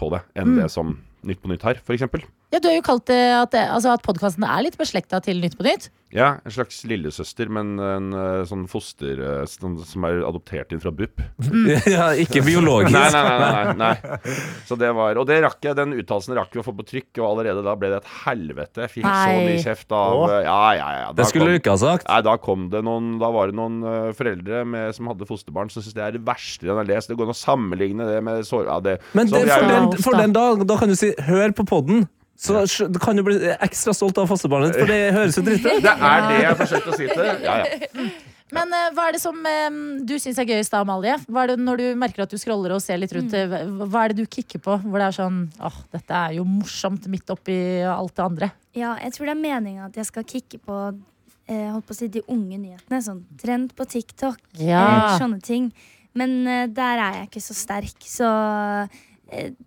på 0.00 0.10
det 0.14 0.22
enn 0.40 0.56
det 0.58 0.70
som 0.72 0.96
Nytt 1.26 1.42
på 1.42 1.50
Nytt 1.52 1.66
her, 1.66 1.80
f.eks. 1.82 2.06
Ja, 2.54 2.60
du 2.62 2.68
har 2.70 2.76
jo 2.76 2.86
kalt 2.86 3.08
det 3.10 3.18
at, 3.34 3.50
det- 3.50 3.66
altså, 3.66 3.96
at 3.96 4.04
podkasten 4.06 4.46
er 4.46 4.62
litt 4.62 4.78
beslekta 4.78 5.18
til 5.24 5.40
Nytt 5.42 5.58
på 5.58 5.66
Nytt. 5.66 5.90
Ja, 6.14 6.36
en 6.46 6.52
slags 6.54 6.84
lillesøster, 6.86 7.48
men 7.50 7.72
en 7.82 8.12
eh, 8.14 8.44
sånn 8.46 8.68
foster 8.70 9.18
eh, 9.18 9.40
sånn, 9.50 9.80
som 9.82 10.04
er 10.06 10.20
adoptert 10.22 10.70
inn 10.70 10.78
fra 10.78 10.92
BUP. 10.94 11.18
ja, 11.90 12.12
ikke 12.22 12.44
biologisk. 12.46 12.94
Nei, 12.94 13.08
nei, 13.10 13.22
nei, 13.26 13.48
nei, 13.74 13.96
nei. 14.04 14.34
Så 14.68 14.78
det 14.78 14.92
var, 14.94 15.18
og 15.18 15.26
det 15.26 15.40
rakk 15.42 15.58
jeg, 15.66 15.74
den 15.74 15.96
uttalelsen 15.98 16.36
rakk 16.38 16.54
vi 16.54 16.62
å 16.62 16.66
få 16.68 16.76
på 16.78 16.86
trykk, 16.86 17.18
og 17.18 17.26
allerede 17.32 17.64
da 17.66 17.74
ble 17.80 17.90
det 17.90 17.98
et 17.98 18.12
helvete. 18.28 18.84
Jeg 18.84 18.92
fikk 18.92 19.08
så 19.08 19.40
mye 19.40 19.64
kjeft 19.64 19.96
av 19.98 20.20
Åh. 20.20 20.36
Ja, 20.46 20.60
ja, 20.78 20.86
ja. 21.00 21.08
Det 21.18 21.26
skulle 21.32 21.50
du 21.50 21.58
ikke 21.58 21.74
ha 21.74 21.80
sagt. 21.82 22.06
Nei, 22.06 22.20
da 22.28 22.36
kom 22.38 22.68
det 22.70 22.84
noen 22.86 23.16
Da 23.18 23.32
var 23.34 23.50
det 23.50 23.58
noen 23.58 23.82
uh, 23.82 24.12
foreldre 24.14 24.62
med, 24.70 24.94
som 24.94 25.10
hadde 25.10 25.26
fosterbarn 25.26 25.72
som 25.72 25.82
syntes 25.82 25.98
det 25.98 26.06
er 26.06 26.14
det 26.14 26.22
verste 26.30 26.68
de 26.68 26.78
har 26.78 26.86
lest. 26.86 27.10
Det 27.10 27.18
går 27.18 27.26
an 27.26 27.34
å 27.34 27.38
sammenligne 27.40 28.06
det 28.06 28.22
med 28.22 28.46
sår... 28.46 28.68
Ja, 28.70 28.78
det, 28.84 28.96
Men 29.18 29.34
det, 29.34 29.42
for, 29.50 29.66
den, 29.72 29.90
for 30.06 30.20
den 30.22 30.36
dag, 30.38 30.62
da 30.70 30.78
kan 30.78 30.94
du 30.94 30.98
si 30.98 31.10
'hør 31.18 31.52
på 31.54 31.64
podden'. 31.64 32.06
Så 32.36 32.64
du 32.90 32.98
kan 32.98 33.14
du 33.16 33.22
bli 33.22 33.36
ekstra 33.62 33.94
stolt 33.94 34.18
av 34.18 34.26
fosterbarnet 34.28 34.72
ditt, 34.72 34.80
for 34.82 34.86
det 34.90 35.12
høres 35.14 35.36
jo 35.38 35.42
dritt 35.46 35.64
ut. 35.64 35.82
Det 35.82 35.92
er 35.94 36.24
det 36.28 36.38
jeg 36.42 36.56
forsøkte 36.58 36.90
å 36.90 36.96
si 36.98 37.06
til 37.06 37.24
Ja, 37.46 37.54
ja. 37.62 38.10
Men 38.52 38.68
uh, 38.74 38.90
hva 38.94 39.06
er 39.08 39.12
det 39.16 39.20
som 39.22 39.34
um, 39.38 39.78
du 40.04 40.18
syns 40.18 40.38
er 40.38 40.44
gøyest 40.44 40.70
da, 40.74 40.80
Amalie? 40.84 41.14
Hva 41.30 41.44
er 41.44 41.46
det 41.54 41.58
Når 41.64 41.76
du 41.80 41.84
merker 41.96 42.22
at 42.26 42.30
du 42.30 42.36
scroller 42.38 42.74
og 42.74 42.82
ser 42.82 42.98
litt 42.98 43.12
rundt, 43.14 43.32
eh, 43.34 43.46
hva- 43.48 44.02
er 44.04 44.12
det 44.12 44.16
du 44.18 44.26
kicker 44.26 44.58
på? 44.60 44.76
Hvor 44.82 44.98
det 45.00 45.06
er 45.08 45.16
sånn 45.16 45.38
åh, 45.62 45.78
dette 45.94 46.10
er 46.10 46.34
jo 46.36 46.44
morsomt 46.44 47.06
midt 47.08 47.30
oppi 47.30 47.56
alt 47.86 48.14
det 48.14 48.24
andre. 48.26 48.50
Ja, 48.74 48.96
jeg 49.00 49.12
tror 49.14 49.26
det 49.30 49.34
er 49.36 49.42
meninga 49.42 49.86
at 49.86 49.94
jeg 49.96 50.06
skal 50.06 50.24
kicke 50.28 50.58
på 50.58 50.76
eh, 51.48 51.70
holdt 51.72 51.86
på 51.86 51.94
å 51.94 51.98
si 52.02 52.08
de 52.08 52.22
unge 52.28 52.58
nyhetene. 52.58 53.00
Sånn 53.02 53.24
trend 53.40 53.74
på 53.74 53.86
TikTok, 53.86 54.38
Ja. 54.58 55.16
sånne 55.18 55.40
ting. 55.42 55.72
Men 56.14 56.46
eh, 56.46 56.66
der 56.66 56.98
er 56.98 57.12
jeg 57.22 57.30
ikke 57.30 57.42
så 57.46 57.54
sterk, 57.54 57.96
så 58.06 58.28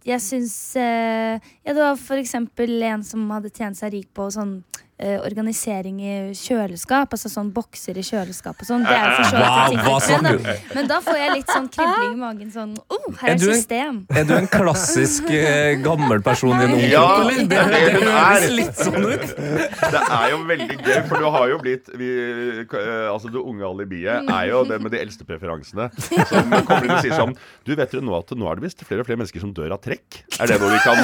jeg 0.08 0.24
syns 0.24 0.56
eh, 0.80 1.38
Ja, 1.64 1.74
det 1.74 1.80
var 1.80 1.98
for 2.00 2.20
eksempel 2.22 2.76
en 2.88 3.04
som 3.06 3.26
hadde 3.34 3.54
tjent 3.54 3.80
seg 3.80 3.94
rik 3.96 4.12
på 4.16 4.30
sånn 4.34 4.60
eh, 5.00 5.18
organisering 5.22 6.00
i 6.02 6.14
kjøleskap. 6.38 7.12
Altså 7.14 7.30
sånn 7.32 7.52
bokser 7.56 7.98
i 7.98 8.04
kjøleskap 8.06 8.58
og 8.62 8.68
sånn. 8.70 8.84
Det 8.88 8.96
er 8.96 9.06
jo 9.06 9.16
for 9.18 9.24
så 9.30 9.38
vidt 9.38 9.46
Wow, 9.48 9.58
en 9.58 9.70
ting 9.70 9.80
hva 9.86 9.98
for 10.00 10.10
menn, 10.10 10.26
snakker 10.28 10.44
da. 10.44 10.76
Men 10.78 10.88
da 10.92 10.98
får 11.06 11.18
jeg 11.22 11.30
litt 11.38 11.50
sånn 11.54 11.68
kribling 11.74 12.14
i 12.14 12.20
magen. 12.22 12.50
Sånn 12.54 12.74
oh, 12.90 13.08
her 13.22 13.28
Er 13.30 13.32
er 13.34 13.38
du 13.42 13.48
en- 13.48 13.56
system. 13.56 14.00
Er 14.16 14.24
du 14.30 14.34
en 14.38 14.48
klassisk 14.52 15.24
eh, 15.32 15.74
gammel 15.86 16.20
person 16.26 16.56
i 16.58 16.64
en 16.68 16.74
ung 16.78 16.84
Ja, 16.88 17.06
kropp. 17.16 17.30
Det, 17.38 17.48
det 17.48 17.58
er 17.58 17.70
det 17.72 17.80
det 17.98 18.12
høres 18.18 18.50
litt 18.58 18.78
sånn 18.82 19.04
ut. 19.06 19.28
Det 19.38 20.02
er 20.18 20.28
jo 20.34 20.38
veldig 20.50 20.78
gøy, 20.82 21.00
for 21.08 21.16
du 21.22 21.28
har 21.38 21.46
jo 21.54 21.58
blitt 21.62 21.86
vi, 21.98 22.10
eh, 22.18 23.08
Altså 23.12 23.28
Det 23.34 23.40
unge 23.42 23.64
alibiet 23.68 24.30
er 24.34 24.46
jo 24.52 24.64
det 24.68 24.80
med 24.82 24.92
de 24.94 25.00
eldste 25.04 25.24
preferansene. 25.28 25.90
Som 26.28 26.52
kommer 26.68 26.86
inn 26.88 26.96
og 26.98 27.02
sier 27.06 27.16
sånn 27.18 27.36
Du 27.68 27.74
vet 27.76 27.92
dere 27.92 28.04
nå 28.06 28.14
at 28.18 28.32
nå 28.38 28.46
er 28.52 28.56
det 28.60 28.64
visst 28.68 28.84
flere 28.88 29.02
og 29.04 29.08
flere 29.10 29.20
mennesker 29.22 29.42
som 29.44 29.54
dør 29.56 29.72
av 29.78 29.82
trekk? 29.84 30.24
Er 30.42 30.46
det 30.52 30.58
noe 30.62 30.72
vi 30.74 30.80
kan 30.84 30.98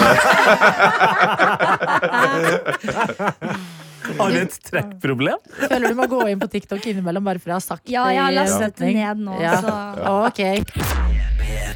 eh, 2.93 3.69
Har 4.19 4.31
du 4.33 4.39
et 4.41 4.57
trekkproblem? 4.69 5.37
Føler 5.67 5.87
du 5.93 5.95
må 5.99 6.07
gå 6.11 6.21
inn 6.31 6.39
på 6.41 6.49
TikTok 6.51 6.85
innimellom 6.91 7.23
bare 7.23 7.39
for 7.43 7.53
å 7.55 7.59
ha 7.59 7.63
sagt 7.63 7.87
Ja, 7.91 8.07
jeg 8.11 8.21
har 8.23 8.31
det 8.31 8.37
i 8.37 8.41
lastet 8.41 8.75
det 8.77 8.87
setning. 8.87 8.99
ned 8.99 9.17
nå, 9.27 9.39
Ja. 9.41 9.55
så 9.61 9.73
Ok. 10.27 11.02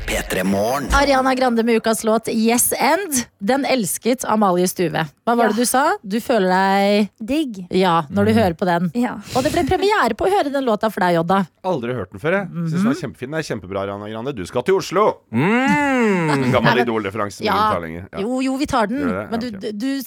P3 0.08 0.44
Morgen. 0.44 0.88
Ariana 0.94 1.36
Grande 1.36 1.64
med 1.64 1.76
ukas 1.76 2.04
låt 2.04 2.28
Yes 2.28 2.74
End. 2.80 3.14
Den 3.40 3.66
elsket 3.66 4.24
Amalie 4.26 4.68
Stuve. 4.68 5.06
Hva 5.26 5.36
var 5.36 5.44
Ja. 5.44 5.50
det 5.52 5.56
du 5.58 5.66
sa? 5.66 5.82
Du 6.02 6.16
føler 6.22 6.48
deg 6.48 7.10
digg. 7.20 7.68
Ja, 7.76 8.06
når 8.10 8.26
du 8.26 8.32
hører 8.34 8.54
på 8.56 8.66
den. 8.66 8.88
Ja. 8.96 9.18
Og 9.36 9.44
det 9.44 9.52
ble 9.52 9.66
premiere 9.68 10.16
på 10.16 10.26
å 10.28 10.32
høre 10.32 10.52
den 10.54 10.64
låta 10.64 10.90
for 10.90 11.02
deg, 11.04 11.16
Jodda. 11.18 11.42
Aldri 11.66 11.94
hørt 11.94 12.12
den 12.16 12.20
før, 12.24 12.32
jeg. 12.40 12.48
Synes 12.72 12.84
den 12.84 12.92
er 12.94 13.02
kjempefin. 13.02 13.32
Det 13.36 13.42
er 13.44 13.48
kjempebra, 13.50 13.84
Ariana 13.84 14.08
Grande. 14.10 14.34
Du 14.36 14.46
skal 14.46 14.64
til 14.64 14.76
Oslo! 14.80 15.06
Mm. 15.32 16.52
Gammel 16.56 16.80
Idol-referanse. 16.86 17.44
Ja. 17.44 17.76
Jo, 18.22 18.40
jo, 18.42 18.56
vi 18.56 18.66
tar 18.66 18.88
den. 18.88 19.04
Det? 19.10 19.28
Men 19.32 19.40
du, 19.40 19.52
du, 19.74 20.02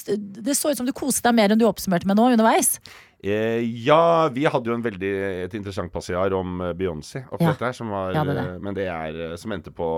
det 0.48 0.56
så 0.56 0.70
ut 0.72 0.76
som 0.80 0.86
du 0.88 0.92
koste 0.96 1.28
deg 1.28 1.34
mer 1.36 1.52
enn 1.52 1.60
du 1.60 1.66
oppsummerte 1.68 2.06
med 2.08 2.16
nå 2.16 2.30
underveis. 2.32 2.78
Eh, 3.20 3.60
ja, 3.84 4.28
vi 4.32 4.46
hadde 4.48 4.70
jo 4.70 4.72
en 4.78 4.82
veldig 4.84 5.08
et 5.44 5.52
interessant 5.58 5.90
passiar 5.92 6.32
om 6.32 6.54
eh, 6.64 6.70
Beyoncé 6.72 7.20
oppi 7.28 7.44
Ja. 7.44 7.50
dette 7.52 7.66
her, 7.68 7.74
som 7.76 7.90
var 7.92 8.14
Ja, 8.16 8.22
det 8.24 8.32
er 8.32 8.38
det. 8.38 8.44
eh, 8.54 8.58
Men 8.64 8.74
det 8.78 8.86
er 8.88 9.18
eh, 9.32 9.36
som 9.36 9.52
endte 9.52 9.70
på 9.76 9.88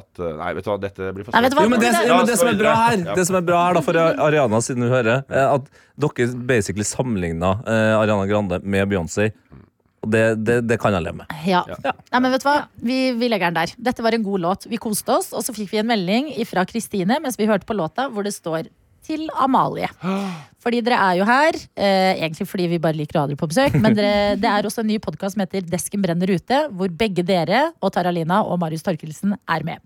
at 0.00 0.18
Nei, 0.18 0.48
vet 0.58 0.64
du 0.66 0.70
hva, 0.72 0.78
dette 0.82 1.12
blir 1.14 1.24
for 1.24 1.30
hva? 1.30 1.44
Jo, 1.62 1.68
men 1.70 1.78
det, 1.78 1.92
Ja, 1.92 2.02
jo, 2.08 2.16
men 2.18 2.26
det 2.26 2.38
som 2.40 2.48
er 2.50 2.58
bra 2.58 2.74
her, 2.74 2.96
Ja. 3.06 3.14
det 3.14 3.26
som 3.28 3.36
er 3.38 3.46
bra 3.46 3.60
her 3.68 3.74
da, 3.78 3.80
for 3.86 3.94
Ariana, 4.02 4.58
siden 4.66 4.82
du 4.82 4.88
hører, 4.90 5.22
er 5.30 5.54
at 5.54 5.70
dere 5.96 6.34
basically 6.50 6.82
sammenligna 6.82 7.62
Ariana 7.66 8.26
Grande 8.26 8.58
med 8.64 8.88
Beyoncé. 8.90 9.30
Det, 10.04 10.42
det, 10.42 10.66
det 10.66 10.80
kan 10.82 10.90
jeg 10.92 11.04
leve 11.04 11.20
med. 11.22 11.26
Ja. 11.46 11.62
Ja. 11.70 11.92
Nei, 12.10 12.18
men 12.18 12.32
vet 12.32 12.42
du 12.42 12.48
hva? 12.48 12.56
Vi, 12.82 13.12
vi 13.14 13.28
legger 13.30 13.52
den 13.52 13.60
der. 13.62 13.70
Dette 13.78 14.02
var 14.02 14.10
en 14.16 14.24
god 14.26 14.40
låt. 14.42 14.66
Vi 14.66 14.76
koste 14.82 15.14
oss, 15.14 15.30
og 15.32 15.44
så 15.46 15.54
fikk 15.54 15.70
vi 15.70 15.78
en 15.78 15.86
melding 15.86 16.32
fra 16.50 16.64
Kristine 16.66 17.20
mens 17.22 17.38
vi 17.38 17.46
hørte 17.46 17.62
på 17.68 17.76
låta, 17.78 18.08
hvor 18.10 18.26
det 18.26 18.34
står 18.34 18.66
til 19.06 19.26
Amalie. 19.42 19.88
Fordi 20.62 20.82
dere 20.84 20.98
er 21.02 21.18
jo 21.18 21.26
her, 21.26 21.58
eh, 21.74 22.12
egentlig 22.22 22.46
fordi 22.48 22.68
vi 22.70 22.80
bare 22.82 22.98
liker 22.98 23.18
å 23.18 23.24
ha 23.24 23.30
dere 23.30 23.40
på 23.40 23.48
besøk, 23.50 23.74
men 23.82 23.96
dere, 23.98 24.36
det 24.42 24.50
er 24.50 24.68
også 24.68 24.84
en 24.84 24.90
ny 24.92 24.98
podkast 25.02 25.36
som 25.36 25.42
heter 25.44 25.66
Desken 25.66 26.04
brenner 26.04 26.30
ute, 26.30 26.60
hvor 26.70 26.92
begge 27.02 27.24
dere 27.26 27.72
og 27.82 27.92
Taralina 27.96 28.42
og 28.46 28.60
Marius 28.62 28.86
Torkelsen 28.86 29.34
er 29.34 29.66
med. 29.66 29.82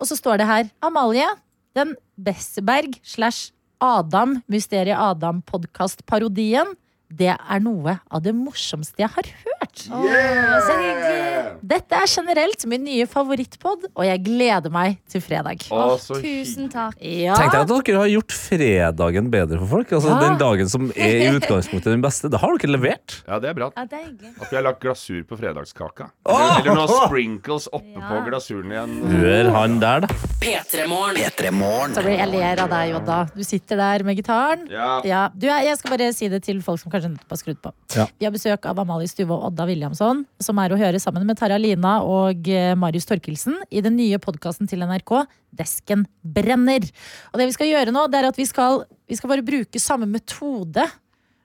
Og 0.00 0.08
så 0.08 0.18
står 0.18 0.40
det 0.40 0.50
her 0.50 0.68
Amalie, 0.82 1.28
den 1.76 1.94
Besseberg 2.18 2.98
slash 3.06 3.52
Adam, 3.80 4.40
Mysteriet 4.50 4.98
Adam-podkastparodien. 4.98 6.74
Det 7.10 7.32
er 7.32 7.62
noe 7.64 7.98
av 8.10 8.22
det 8.24 8.34
morsomste 8.36 9.02
jeg 9.02 9.14
har 9.14 9.30
hørt. 9.44 9.49
Så 9.76 10.74
hyggelig. 10.80 11.26
Dette 11.70 11.94
er 12.02 12.08
generelt 12.10 12.64
min 12.70 12.82
nye 12.86 13.04
favorittpod, 13.10 13.84
og 13.94 14.04
jeg 14.06 14.22
gleder 14.24 14.72
meg 14.72 14.96
til 15.10 15.22
fredag. 15.22 15.62
Å, 15.70 15.96
så 16.00 16.16
Tusen 16.22 16.70
takk. 16.72 16.96
Ja. 17.04 17.36
Tenk 17.38 17.52
deg 17.54 17.60
at 17.66 17.70
dere 17.86 18.00
har 18.02 18.10
gjort 18.10 18.34
fredagen 18.34 19.28
bedre 19.32 19.58
for 19.62 19.70
folk. 19.78 19.92
Altså 19.98 20.10
Ja. 20.10 20.18
Den 20.20 20.38
dagen 20.40 20.68
som 20.72 20.88
er 20.96 21.16
i 21.20 21.28
utgangspunktet 21.36 21.92
den 21.92 22.02
beste. 22.04 22.30
Det 22.32 22.40
har 22.42 22.56
dere 22.58 22.72
levert. 22.74 23.20
Ja, 23.28 23.38
det 23.42 23.50
er 23.52 23.54
bra. 23.54 23.70
Ja, 23.76 23.84
det 23.84 24.00
er. 24.00 24.32
At 24.40 24.50
vi 24.50 24.56
har 24.58 24.64
lagt 24.66 24.80
glasur 24.82 25.22
på 25.28 25.38
fredagskaka. 25.38 26.10
Eller, 26.26 26.60
eller 26.64 26.80
noen 26.80 27.04
sprinkles 27.08 27.68
oppe 27.72 27.94
Ja. 28.00 28.08
på 28.10 28.20
glasuren 28.28 28.72
igjen. 28.72 28.96
Hør 29.20 29.50
han 29.54 29.78
der, 29.82 30.06
da. 30.06 30.08
P3 30.40 30.86
Morgen. 30.88 31.94
Så 31.94 32.02
blir 32.04 32.16
jeg 32.18 32.30
ler 32.32 32.60
av 32.64 32.70
deg, 32.72 32.92
Jodda. 32.94 33.18
Du 33.36 33.42
sitter 33.44 33.76
der 33.80 34.04
med 34.06 34.16
gitaren. 34.18 34.66
Ja. 34.72 34.90
Ja, 35.04 35.22
du, 35.34 35.46
jeg 35.50 35.76
skal 35.78 35.94
bare 35.96 36.10
si 36.16 36.28
det 36.32 36.42
til 36.46 36.60
folk 36.64 36.80
som 36.82 36.92
kanskje 36.92 37.12
nettopp 37.14 37.34
har 37.36 37.40
skrudd 37.40 37.60
på. 37.62 37.72
Ja. 37.96 38.06
Vi 38.18 38.26
har 38.28 38.32
besøk 38.34 38.66
av 38.70 38.78
Amalie 38.82 39.08
Stuve 39.10 39.36
og 39.36 39.50
Odda 39.50 39.59
Williamson, 39.68 40.24
som 40.42 40.60
er 40.62 40.72
å 40.72 40.78
høre 40.80 41.00
sammen 41.02 41.26
med 41.28 41.38
Tara 41.40 41.58
Lina 41.60 41.98
og 42.06 42.48
eh, 42.48 42.72
Marius 42.78 43.08
Torkelsen 43.08 43.58
i 43.70 43.82
den 43.84 43.98
nye 43.98 44.20
podkasten 44.22 44.70
til 44.70 44.84
NRK, 44.86 45.14
Desken 45.56 46.06
brenner. 46.22 46.86
Og 47.32 47.40
det 47.40 47.50
vi 47.50 47.56
skal 47.56 47.70
gjøre 47.72 47.94
nå, 47.94 48.06
det 48.10 48.20
er 48.20 48.30
at 48.30 48.38
vi 48.38 48.46
skal, 48.48 48.84
vi 49.10 49.18
skal 49.18 49.32
bare 49.32 49.46
bruke 49.46 49.82
samme 49.82 50.08
metode 50.10 50.86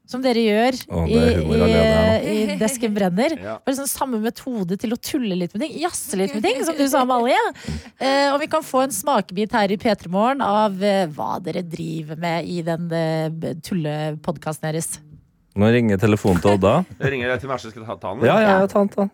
som 0.09 0.21
dere 0.21 0.41
gjør 0.43 0.77
oh, 0.93 1.07
i, 1.09 1.17
i, 1.17 2.33
i 2.53 2.57
Desken 2.59 2.93
brenner. 2.93 3.35
Ja. 3.41 3.55
Bare 3.65 3.77
sånn 3.79 3.89
samme 3.89 4.19
metode 4.21 4.77
til 4.81 4.93
å 4.93 4.99
tulle 5.01 5.37
litt 5.37 5.55
med 5.55 5.65
ting. 5.65 5.77
Jazze 5.81 6.19
litt 6.19 6.35
med 6.37 6.45
ting, 6.45 6.61
som 6.67 6.77
du 6.77 6.85
sa, 6.91 7.01
Malje. 7.09 7.39
Eh, 7.97 8.29
og 8.29 8.39
vi 8.43 8.49
kan 8.51 8.65
få 8.65 8.85
en 8.85 8.93
smakebit 8.93 9.55
her 9.57 9.73
i 9.73 9.79
P3 9.81 10.11
Morgen 10.13 10.45
av 10.45 10.77
eh, 10.85 11.05
hva 11.15 11.39
dere 11.43 11.65
driver 11.65 12.21
med 12.21 12.49
i 12.49 12.61
den 12.65 12.87
eh, 12.93 13.55
tullepodkasten 13.65 14.69
deres. 14.69 14.91
Nå 15.55 15.69
ringer 15.71 15.99
telefonen 16.01 16.41
til 16.43 16.57
Odda. 16.57 16.73
Jeg 17.01 17.11
ringer 17.13 17.31
deg 17.31 17.43
til 17.43 17.51
Narse. 17.51 17.71
Skal 17.71 17.83
du 17.85 17.87
ta- 17.87 17.97
den? 18.11 18.25
Ja, 18.27 18.35
ja, 18.43 18.55
ja, 18.61 18.67
ta 18.71 18.81
den, 18.83 18.89
ta 18.91 19.05
den. 19.05 19.11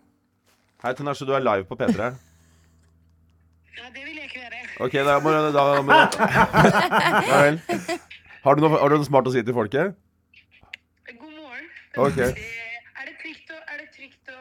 Hei 0.81 0.93
Tinashe, 0.97 1.25
du 1.29 1.33
er 1.37 1.43
live 1.45 1.67
på 1.69 1.77
P3. 1.79 2.11
Ja, 3.71 3.87
det 3.95 4.01
vil 4.03 4.17
jeg 4.19 4.27
ikke 4.27 4.41
være. 4.43 4.57
Ok, 4.83 4.95
da 5.07 5.13
må 5.23 5.31
du 5.31 5.45
da 5.55 5.61
må 5.87 5.95
Ja 7.31 7.37
vel. 7.45 7.59
Har 8.43 8.57
du, 8.57 8.61
noe, 8.65 8.71
har 8.81 8.91
du 8.91 8.97
noe 8.97 9.07
smart 9.07 9.29
å 9.29 9.31
si 9.31 9.43
til 9.47 9.55
folket? 9.55 9.93
God 11.07 11.31
morgen. 11.37 11.69
Ok. 12.03 12.19
Eh, 12.25 12.41
Er 12.99 13.07
det 13.07 13.15
trygt 13.21 13.53
å, 13.55 13.61
er 13.71 13.79
det 13.79 13.87
trygt 13.95 14.33
å 14.33 14.37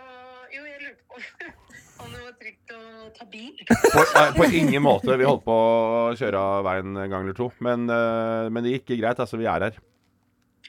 Jo, 0.57 0.64
jeg 0.66 0.82
lurte 0.82 1.07
på 1.07 2.03
om 2.03 2.11
det 2.16 2.24
var 2.24 2.34
trygt 2.42 2.74
å 2.74 2.82
ta 3.20 3.28
bil. 3.30 3.55
På, 3.70 4.03
nei, 4.16 4.26
på 4.40 4.48
ingen 4.64 4.82
måte. 4.88 5.14
Vi 5.20 5.28
holdt 5.30 5.46
på 5.46 5.55
å 5.61 6.03
kjøre 6.18 6.42
av 6.57 6.66
veien 6.66 6.90
en 7.05 7.12
gang 7.14 7.22
eller 7.28 7.38
to. 7.38 7.53
Men, 7.62 7.86
eh, 7.86 8.51
men 8.51 8.66
det 8.66 8.74
gikk 8.80 8.96
greit. 8.98 9.22
Altså, 9.22 9.38
vi 9.40 9.46
er 9.46 9.68
her. 9.68 9.78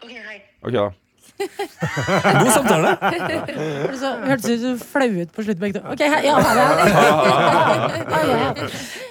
Ok, 0.06 0.12
hei. 0.14 0.38
Ok, 0.62 0.76
da. 0.78 0.86
God 1.42 2.52
samtale. 2.56 2.92
Hørtes 4.28 4.50
ut 4.50 4.62
som 4.62 4.76
du 4.78 4.84
flauet 4.84 5.32
på 5.36 5.46
slutten. 5.46 5.62
begge 5.62 5.80
to. 5.80 5.84
Ok, 5.92 6.02
ja, 6.02 6.36
det. 6.42 6.52
Ja, 8.12 8.22
ja. 8.28 8.50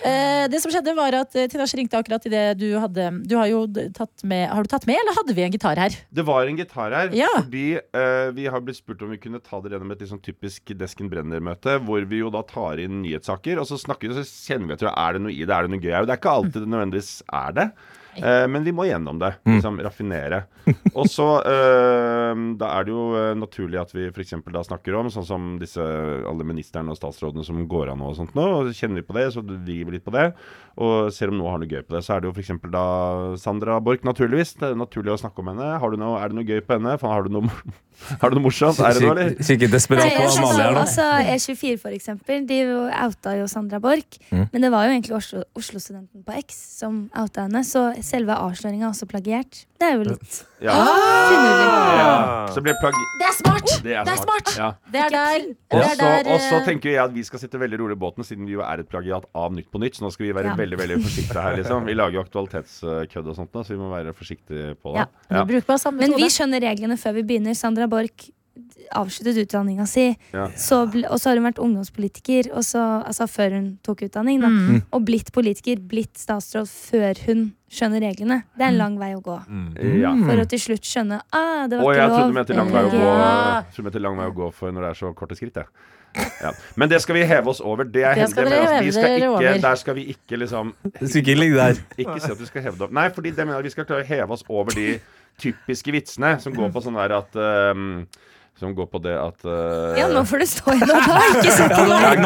Eh, 0.06 0.44
Det 0.50 0.60
som 0.62 0.72
skjedde 0.72 0.94
var 0.96 1.14
at 1.18 1.34
eh, 1.36 1.46
Tinashe 1.50 1.76
ringte 1.78 1.98
akkurat 1.98 2.24
idet 2.28 2.58
du 2.60 2.66
hadde 2.80 3.08
Du 3.28 3.34
har 3.36 3.48
jo 3.50 3.62
tatt 3.96 4.22
med 4.28 4.46
Har 4.48 4.64
du 4.64 4.70
tatt 4.72 4.86
med, 4.88 4.96
eller 5.00 5.16
hadde 5.18 5.34
vi 5.36 5.44
en 5.44 5.52
gitar 5.54 5.76
her? 5.80 5.96
Det 6.10 6.24
var 6.26 6.48
en 6.48 6.56
gitar 6.60 6.94
her 6.96 7.12
Ja. 7.16 7.28
fordi 7.42 7.64
eh, 7.76 8.30
vi 8.36 8.46
har 8.50 8.60
blitt 8.64 8.80
spurt 8.80 9.02
om 9.04 9.12
vi 9.12 9.20
kunne 9.20 9.40
ta 9.44 9.60
det 9.60 9.74
gjennom 9.74 9.92
et 9.94 10.00
litt 10.04 10.10
sånn 10.12 10.22
typisk 10.24 10.72
Desken 10.80 11.10
Brenner-møte, 11.12 11.76
hvor 11.84 12.04
vi 12.08 12.22
jo 12.22 12.30
da 12.32 12.42
tar 12.48 12.80
inn 12.82 13.02
nyhetssaker, 13.04 13.60
og 13.60 13.68
så 13.68 13.76
snakker 13.80 14.08
vi, 14.08 14.14
og 14.14 14.20
så 14.22 14.48
kjenner 14.48 14.70
vi 14.70 14.76
etter 14.78 14.90
er 14.92 15.16
det 15.18 15.22
noe 15.26 15.34
i 15.34 15.42
det, 15.44 15.52
er 15.54 15.66
det 15.66 15.72
noe 15.74 15.82
gøy 15.82 15.92
her? 15.92 16.06
Det 16.08 16.14
er 16.14 16.20
ikke 16.22 16.34
alltid 16.40 16.60
det 16.64 16.70
nødvendigvis 16.72 17.10
er 17.42 17.56
det. 17.58 17.66
Eh, 18.18 18.46
men 18.50 18.64
vi 18.66 18.72
må 18.74 18.86
gjennom 18.88 19.18
det. 19.20 19.34
Liksom 19.46 19.78
raffinere. 19.84 20.42
Og 20.98 21.06
så 21.10 21.26
eh, 21.46 22.40
Da 22.60 22.68
er 22.76 22.86
det 22.86 22.92
jo 22.92 23.04
eh, 23.18 23.32
naturlig 23.38 23.78
at 23.80 23.92
vi 23.94 24.08
f.eks. 24.10 24.34
da 24.50 24.62
snakker 24.66 24.96
om 24.98 25.10
sånn 25.12 25.26
som 25.26 25.46
disse 25.60 25.80
alle 25.80 26.46
ministrene 26.46 26.92
og 26.92 26.98
statsrådene 26.98 27.44
som 27.46 27.60
går 27.70 27.92
av 27.92 27.98
nå 28.00 28.10
og 28.10 28.18
sånt 28.18 28.34
nå. 28.38 28.46
Og 28.58 28.70
så 28.70 28.74
kjenner 28.82 29.00
vi 29.00 29.06
på 29.08 29.16
det, 29.16 29.28
så 29.34 29.44
driver 29.46 29.90
vi 29.90 29.96
litt 29.98 30.06
på 30.06 30.14
det. 30.14 30.26
Og 30.80 31.10
ser 31.14 31.32
om 31.32 31.38
noe 31.40 31.50
har 31.52 31.60
noe 31.62 31.70
gøy 31.70 31.82
på 31.86 31.96
det. 31.96 32.02
Så 32.06 32.14
er 32.16 32.22
det 32.24 32.30
jo 32.30 32.34
f.eks. 32.36 32.52
da 32.72 32.84
Sandra 33.40 33.78
Borch, 33.84 34.04
naturligvis. 34.06 34.54
Det 34.60 34.70
er 34.72 34.78
naturlig 34.80 35.14
å 35.14 35.20
snakke 35.20 35.42
om 35.44 35.52
henne. 35.52 35.70
Har 35.82 35.92
du 35.94 35.98
noe, 36.00 36.18
er 36.22 36.32
det 36.32 36.38
noe 36.40 36.48
gøy 36.48 36.60
på 36.66 36.76
henne? 36.78 36.96
Faen, 37.00 37.14
har 37.14 37.26
du 37.26 37.34
noe, 37.38 37.50
har 38.22 38.32
du 38.32 38.38
noe 38.38 38.46
morsomt? 38.48 38.80
Er 38.84 38.96
det 38.96 39.04
noe, 39.06 39.14
eller? 39.16 39.34
Kikker 39.50 39.72
desperat 39.72 40.06
på 40.06 40.24
jeg 40.26 40.34
Amalie 40.40 40.66
her, 40.66 40.76
da. 40.78 40.84
altså, 40.86 41.08
E24 41.34 41.80
for 41.82 41.96
eksempel, 41.96 42.44
de 42.48 42.60
outa 43.04 43.34
jo 43.40 43.48
Sandra 43.50 43.80
Borch. 43.82 44.20
Mm. 44.30 44.46
Men 44.54 44.66
det 44.66 44.72
var 44.74 44.86
jo 44.88 44.94
egentlig 44.96 45.16
Oslo- 45.18 45.44
Oslo-studenten 45.58 46.24
på 46.26 46.36
X 46.40 46.60
som 46.80 47.02
outa 47.18 47.46
henne, 47.48 47.64
så 47.66 47.90
selve 48.06 48.34
avsløringa 48.34 48.88
også 48.90 49.06
plagiert. 49.10 49.64
Det 49.80 49.86
er 49.88 49.94
jo 49.96 50.02
litt 50.10 50.38
Ja. 50.60 50.74
finurlig. 51.30 51.66
ja. 52.00 52.46
Så 52.54 52.60
blir 52.64 52.74
plagg... 52.80 52.94
Det 53.20 53.26
er 53.28 53.36
smart! 53.38 53.68
Det 53.84 53.94
er 53.96 54.04
Det 54.04 54.12
er 54.12 54.20
smart! 54.22 54.52
Ja. 54.58 54.68
Det 54.92 55.00
er 55.00 55.10
der. 55.14 55.44
Og 55.70 55.76
Det 55.78 55.84
er 55.84 55.94
så, 55.94 56.00
der 56.02 56.32
og 56.34 56.40
så 56.40 56.56
eh, 56.58 56.64
tenker 56.66 56.90
jeg 56.90 57.02
at 57.04 57.14
vi 57.14 57.22
skal 57.24 57.38
sitte 57.44 57.60
veldig 57.60 57.78
rolig 57.80 57.96
i 57.96 58.00
båten, 58.00 58.24
siden 58.26 58.46
vi 58.46 58.52
jo 58.58 58.64
er 58.66 58.82
et 58.82 58.88
plagiat 58.90 59.24
av 59.34 59.52
Nytt 59.54 59.70
på 59.72 59.80
Nytt. 59.80 59.96
Så 59.96 60.04
nå 60.04 60.10
skal 60.12 60.26
vi 60.26 60.32
være 60.36 60.52
Ja. 60.52 60.56
veldig 60.58 60.78
veldig 60.78 60.98
forsiktige 61.04 61.42
her, 61.42 61.56
liksom. 61.56 61.86
Vi 61.86 61.94
lager 61.94 62.18
jo 62.20 62.24
aktualitetskødd 62.26 63.30
og 63.30 63.36
sånt 63.36 63.52
så 63.52 63.68
vi 63.74 63.80
må 63.80 63.90
være 63.90 64.12
forsiktige 64.14 64.74
på 64.80 64.94
det. 64.96 65.06
ja, 65.30 65.44
vi 65.44 65.60
Men 65.92 66.16
vi 66.16 66.28
skjønner 66.28 66.60
reglene 66.60 66.96
før 66.96 67.14
vi 67.14 67.22
begynner. 67.22 67.54
Sandra 67.54 67.86
Borch 67.86 68.30
avsluttet 68.96 69.36
utdanninga 69.46 69.86
si, 69.86 70.16
Ja. 70.32 70.48
så 70.56 70.82
og 71.10 71.18
så 71.20 71.30
har 71.30 71.36
hun 71.36 71.46
vært 71.52 71.58
ungdomspolitiker 71.62 72.50
og 72.54 72.62
så, 72.64 73.02
altså 73.06 73.26
før 73.30 73.54
hun 73.58 73.78
tok 73.82 74.02
utdanning. 74.08 74.40
Da, 74.40 74.48
Mm. 74.50 74.82
Og 74.92 75.04
blitt 75.06 75.32
politiker, 75.32 75.76
blitt 75.80 76.18
statsråd 76.18 76.66
før 76.68 77.14
hun 77.26 77.52
skjønner 77.70 78.00
reglene. 78.02 78.42
Det 78.58 78.62
er 78.66 78.68
en 78.72 78.78
lang 78.78 78.98
vei 78.98 79.12
å 79.14 79.22
gå. 79.22 79.36
Ja. 80.00 80.10
For 80.26 80.42
å 80.42 80.48
til 80.48 80.58
slutt 80.58 80.82
skjønne 80.82 81.20
ah, 81.32 81.66
det 81.70 81.78
var 81.78 81.94
jeg 81.94 82.02
ikke 82.02 82.08
trodde 82.08 82.20
lov. 82.20 82.28
du 82.28 82.34
mente 82.40 82.54
lang 82.58 82.70
vei 82.74 82.82
å 82.82 82.90
gå, 82.90 82.98
jeg 82.98 83.64
trodde 83.74 83.84
mente 83.84 84.02
lang 84.02 84.16
vei 84.18 84.26
å 84.26 84.34
gå 84.34 84.52
for 84.52 84.70
når 84.72 84.80
det 84.80 84.90
er 84.90 84.94
så 85.00 85.14
korte 85.14 85.36
skritt, 85.38 85.54
jeg. 85.54 85.66
Ja. 86.42 86.50
Men 86.74 86.88
det 86.90 86.98
skal 87.04 87.14
vi 87.14 87.22
heve 87.22 87.46
oss 87.46 87.60
over. 87.60 87.84
Det 87.84 88.02
er 88.02 88.14
Det 88.18 88.30
skal 88.30 88.48
heldig, 88.48 88.84
vi 88.84 88.90
skal 88.92 89.02
dere 89.04 89.16
ikke, 89.16 89.28
over. 89.30 89.58
Der 89.62 89.74
skal 89.76 89.94
vi 89.94 90.04
ikke 90.10 90.36
liksom 90.42 90.72
Du 90.98 91.06
skal 91.06 91.20
ikke 91.22 91.36
ligge 91.38 91.54
der. 91.56 91.74
Ikke 92.02 92.20
si 92.20 92.32
at 92.32 92.40
vi 92.40 92.46
skal 92.46 92.62
heve 92.62 92.74
det 92.74 92.82
opp. 92.88 92.92
Nei, 92.92 93.08
fordi 93.14 93.30
det 93.30 93.46
mener 93.46 93.60
jeg 93.60 93.64
vi 93.64 93.70
skal 93.70 93.84
klare 93.84 94.02
å 94.02 94.06
heve 94.08 94.30
oss 94.34 94.42
over 94.48 94.74
de 94.74 94.98
typiske 95.38 95.92
vitsene 95.94 96.40
som 96.42 96.52
går 96.52 96.72
på 96.74 96.82
sånn 96.82 96.98
der 96.98 97.14
at 97.16 97.32
ehm, 97.38 98.06
Som 98.60 98.74
går 98.76 98.90
på 98.92 98.98
det 99.00 99.14
at 99.16 99.44
uh, 99.48 99.96
Ja, 99.96 100.06
nå 100.12 100.20
får 100.28 100.42
du 100.42 100.46
stå 100.50 100.74
i 100.76 100.80
noe, 100.84 100.98
da. 101.00 101.20
Ikke 101.32 101.52
sett 101.56 101.72
på 101.72 101.84
meg. 101.88 102.20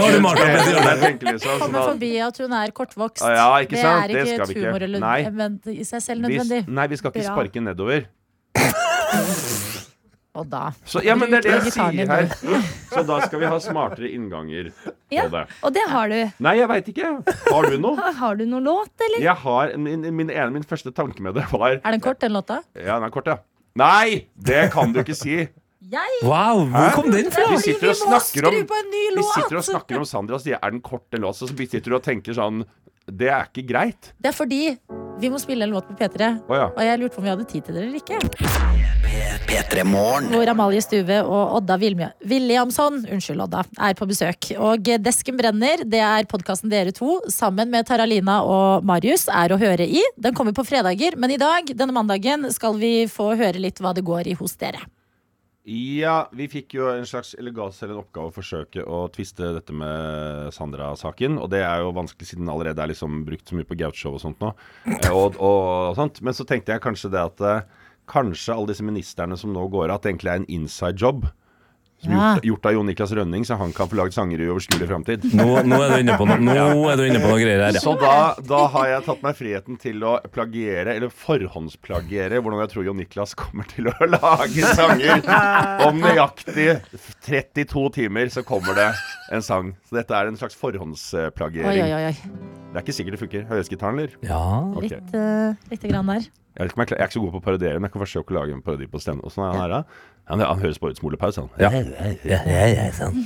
Liksom 1.22 1.39
sånn 1.45 1.61
Kommer 1.62 1.85
forbi 1.93 2.11
at 2.26 2.41
hun 2.43 2.57
er 2.59 2.72
kortvokst. 2.74 3.22
Ah, 3.22 3.37
ja, 3.39 3.47
ikke 3.62 3.78
sant? 3.78 4.11
Det 4.11 4.16
Det 4.16 4.20
er 4.24 4.32
ikke 4.32 4.43
et 4.43 4.51
ikke. 4.57 4.64
humorelement 4.66 5.70
Nei. 5.70 5.78
i 5.78 5.87
seg 5.87 6.03
selv 6.03 6.26
vi, 6.26 6.35
nødvendig. 6.35 6.64
nei, 6.66 6.87
vi 6.91 6.99
skal 6.99 7.14
ikke 7.14 7.22
Bra. 7.22 7.37
sparke 7.39 7.62
nedover. 7.70 8.09
Og 10.35 10.49
da 10.51 10.72
Så, 10.82 10.99
ja, 11.07 11.14
men 11.14 11.30
det 11.30 11.45
er 11.45 11.47
det 11.47 11.53
jeg 11.68 11.72
sier 11.76 12.09
her. 12.11 12.24
Så 12.91 13.05
da 13.07 13.20
skal 13.22 13.39
vi 13.39 13.47
ha 13.47 13.59
smartere 13.62 14.09
innganger 14.11 14.72
Ja, 15.14 15.28
på 15.28 15.30
det. 15.37 15.45
og 15.62 15.74
det 15.76 15.85
har 15.93 16.11
du. 16.11 16.16
Nei, 16.43 16.57
jeg 16.59 16.70
veit 16.72 16.89
ikke. 16.91 17.11
Har 17.47 17.68
du 17.70 17.76
noe? 17.78 18.11
Har 18.20 18.35
du 18.41 18.43
noe 18.51 18.64
låt, 18.64 18.91
eller? 18.99 19.22
Jeg 19.22 19.37
har, 19.45 19.76
min, 19.78 20.03
min, 20.11 20.32
min 20.57 20.66
første 20.66 20.91
tanke 20.91 21.22
med 21.22 21.39
det 21.39 21.47
var 21.53 21.78
Er 21.78 21.95
den 21.95 22.03
kort, 22.03 22.18
den 22.18 22.35
låta? 22.35 22.62
Ja, 22.74 22.99
den 22.99 23.07
er 23.07 23.14
kort, 23.14 23.30
ja. 23.30 23.39
Nei! 23.78 24.26
Det 24.35 24.72
kan 24.74 24.91
du 24.95 25.01
ikke 25.05 25.14
si. 25.18 25.45
Jeg 25.85 26.20
Wow, 26.24 26.62
hvor 26.72 26.95
kom 26.97 27.11
den 27.12 27.26
fra? 27.32 27.45
Vi 27.53 27.59
sitter 27.61 27.91
og 27.93 27.99
snakker 27.99 28.47
om 28.49 28.55
Vi 28.57 29.24
sitter 29.35 29.59
og 29.59 29.64
snakker 29.66 29.99
om 30.01 30.07
Sandra 30.09 30.39
og 30.39 30.41
sier 30.41 30.57
er 30.57 30.72
den 30.72 30.80
kort 30.80 31.12
en 31.12 31.26
låt, 31.26 31.37
så 31.37 31.49
sitter 31.51 31.85
du 31.85 31.99
og 31.99 32.05
tenker 32.07 32.32
sånn 32.37 32.62
Det 33.05 33.28
er 33.28 33.51
ikke 33.51 33.66
greit. 33.68 34.14
Det 34.16 34.30
er 34.30 34.37
fordi 34.37 34.62
vi 35.20 35.28
må 35.30 35.39
spille 35.39 35.66
en 35.68 35.74
låt 35.74 35.85
på 35.91 35.95
P3. 35.99 36.30
oh, 36.49 36.57
ja. 36.57 36.70
Og 36.72 36.80
jeg 36.82 37.01
lurte 37.03 37.14
på 37.14 37.20
om 37.20 37.26
vi 37.26 37.32
hadde 37.35 37.45
tid 37.51 37.66
til 37.66 37.76
det 37.76 37.85
eller 37.85 38.01
ikke. 38.01 38.16
P3 39.45 39.85
Hvor 40.32 40.51
Amalie 40.55 40.80
Stuve 40.82 41.20
og 41.20 41.59
Odda 41.61 41.76
Vilmjø 41.78 42.09
Williamson 42.32 43.05
unnskyld 43.05 43.45
Odda, 43.45 43.62
er 43.76 43.95
på 44.01 44.09
besøk. 44.09 44.51
Og 44.57 44.89
Desken 45.05 45.37
brenner, 45.37 45.85
det 45.85 46.01
er 46.01 46.26
podkasten 46.32 46.72
dere 46.72 46.97
to 46.97 47.20
sammen 47.28 47.68
med 47.70 47.87
Taralina 47.93 48.41
og 48.49 48.89
Marius 48.89 49.28
er 49.28 49.53
å 49.53 49.61
høre 49.61 49.85
i. 49.85 50.01
Den 50.16 50.35
kommer 50.35 50.57
på 50.57 50.64
fredager, 50.64 51.20
men 51.20 51.37
i 51.37 51.41
dag, 51.41 51.68
denne 51.76 51.93
mandagen, 51.93 52.49
skal 52.57 52.80
vi 52.80 53.05
få 53.05 53.35
høre 53.37 53.61
litt 53.61 53.85
hva 53.85 53.93
det 53.95 54.09
går 54.09 54.32
i 54.32 54.39
hos 54.41 54.57
dere. 54.57 54.80
Ja, 55.65 56.27
vi 56.37 56.45
fikk 56.53 56.75
jo 56.77 56.91
en 56.93 57.07
slags 57.09 57.31
eller 57.39 57.55
ga 57.57 57.71
oss 57.71 57.79
selv 57.81 57.95
en 57.95 58.03
oppgave 58.03 58.29
å 58.29 58.35
forsøke 58.35 58.83
å 58.85 59.07
tviste 59.12 59.49
dette 59.57 59.73
med 59.73 60.51
Sandra-saken. 60.53 61.39
Og 61.41 61.49
det 61.55 61.62
er 61.65 61.81
jo 61.81 61.95
vanskelig 61.97 62.29
siden 62.29 62.45
den 62.45 62.53
allerede 62.53 62.85
er 62.85 62.91
liksom 62.93 63.23
brukt 63.25 63.49
så 63.49 63.57
mye 63.57 63.69
på 63.71 63.79
Gaute-show 63.81 64.19
og 64.19 64.21
sånt 64.21 64.45
nå. 64.45 64.51
Og, 65.09 65.15
Og, 65.15 65.39
og, 65.41 65.97
sånt. 65.97 66.21
Men 66.21 66.37
så 66.37 66.45
tenkte 66.49 66.75
jeg 66.75 66.85
kanskje 66.85 67.12
det 67.15 67.23
at 67.23 67.41
eh, 67.49 67.65
Kanskje 68.05 68.53
alle 68.53 68.69
disse 68.69 68.85
ministerne 68.85 69.39
som 69.41 69.55
nå 69.55 69.62
går 69.73 69.87
av, 69.89 69.95
at 69.97 70.05
det 70.05 70.11
egentlig 70.11 70.33
er 70.35 70.41
en 70.43 70.51
inside 70.53 71.01
job. 71.01 71.23
Ja. 72.09 72.34
gjort, 72.34 72.44
gjort 72.50 72.66
av 72.70 72.74
Jon 72.76 72.86
Niklas 72.90 73.12
Rønning, 73.16 73.44
så 73.48 73.57
han 73.61 73.72
kan 73.76 73.88
få 73.90 73.98
laget 73.98 74.16
sanger 74.16 74.40
i 74.42 74.48
overskuelig 74.52 74.88
framtid. 74.90 75.26
Nå, 75.34 75.46
nå 75.64 75.78
er 75.84 75.94
du 75.94 75.96
inne 76.05 76.16
på 76.20 76.26
noe, 76.28 76.38
nå 76.44 76.90
er 76.92 77.00
du 77.00 77.05
inne 77.07 77.20
på 77.22 77.30
noe 77.30 77.40
greier 77.40 77.62
her. 77.66 77.78
Så 77.82 77.94
da, 78.00 78.14
da 78.44 78.64
har 78.74 78.90
jeg 78.92 79.07
tatt 79.09 79.22
meg 79.24 79.38
friheten 79.38 79.78
til 79.82 80.05
å 80.07 80.16
plagiere, 80.34 80.96
eller 80.98 81.12
forhåndsplagiere, 81.24 82.40
hvordan 82.44 82.64
jeg 82.64 82.72
tror 82.74 82.88
Jon 82.90 83.00
Niklas 83.02 83.34
kommer 83.38 83.68
til 83.70 83.88
å 83.92 83.94
lage 84.16 84.74
sanger. 84.76 85.24
Om 85.88 86.02
nøyaktig 86.05 86.68
32 87.28 87.86
timer 88.00 88.32
så 88.34 88.44
kommer 88.46 88.76
det 88.78 88.90
en 89.32 89.42
sang. 89.44 89.74
Så 89.88 90.00
dette 90.00 90.14
er 90.16 90.30
en 90.30 90.38
slags 90.40 90.59
forhåndsplagiering. 90.61 91.82
Oi, 91.88 91.88
oi, 91.92 92.12
oi. 92.12 92.64
Det 92.75 92.81
er 92.81 92.87
ikke 92.89 92.95
sikkert 92.97 93.14
det 93.14 93.18
funker. 93.20 93.43
Høyhetsgitaren 93.47 93.99
gitaren, 94.01 94.16
eller? 94.18 94.27
Ja. 94.27 94.39
Okay. 94.75 94.97
Litt, 94.97 95.12
uh, 95.14 95.70
litt 95.70 95.85
grann 95.87 96.09
der. 96.11 96.25
Jeg, 96.27 96.59
vet 96.59 96.72
ikke 96.72 96.75
om 96.75 96.83
jeg, 96.83 96.91
jeg 96.91 96.99
er 96.99 97.07
ikke 97.07 97.14
så 97.14 97.20
god 97.22 97.31
på 97.35 97.39
å 97.39 97.45
parodiere, 97.45 97.79
men 97.79 97.87
jeg 97.87 97.93
kan 97.95 98.03
forsøke 98.03 98.35
å 98.35 98.37
lage 98.41 98.55
en 98.57 98.62
parodi 98.66 98.89
på 98.91 99.03
stemmen. 99.03 99.22
Åssen 99.29 99.45
er 99.45 99.53
han 99.53 99.61
her, 99.62 99.75
da? 99.77 100.09
Han, 100.33 100.43
han 100.43 100.59
høres 100.59 100.81
bare 100.83 100.95
ut 100.95 100.99
som 100.99 101.07
Ole 101.07 101.18
Paus, 101.20 101.39
han. 101.39 101.53
Ja. 101.62 101.70
Ja, 102.27 102.41
ja, 102.51 102.64
ja, 102.72 102.89
sånn. 102.99 103.20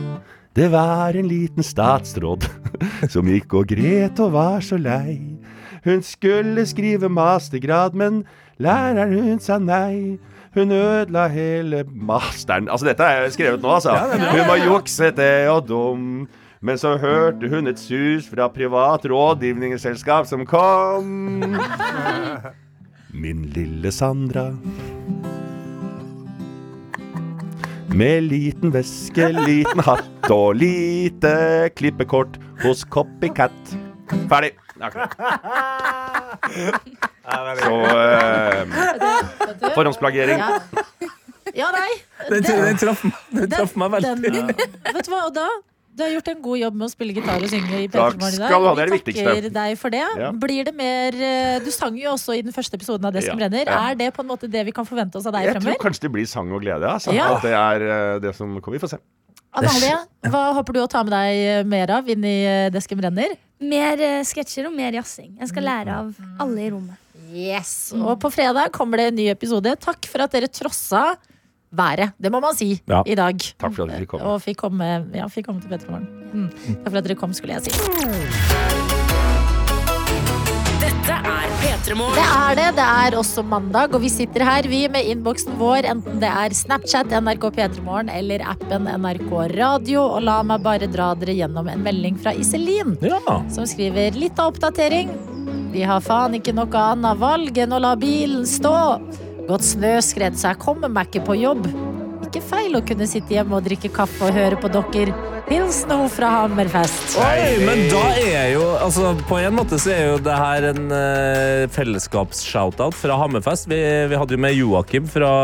Det 0.56 0.70
var 0.70 1.16
en 1.18 1.26
liten 1.28 1.66
statsråd 1.66 2.46
som 3.12 3.28
gikk 3.28 3.56
og 3.58 3.72
gret 3.74 4.20
og 4.24 4.36
var 4.36 4.64
så 4.64 4.78
lei. 4.80 5.18
Hun 5.84 6.00
skulle 6.06 6.64
skrive 6.70 7.10
mastergrad, 7.12 7.96
men 7.98 8.22
læreren 8.62 9.12
hun 9.18 9.42
sa 9.42 9.58
nei. 9.60 10.16
Hun 10.54 10.70
ødela 10.70 11.26
hele 11.28 11.82
masteren 11.90 12.70
Altså, 12.70 12.86
dette 12.86 13.02
er 13.02 13.28
skrevet 13.34 13.60
nå, 13.60 13.74
altså. 13.74 13.98
Hun 14.14 14.46
var 14.46 14.62
juksete 14.62 15.28
og 15.50 15.66
dum. 15.68 16.06
Men 16.64 16.78
så 16.80 16.94
hørte 16.96 17.48
hun 17.52 17.68
et 17.68 17.76
sus 17.80 18.24
fra 18.30 18.46
privat 18.48 19.04
rådgivningsselskap 19.04 20.24
som 20.26 20.46
kom. 20.48 21.52
Min 23.24 23.42
lille 23.52 23.92
Sandra. 23.92 24.46
Med 27.94 28.24
liten 28.30 28.72
veske, 28.72 29.28
liten 29.44 29.82
hatt 29.84 30.30
og 30.32 30.56
lite 30.56 31.34
klippekort 31.76 32.40
hos 32.64 32.86
Copycat. 32.88 33.76
Ferdig. 34.32 34.54
Akkurat. 34.80 35.12
Så 37.60 37.76
eh, 37.92 38.64
Forhåndsplagiering. 39.76 40.40
Ja. 41.54 41.68
nei. 41.76 41.92
Den, 42.30 42.42
den, 42.42 42.80
traff, 42.80 43.76
meg 43.76 43.94
veldig. 43.98 44.32
Den, 44.32 44.50
vet 44.56 45.06
du 45.06 45.12
hva, 45.12 45.22
Odda? 45.28 45.46
Du 45.94 46.02
har 46.02 46.10
gjort 46.10 46.28
en 46.32 46.40
god 46.42 46.58
jobb 46.58 46.78
med 46.80 46.88
å 46.88 46.90
spille 46.90 47.14
gitar 47.14 47.44
og 47.44 47.50
synge 47.52 47.80
i 47.84 47.86
Takk 47.86 48.16
P3 48.16 48.18
Morgen 48.18 48.34
i 48.34 48.40
dag. 48.42 48.78
Vi 48.80 48.94
viktigste. 48.96 49.24
takker 49.28 49.52
deg 49.54 49.76
for 49.78 49.94
det. 49.94 50.02
Ja. 50.18 50.30
Blir 50.44 50.66
det 50.66 50.72
mer 50.74 51.14
eh, 51.14 51.58
Du 51.62 51.70
sang 51.70 51.94
jo 52.00 52.08
også 52.16 52.34
i 52.34 52.40
den 52.42 52.54
første 52.56 52.74
episoden 52.80 53.06
av 53.06 53.14
Det 53.14 53.22
som 53.22 53.36
Ja, 53.36 53.44
brenner. 53.44 53.68
ja. 53.70 53.76
Er 53.92 53.98
det 54.00 54.08
på 54.16 54.24
en 54.24 54.30
måte 54.32 54.50
det 54.50 54.64
vi 54.66 54.74
kan 54.74 54.88
forvente 54.88 55.20
oss 55.20 55.28
av 55.30 55.36
deg 55.36 55.52
fremover? 55.52 55.70
Jeg 55.70 55.78
tror 55.78 55.84
kanskje 55.86 56.06
det 56.08 56.10
blir 56.16 56.26
sang 56.26 56.50
og 56.50 56.64
glede. 56.66 56.88
Altså. 56.90 57.14
Ja. 57.14 57.28
At 57.36 57.46
det 57.46 57.52
er 57.54 57.84
eh, 57.86 58.18
det 58.24 58.34
som 58.34 58.56
kommer. 58.58 58.74
Vi 58.74 58.82
får 58.82 58.96
se. 58.96 58.98
Amalie, 59.54 60.00
hva 60.34 60.42
håper 60.56 60.74
du 60.74 60.80
å 60.82 60.88
ta 60.90 61.04
med 61.06 61.14
deg 61.14 61.42
eh, 61.46 61.62
mer 61.76 61.92
av 61.94 62.10
inn 62.10 62.26
i 62.26 62.36
Desken 62.74 62.98
brenner? 62.98 63.36
Mer 63.62 64.02
eh, 64.02 64.24
sketsjer 64.26 64.66
og 64.66 64.74
mer 64.74 64.98
jazzing. 64.98 65.36
Jeg 65.38 65.52
skal 65.52 65.62
lære 65.68 65.94
av 65.94 66.10
alle 66.42 66.64
i 66.66 66.72
rommet. 66.74 66.98
Yes. 67.30 67.92
Og 67.94 68.18
på 68.22 68.32
fredag 68.34 68.74
kommer 68.74 68.98
det 68.98 69.12
en 69.12 69.16
ny 69.22 69.28
episode. 69.30 69.70
Takk 69.82 70.10
for 70.10 70.26
at 70.26 70.34
dere 70.34 70.50
trossa 70.50 71.14
været. 71.76 72.12
Det 72.20 72.30
må 72.32 72.40
man 72.40 72.54
si 72.54 72.80
Ja. 72.88 73.02
i 73.06 73.14
dag. 73.14 73.38
Takk 73.58 73.72
for 73.74 73.82
at 73.84 73.90
dere 73.90 74.00
fikk 74.04 74.08
komme. 74.14 74.24
Og 74.34 74.40
fikk 74.42 74.56
komme, 74.56 74.90
ja, 75.14 75.26
fikk 75.26 75.46
komme 75.46 75.60
til 75.60 75.70
P3 75.70 75.90
Morgen. 75.90 76.08
Mm. 76.34 76.50
Takk 76.84 76.90
for 76.90 76.98
at 76.98 77.04
dere 77.04 77.14
kom, 77.16 77.32
skulle 77.32 77.54
jeg 77.54 77.62
si. 77.62 78.74
Dette 80.84 81.14
er 81.16 81.52
P3 81.60 81.94
Det 82.16 82.24
er 82.24 82.54
det. 82.58 82.66
Det 82.76 82.84
er 82.84 83.16
også 83.18 83.42
mandag, 83.46 83.94
og 83.94 84.02
vi 84.04 84.08
sitter 84.12 84.44
her 84.44 84.66
vi 84.68 84.82
med 84.92 85.06
innboksen 85.12 85.56
vår, 85.60 85.86
enten 85.90 86.18
det 86.22 86.28
er 86.30 86.54
Snapchat, 86.56 87.12
NRK 87.24 87.44
P3morgen 87.56 88.10
eller 88.12 88.44
appen 88.54 88.88
NRK 88.88 89.30
Radio. 89.56 90.02
Og 90.16 90.22
la 90.26 90.38
meg 90.42 90.62
bare 90.64 90.88
dra 90.90 91.12
dere 91.14 91.36
gjennom 91.38 91.68
en 91.72 91.82
melding 91.84 92.18
fra 92.20 92.32
Iselin, 92.32 92.96
Ja. 93.02 93.20
som 93.50 93.64
skriver 93.66 94.14
litt 94.18 94.38
av 94.38 94.52
oppdatering. 94.52 95.12
Vi 95.72 95.82
har 95.82 96.00
faen 96.00 96.34
ikke 96.38 96.54
noe 96.54 96.70
annet 96.70 97.18
valg 97.18 97.56
enn 97.58 97.72
å 97.72 97.80
la 97.80 97.94
bilen 97.96 98.44
stå. 98.46 98.74
Gått 99.44 99.66
snøskred, 99.66 100.38
så 100.40 100.54
jeg 100.54 100.60
kommer 100.62 100.88
meg 100.88 101.10
ikke 101.10 101.26
på 101.26 101.34
jobb. 101.36 101.66
Ikke 102.24 102.40
feil 102.40 102.72
å 102.78 102.80
kunne 102.86 103.04
sitte 103.08 103.34
hjemme 103.36 103.58
og 103.58 103.66
drikke 103.66 103.90
kaffe 103.92 104.24
og 104.24 104.32
høre 104.32 104.56
på 104.56 104.70
dere. 104.72 105.12
Hilsen 105.44 105.90
hun 105.92 106.08
fra 106.08 106.30
Hammerfest. 106.32 107.18
Oi, 107.20 107.58
men 107.60 107.82
da 107.92 108.00
er 108.16 108.46
jo 108.54 108.62
altså, 108.80 109.10
På 109.28 109.36
en 109.42 109.52
måte 109.58 109.76
så 109.82 109.92
er 109.92 110.06
jo 110.14 110.22
det 110.24 110.38
her 110.40 110.68
en 110.70 110.86
uh, 110.88 111.66
fellesskaps-shoutout 111.74 112.96
fra 112.96 113.18
Hammerfest. 113.20 113.68
Vi, 113.68 113.76
vi 114.08 114.16
hadde 114.22 114.38
jo 114.38 114.40
med 114.40 114.56
Joakim 114.56 115.10
fra 115.12 115.34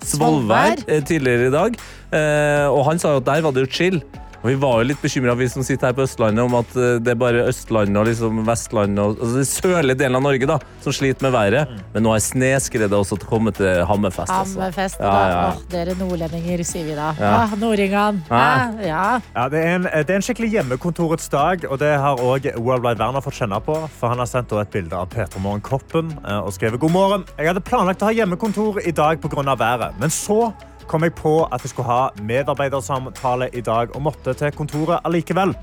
Svolvær 0.00 0.80
Svolvær. 0.80 0.84
eh, 0.88 1.04
tidligere 1.04 1.50
i 1.50 1.54
dag. 1.58 1.76
uh, 2.16 2.66
og 2.72 2.86
han 2.88 3.02
sa 3.02 3.12
jo 3.12 3.20
at 3.20 3.28
der 3.28 3.44
var 3.44 3.52
det 3.52 3.66
jo 3.68 3.72
chill. 3.76 4.00
Og 4.40 4.48
vi 4.48 4.56
var 4.60 4.80
jo 4.80 4.88
litt 4.88 5.02
bekymra, 5.02 5.34
vi 5.36 5.48
som 5.52 5.64
sitter 5.66 5.90
her 5.90 5.96
på 5.96 6.04
Østlandet, 6.06 6.40
om 6.46 6.54
at 6.56 6.70
eh, 6.78 6.96
det 7.04 7.12
er 7.12 7.18
bare 7.20 7.42
Østlandet 7.50 7.98
og 8.00 8.06
liksom 8.08 8.40
Vestlandet 8.46 9.02
og 9.02 9.18
altså, 9.18 9.34
den 9.36 9.48
sørlige 9.48 9.98
delen 10.00 10.16
av 10.16 10.24
Norge 10.24 10.48
da, 10.48 10.56
som 10.80 10.94
sliter 10.96 11.26
med 11.26 11.34
været. 11.34 11.74
Men 11.92 12.06
nå 12.06 12.14
er 12.16 12.24
snøskredet 12.24 12.96
også 12.96 13.18
kommet 13.28 13.58
til 13.60 13.82
Hammerfest. 13.88 14.32
Altså. 14.32 14.56
Hammerfest, 14.56 15.00
Ja, 15.00 15.12
ja. 15.28 15.42
Åh, 15.50 15.60
dere 15.72 15.96
nordlendinger, 15.98 16.62
sier 16.64 16.88
vi 16.88 16.96
da. 16.96 17.10
Ja. 17.20 17.34
Ah, 17.42 17.54
Nordingene. 17.60 18.24
Ah, 18.32 18.80
ja. 18.84 19.04
Ja, 19.34 19.44
det, 19.52 19.60
er 19.60 19.76
en, 19.76 19.88
det 19.90 20.14
er 20.16 20.22
en 20.22 20.24
skikkelig 20.24 20.50
hjemmekontorets 20.56 21.28
dag, 21.32 21.68
og 21.68 21.80
det 21.82 21.92
har 22.00 22.20
også 22.20 22.56
World 22.56 22.86
Wide 22.86 23.02
Werner 23.02 23.24
fått 23.24 23.36
kjenne 23.42 23.60
på. 23.64 23.76
For 24.00 24.14
han 24.14 24.24
har 24.24 24.30
sendt 24.30 24.56
et 24.56 24.72
bilde 24.72 24.96
av 24.96 25.12
Peter 25.12 25.42
Morgen-koppen 25.44 26.14
eh, 26.24 26.40
og 26.40 26.54
skrevet 26.56 26.80
god 26.80 26.96
morgen. 26.96 27.28
Jeg 27.36 27.52
hadde 27.52 27.64
planlagt 27.66 28.00
å 28.00 28.08
ha 28.08 28.16
hjemmekontor 28.16 28.80
i 28.86 28.96
dag 28.96 29.20
pga. 29.20 29.56
været, 29.60 30.00
men 30.00 30.10
så 30.10 30.52
kom 30.90 31.04
jeg 31.06 31.14
på 31.18 31.32
at 31.46 31.62
jeg 31.62 31.70
skulle 31.72 31.86
ha 31.90 32.00
medarbeidersamtale 32.26 33.50
i 33.54 33.62
dag 33.64 33.92
og 33.94 34.02
måtte 34.08 34.34
til 34.38 34.50
kontoret 34.56 35.04
allikevel. 35.06 35.54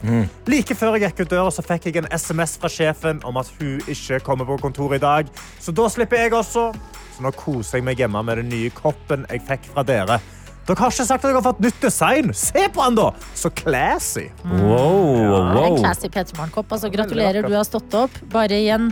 Like 0.48 0.78
før 0.78 0.96
jeg 0.96 1.10
gikk 1.10 1.26
ut 1.26 1.34
døra, 1.36 1.52
så 1.52 1.66
fikk 1.66 1.90
jeg 1.90 2.00
en 2.02 2.08
SMS 2.16 2.56
fra 2.62 2.72
sjefen 2.72 3.20
om 3.28 3.40
at 3.42 3.52
hun 3.60 3.82
ikke 3.92 4.22
kommer 4.26 4.48
på 4.48 4.60
kontoret 4.64 5.02
i 5.02 5.04
dag. 5.04 5.34
Så 5.60 5.76
da 5.76 5.90
slipper 5.92 6.24
jeg 6.24 6.38
også. 6.38 6.70
Så 7.18 7.26
nå 7.26 7.34
koser 7.36 7.80
jeg 7.80 7.88
meg 7.88 8.00
hjemme 8.00 8.22
med 8.24 8.44
den 8.44 8.52
nye 8.54 8.72
koppen 8.78 9.26
jeg 9.32 9.44
fikk 9.48 9.72
fra 9.74 9.84
dere. 9.88 10.20
Dere 10.68 10.84
har 10.84 10.92
ikke 10.92 11.06
sagt 11.08 11.24
at 11.24 11.30
dere 11.30 11.40
har 11.40 11.46
fått 11.46 11.62
nytt 11.64 11.78
design. 11.80 12.34
Se 12.36 12.66
på 12.76 12.82
han, 12.84 12.96
da! 12.98 13.12
Så 13.40 13.52
classy. 13.56 14.26
Wow, 14.44 15.54
Det 15.56 15.62
er 15.62 15.68
en 15.70 15.78
classy 15.80 16.10
Peter 16.12 16.36
Morgen-kopp. 16.36 16.74
Altså, 16.76 16.92
gratulerer, 16.92 17.48
du 17.48 17.56
har 17.56 17.64
stått 17.68 17.96
opp. 17.96 18.18
Bare 18.34 18.60
i 18.60 18.68
en 18.76 18.90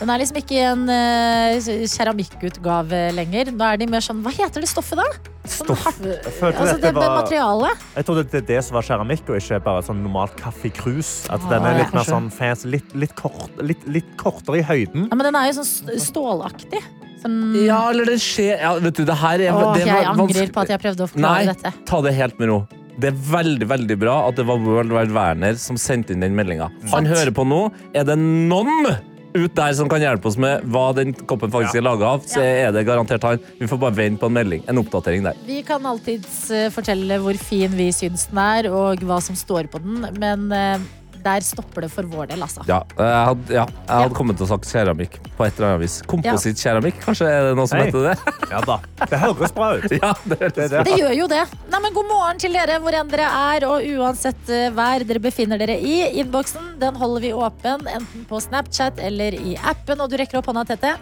den 0.00 0.10
er 0.10 0.20
liksom 0.20 0.38
ikke 0.40 0.58
en 0.72 0.82
uh, 0.90 1.70
keramikkutgave 1.94 3.02
lenger. 3.14 3.52
Nå 3.54 3.68
er 3.68 3.78
de 3.80 3.88
mer 3.90 4.02
sånn 4.04 4.22
Hva 4.24 4.32
heter 4.34 4.64
det 4.64 4.70
stoffet, 4.70 4.98
da? 4.98 5.06
Sånn 5.44 5.68
Stoff. 5.68 6.00
Jeg 6.00 6.18
Altså, 6.40 6.78
det, 6.80 6.90
var- 6.96 7.18
materialet. 7.20 7.84
Jeg 7.98 8.08
trodde 8.08 8.24
det 8.32 8.40
er 8.40 8.46
det 8.48 8.60
som 8.64 8.78
var 8.78 8.86
keramikk, 8.88 9.28
og 9.28 9.38
ikke 9.38 9.60
bare 9.64 9.84
sånn 9.84 10.00
normalt 10.02 10.34
kaffekrus. 10.40 11.12
At 11.32 11.44
den 11.50 11.60
er 11.62 11.74
er 11.74 11.78
ja, 11.78 11.84
litt 11.84 11.96
mer 11.96 12.08
sånn 12.08 12.30
fancy, 12.32 12.70
litt, 12.72 12.94
litt, 12.96 13.14
kort, 13.18 13.50
litt, 13.60 13.84
litt 13.86 14.10
kortere 14.20 14.62
i 14.62 14.66
høyden. 14.66 15.08
Ja, 15.10 15.18
men 15.18 15.28
den 15.28 15.36
er 15.38 15.50
jo 15.50 15.58
sånn 15.60 15.98
stålaktig. 16.00 16.80
Sånn... 17.22 17.38
Ja, 17.60 17.82
eller 17.90 18.08
det 18.08 18.18
skjer 18.20 18.58
ja, 18.60 18.74
Vet 18.84 18.98
du, 18.98 19.04
det 19.08 19.14
her 19.16 19.40
er 19.40 19.54
Åh, 19.56 19.70
det 19.78 19.86
jeg 19.86 20.08
angrer 20.10 20.50
på 20.52 20.64
at 20.64 20.72
jeg 20.74 20.80
prøvde 20.82 21.06
å 21.06 21.12
Nei, 21.24 21.46
dette. 21.48 21.70
dette. 21.70 21.86
ta 21.88 22.00
det 22.04 22.12
helt 22.18 22.40
med 22.42 22.50
ro. 22.50 22.58
Det 23.00 23.08
er 23.10 23.16
veldig 23.30 23.68
veldig 23.70 23.96
bra 23.98 24.18
at 24.28 24.36
det 24.38 24.44
var 24.46 24.60
World 24.62 24.92
Wide 24.92 25.14
Werner 25.16 25.56
som 25.58 25.78
sendte 25.80 26.12
inn 26.14 26.22
den 26.22 26.36
meldinga. 26.36 26.68
Han 26.92 27.08
hører 27.08 27.32
på 27.34 27.46
nå. 27.48 27.64
Er 27.96 28.04
det 28.06 28.18
noen 28.20 28.92
ut 29.34 29.54
der 29.56 29.74
som 29.74 29.90
kan 29.90 30.02
hjelpe 30.02 30.30
oss 30.30 30.38
med 30.40 30.64
hva 30.70 30.88
den 30.96 31.12
koppen 31.26 31.52
faktisk 31.52 31.80
er 31.80 31.86
laga 31.86 32.14
av, 32.14 32.26
så 32.30 32.42
er 32.44 32.74
det 32.74 32.84
garantert 32.86 33.26
han. 33.26 33.40
Vi 33.58 33.68
får 33.70 33.80
bare 33.82 33.98
vente 33.98 34.22
på 34.22 34.30
en 34.30 34.36
melding. 34.38 34.64
En 34.70 34.80
oppdatering 34.82 35.26
der. 35.26 35.38
Vi 35.46 35.60
kan 35.66 35.86
alltids 35.90 36.44
eh, 36.54 36.70
fortelle 36.74 37.18
hvor 37.22 37.38
fin 37.40 37.74
vi 37.74 37.90
syns 37.94 38.28
den 38.30 38.40
er, 38.40 38.70
og 38.70 39.02
hva 39.06 39.18
som 39.24 39.38
står 39.38 39.70
på 39.72 39.82
den, 39.82 40.06
men 40.22 40.46
eh, 40.54 40.86
der 41.24 41.44
stopper 41.46 41.86
det 41.86 41.90
for 41.92 42.06
vår 42.12 42.28
del, 42.30 42.42
altså. 42.44 42.62
Ja, 42.68 42.82
jeg 42.98 43.24
hadde, 43.30 43.54
ja, 43.56 43.64
jeg 43.88 43.94
hadde 44.04 44.16
kommet 44.18 44.36
til 44.38 44.46
å 44.46 44.50
sagt 44.52 44.68
keramikk 44.70 45.16
på 45.38 45.46
et 45.46 45.56
eller 45.58 45.70
annet 45.74 45.82
vis. 45.86 45.96
Komposittkeramikk, 46.10 47.00
kanskje 47.04 47.30
er 47.32 47.48
det 47.48 47.54
noe 47.58 47.70
som 47.70 47.80
Hei. 47.80 47.88
heter 47.88 48.10
det? 48.10 48.34
Ja 48.54 48.60
da. 48.62 48.76
Det 49.10 49.18
høres 49.24 49.54
bra 49.56 49.70
ut. 49.80 49.86
Ja, 50.04 50.12
det 50.28 50.38
Det, 50.44 50.50
er 50.66 50.72
Det 50.76 50.84
det. 50.90 50.98
gjør 51.00 51.14
jo 51.22 51.28
det. 51.32 51.42
Nei, 51.72 51.80
men 51.86 51.96
God 51.96 52.08
morgen 52.12 52.40
til 52.44 52.54
dere 52.54 52.76
hvor 52.84 52.94
enn 53.00 53.10
dere 53.10 53.26
er, 53.54 53.66
og 53.68 53.82
uansett 53.96 54.52
eh, 54.52 54.68
vær 54.76 55.02
dere 55.08 55.22
befinner 55.24 55.58
dere 55.60 55.78
i. 55.80 55.96
Innboksen 56.22 56.74
den 56.82 56.96
holder 57.00 57.24
vi 57.24 57.32
åpen, 57.34 57.88
enten 57.88 58.26
på 58.30 58.40
Snapchat 58.44 59.00
eller 59.02 59.34
i 59.40 59.56
appen. 59.58 60.00
Og 60.04 60.12
du 60.12 60.18
rekker 60.20 60.38
opp 60.42 60.50
hånda, 60.52 60.66
Tete. 60.74 60.94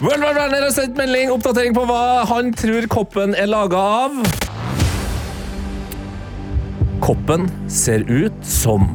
World 0.00 0.22
Wide 0.24 0.34
Werner 0.38 0.62
har 0.64 0.70
sendt 0.72 0.96
melding, 0.96 1.28
oppdatering 1.34 1.74
på 1.76 1.82
hva 1.88 2.02
han 2.30 2.54
tror 2.56 2.86
koppen 2.88 3.34
er 3.36 3.50
laga 3.52 3.80
av. 4.06 4.16
Koppen 7.00 7.46
ser 7.70 8.04
ut 8.08 8.36
som 8.44 8.88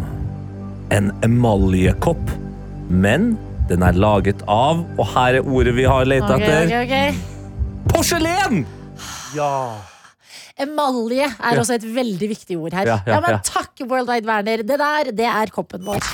en 0.93 1.11
emaljekopp, 1.25 2.21
men 2.89 3.33
den 3.69 3.83
er 3.85 3.97
laget 3.97 4.43
av, 4.51 4.83
og 4.99 5.07
her 5.15 5.39
er 5.39 5.47
ordet 5.49 5.73
vi 5.77 5.87
har 5.89 6.05
lett 6.05 6.27
okay, 6.27 6.45
etter, 6.45 6.65
okay, 6.83 6.85
okay. 6.85 7.85
porselen! 7.89 8.65
Ja. 9.35 9.81
Emalje 10.55 11.27
er 11.27 11.59
også 11.59 11.75
et 11.75 11.87
veldig 11.95 12.29
viktig 12.31 12.57
ord 12.57 12.77
her. 12.77 12.87
Ja, 12.87 12.99
Ja, 13.05 13.17
ja, 13.17 13.19
men 13.25 13.35
ja. 13.35 13.41
Takk, 13.43 13.73
World 13.89 14.07
Wide 14.07 14.29
Werner. 14.29 14.63
Det 14.63 14.77
der, 14.79 15.11
det 15.11 15.27
er 15.27 15.51
koppen 15.51 15.83
vår. 15.83 16.05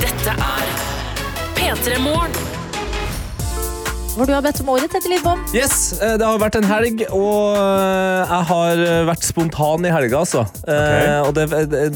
Dette 0.00 0.38
er 0.38 0.70
P3 1.58 2.00
Morgen. 2.06 2.49
Hvor 4.20 4.28
du 4.28 4.34
har 4.36 4.42
bedt 4.44 4.58
om 4.60 4.68
ordet, 4.68 4.90
Tette 4.92 5.08
Lidbom. 5.08 5.38
Yes, 5.56 5.94
eh, 5.96 6.18
det 6.20 6.26
har 6.28 6.36
vært 6.42 6.58
en 6.58 6.66
helg, 6.68 7.06
og 7.08 7.54
eh, 7.56 8.18
jeg 8.28 8.46
har 8.50 8.82
eh, 8.84 8.98
vært 9.08 9.24
spontan 9.24 9.86
i 9.88 9.92
helga, 9.94 10.18
altså. 10.26 10.42
Eh, 10.68 11.22
Og 11.24 11.30
det, 11.38 11.46
det, 11.72 11.86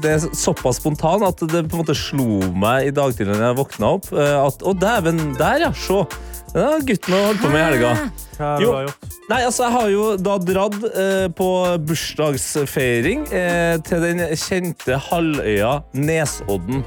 det 0.00 0.14
er 0.14 0.24
såpass 0.32 0.80
spontan 0.80 1.26
at 1.28 1.42
det 1.44 1.66
på 1.68 1.76
en 1.76 1.82
måte 1.82 1.96
slo 1.98 2.38
meg 2.56 2.88
i 2.88 2.94
dag 2.96 3.12
tidlig 3.18 3.36
da 3.36 3.50
jeg 3.50 3.58
våkna 3.60 3.90
opp, 3.98 4.08
at 4.16 4.64
å 4.64 4.72
dæven, 4.80 5.20
der 5.36 5.66
ja, 5.66 5.70
se. 5.76 6.00
Det 6.54 6.64
har 6.64 6.80
gutten 6.88 7.18
holdt 7.20 7.42
på 7.44 7.52
med 7.52 7.60
i 7.60 7.64
helga. 7.66 7.92
Hva 8.38 8.46
har 8.54 8.64
Jo. 8.64 8.72
du 8.72 8.86
gjort? 8.88 9.08
Nei, 9.28 9.42
altså 9.44 9.66
Jeg 9.66 9.72
har 9.76 9.88
jo 9.92 10.04
da 10.24 10.38
dratt 10.40 10.76
eh, 10.88 11.26
på 11.36 11.48
bursdagsfeiring 11.84 13.26
eh, 13.28 13.74
til 13.84 14.06
den 14.06 14.22
kjente 14.40 14.96
halvøya 15.10 15.74
Nesodden. 16.00 16.80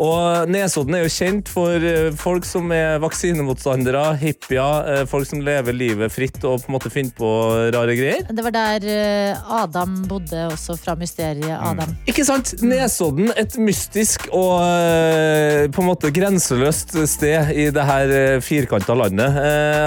Og 0.00 0.48
Nesodden 0.48 0.96
er 0.96 1.02
jo 1.04 1.10
kjent 1.12 1.50
for 1.52 1.84
eh, 1.84 2.08
folk 2.16 2.46
som 2.48 2.70
er 2.72 2.96
vaksinemotstandere, 3.02 4.04
hippier, 4.22 4.86
eh, 4.88 5.02
folk 5.10 5.28
som 5.28 5.42
lever 5.44 5.76
livet 5.76 6.12
fritt 6.14 6.38
og 6.48 6.62
på 6.62 6.70
en 6.70 6.76
måte 6.78 6.92
finner 6.92 7.12
på 7.18 7.28
rare 7.74 7.96
greier. 7.98 8.24
Det 8.32 8.44
var 8.46 8.54
der 8.56 8.86
eh, 8.88 9.52
Adam 9.60 9.98
bodde, 10.08 10.46
også 10.52 10.78
fra 10.80 10.94
mysteriet 10.98 11.52
Adam. 11.58 11.92
Ikke 12.08 12.24
sant? 12.26 12.54
Nesodden, 12.64 13.32
et 13.36 13.56
mystisk 13.60 14.28
og 14.32 14.62
på 15.72 15.82
en 15.84 15.88
måte 15.88 16.10
grenseløst 16.14 16.94
sted 17.10 17.52
i 17.52 17.68
det 17.74 17.84
her 17.86 18.12
firkanta 18.44 18.94
landet. 18.96 19.36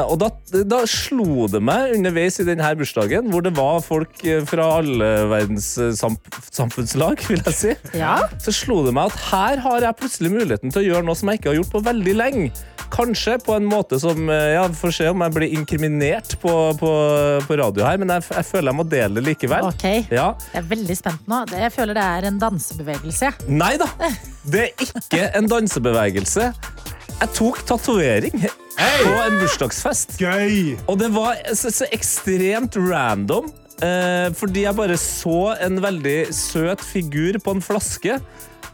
Og 0.09 0.17
da, 0.21 0.29
da 0.67 0.81
slo 0.89 1.47
det 1.51 1.61
meg 1.65 1.95
underveis 1.97 2.39
i 2.41 2.45
denne 2.47 2.69
bursdagen, 2.77 3.29
hvor 3.33 3.43
det 3.45 3.55
var 3.57 3.81
folk 3.85 4.21
fra 4.49 4.69
alle 4.79 5.09
verdens 5.31 5.73
samf 5.99 6.21
samfunnslag, 6.55 7.19
vil 7.27 7.41
jeg 7.45 7.55
si, 7.57 7.73
Ja. 7.97 8.15
så 8.41 8.53
slo 8.55 8.81
det 8.85 8.93
meg 8.95 9.11
at 9.11 9.19
her 9.31 9.61
har 9.65 9.83
jeg 9.87 9.94
plutselig 9.99 10.31
muligheten 10.33 10.71
til 10.73 10.81
å 10.81 10.87
gjøre 10.89 11.05
noe 11.07 11.17
som 11.19 11.29
jeg 11.31 11.39
ikke 11.41 11.51
har 11.53 11.59
gjort 11.59 11.73
på 11.75 11.81
veldig 11.89 12.15
lenge. 12.19 12.49
Kanskje 12.93 13.39
på 13.41 13.55
en 13.57 13.65
måte 13.65 13.97
som 13.99 14.27
Ja, 14.29 14.41
Ja, 14.55 14.65
får 14.69 14.91
se 14.93 15.07
om 15.09 15.23
jeg 15.25 15.33
blir 15.35 15.53
inkriminert 15.57 16.35
på, 16.41 16.51
på, 16.79 16.91
på 17.47 17.57
radio 17.59 17.83
her, 17.87 17.97
men 18.01 18.13
jeg, 18.13 18.23
jeg 18.29 18.45
føler 18.45 18.71
jeg 18.71 18.77
må 18.77 18.85
dele 18.91 19.19
det 19.19 19.25
likevel. 19.25 19.67
Ok, 19.71 19.87
Ja. 20.13 20.27
Jeg 20.53 20.61
er 20.61 20.67
veldig 20.69 20.97
spent 20.99 21.27
nå. 21.31 21.41
Jeg 21.51 21.73
føler 21.75 21.97
det 21.97 22.05
er 22.19 22.29
en 22.29 22.39
dansebevegelse. 22.39 23.33
Nei 23.49 23.73
da, 23.81 23.89
det 24.45 24.67
er 24.69 24.85
ikke 24.85 25.25
en 25.41 25.49
dansebevegelse. 25.51 26.51
Jeg 27.15 27.31
tok 27.35 27.61
tatovering 27.67 28.41
på 28.45 29.11
en 29.25 29.37
bursdagsfest. 29.41 30.17
Gøy! 30.21 30.75
Og 30.91 30.97
det 30.99 31.09
var 31.15 31.39
så, 31.55 31.71
så 31.73 31.87
ekstremt 31.95 32.75
random. 32.77 33.47
Eh, 33.83 34.29
fordi 34.39 34.61
jeg 34.63 34.75
bare 34.77 34.95
så 34.99 35.55
en 35.65 35.81
veldig 35.83 36.17
søt 36.35 36.83
figur 36.83 37.39
på 37.43 37.55
en 37.57 37.63
flaske. 37.63 38.19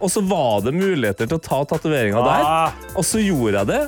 Og 0.02 0.12
så 0.12 0.22
var 0.26 0.64
det 0.66 0.74
muligheter 0.76 1.30
til 1.30 1.38
å 1.38 1.43
ta 1.45 1.62
tatoveringa 1.70 2.22
der. 2.26 2.45
Ah, 2.45 2.80
Og 2.97 3.06
så 3.06 3.22
gjorde 3.22 3.62
jeg 3.62 3.70
det. 3.70 3.82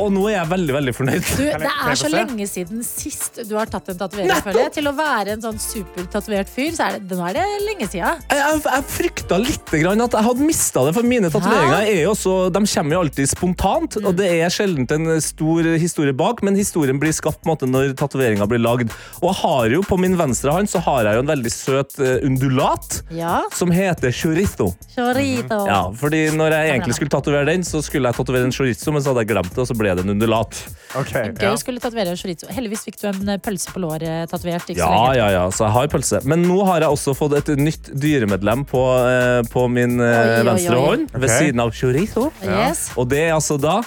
Og 0.00 0.08
nå 0.14 0.22
er 0.30 0.38
jeg 0.38 0.48
veldig, 0.48 0.72
veldig 0.78 0.92
fornøyd. 0.96 1.26
Du, 1.36 1.42
det 1.44 1.68
er 1.68 1.98
så 2.00 2.08
lenge 2.12 2.46
siden 2.48 2.80
sist 2.86 3.42
du 3.48 3.54
har 3.58 3.68
tatt 3.68 3.90
en 3.92 3.98
tatovering. 4.00 4.70
Til 4.72 4.88
å 4.88 4.92
være 4.96 5.34
en 5.36 5.42
sånn 5.44 5.58
supertatovert 5.60 6.48
fyr, 6.48 6.70
så 6.76 6.86
er 6.86 6.96
det, 7.00 7.16
nå 7.18 7.26
er 7.28 7.36
det 7.36 7.44
lenge 7.66 7.88
siden. 7.92 8.22
Jeg, 8.30 8.40
jeg, 8.40 8.62
jeg 8.64 8.86
frykta 8.94 9.38
litt 9.42 9.72
grann 9.82 10.04
at 10.04 10.16
jeg 10.16 10.26
hadde 10.28 10.46
mista 10.48 10.84
det, 10.86 10.94
for 10.96 11.08
mine 11.08 11.28
tatoveringer 11.32 11.90
er 11.90 12.00
jo 12.06 12.14
også, 12.14 12.36
de 12.54 12.62
kommer 12.72 12.96
jo 12.96 13.02
alltid 13.04 13.30
spontant. 13.34 13.98
Og 14.02 14.16
det 14.18 14.30
er 14.38 14.52
sjelden 14.54 14.88
en 14.96 15.12
stor 15.24 15.68
historie 15.80 16.16
bak, 16.16 16.40
men 16.46 16.56
historien 16.58 17.00
blir 17.02 17.12
skapt 17.16 17.42
på 17.42 17.48
en 17.50 17.52
måte 17.52 17.68
når 17.68 17.92
tatoveringa 18.00 18.48
blir 18.50 18.62
lagd. 18.64 18.92
Og 19.20 19.28
jeg 19.28 19.38
har 19.42 19.76
jo 19.76 19.84
på 19.92 20.00
min 20.00 20.16
venstre 20.20 20.56
hånd 20.56 20.70
så 20.72 20.80
har 20.86 21.08
jeg 21.10 21.18
jo 21.18 21.24
en 21.26 21.30
veldig 21.32 21.52
søt 21.52 21.98
eh, 22.00 22.16
undulat 22.26 23.02
Ja, 23.12 23.42
som 23.56 23.72
heter 23.74 24.12
chorizo. 24.14 24.70
chorito. 24.94 25.62
Ja, 25.68 25.82
fordi 26.00 26.24
når 26.36 26.56
jeg 26.56 26.72
egentlig 26.74 26.96
skulle 26.98 27.12
tatovere 27.12 27.48
den, 27.52 27.64
så 27.66 27.82
skulle 27.84 28.08
jeg 28.08 28.18
tatovere 28.18 28.48
en 28.48 28.54
chorizo, 28.56 28.92
men 28.94 29.04
så 29.04 29.12
hadde 29.12 29.26
jeg 29.26 29.32
glemt 29.34 29.52
det, 29.52 29.60
og 29.64 29.68
så 29.68 29.76
ble 29.82 29.92
det 29.98 30.04
en 30.06 30.14
undulat. 30.14 30.56
Okay, 30.98 31.30
Gøy 31.32 31.46
Ja. 31.48 31.52
å 31.54 31.58
skulle 31.60 31.80
tatovere 31.80 32.12
chorizo. 32.20 32.48
Heldigvis 32.52 32.82
fikk 32.86 32.98
du 33.00 33.06
en 33.10 33.28
eh, 33.34 33.38
pølse 33.42 33.70
på 33.72 33.80
låret 33.82 34.28
tatovert. 34.30 34.68
Ja, 34.76 34.90
ja, 35.16 35.28
ja, 35.32 35.44
så 35.50 35.66
jeg 35.66 35.72
har 35.76 35.88
pølse. 35.92 36.20
Men 36.28 36.44
nå 36.46 36.60
har 36.68 36.84
jeg 36.84 36.92
også 36.92 37.14
fått 37.16 37.36
et 37.40 37.52
nytt 37.58 37.90
dyremedlem 37.96 38.66
på, 38.68 38.82
eh, 39.08 39.40
på 39.52 39.66
min 39.72 39.98
eh, 40.00 40.12
Oi, 40.12 40.36
oi, 40.40 40.44
venstre 40.50 40.76
oi. 40.78 40.84
hånd, 40.90 41.10
ved 41.16 41.28
Ok. 41.30 41.36
siden 41.38 41.60
av 41.64 41.72
chorizo. 41.76 42.28
Yes. 42.44 42.90
Og 42.96 43.08
det 43.08 43.26
er 43.28 43.34
altså 43.38 43.58
da 43.60 43.80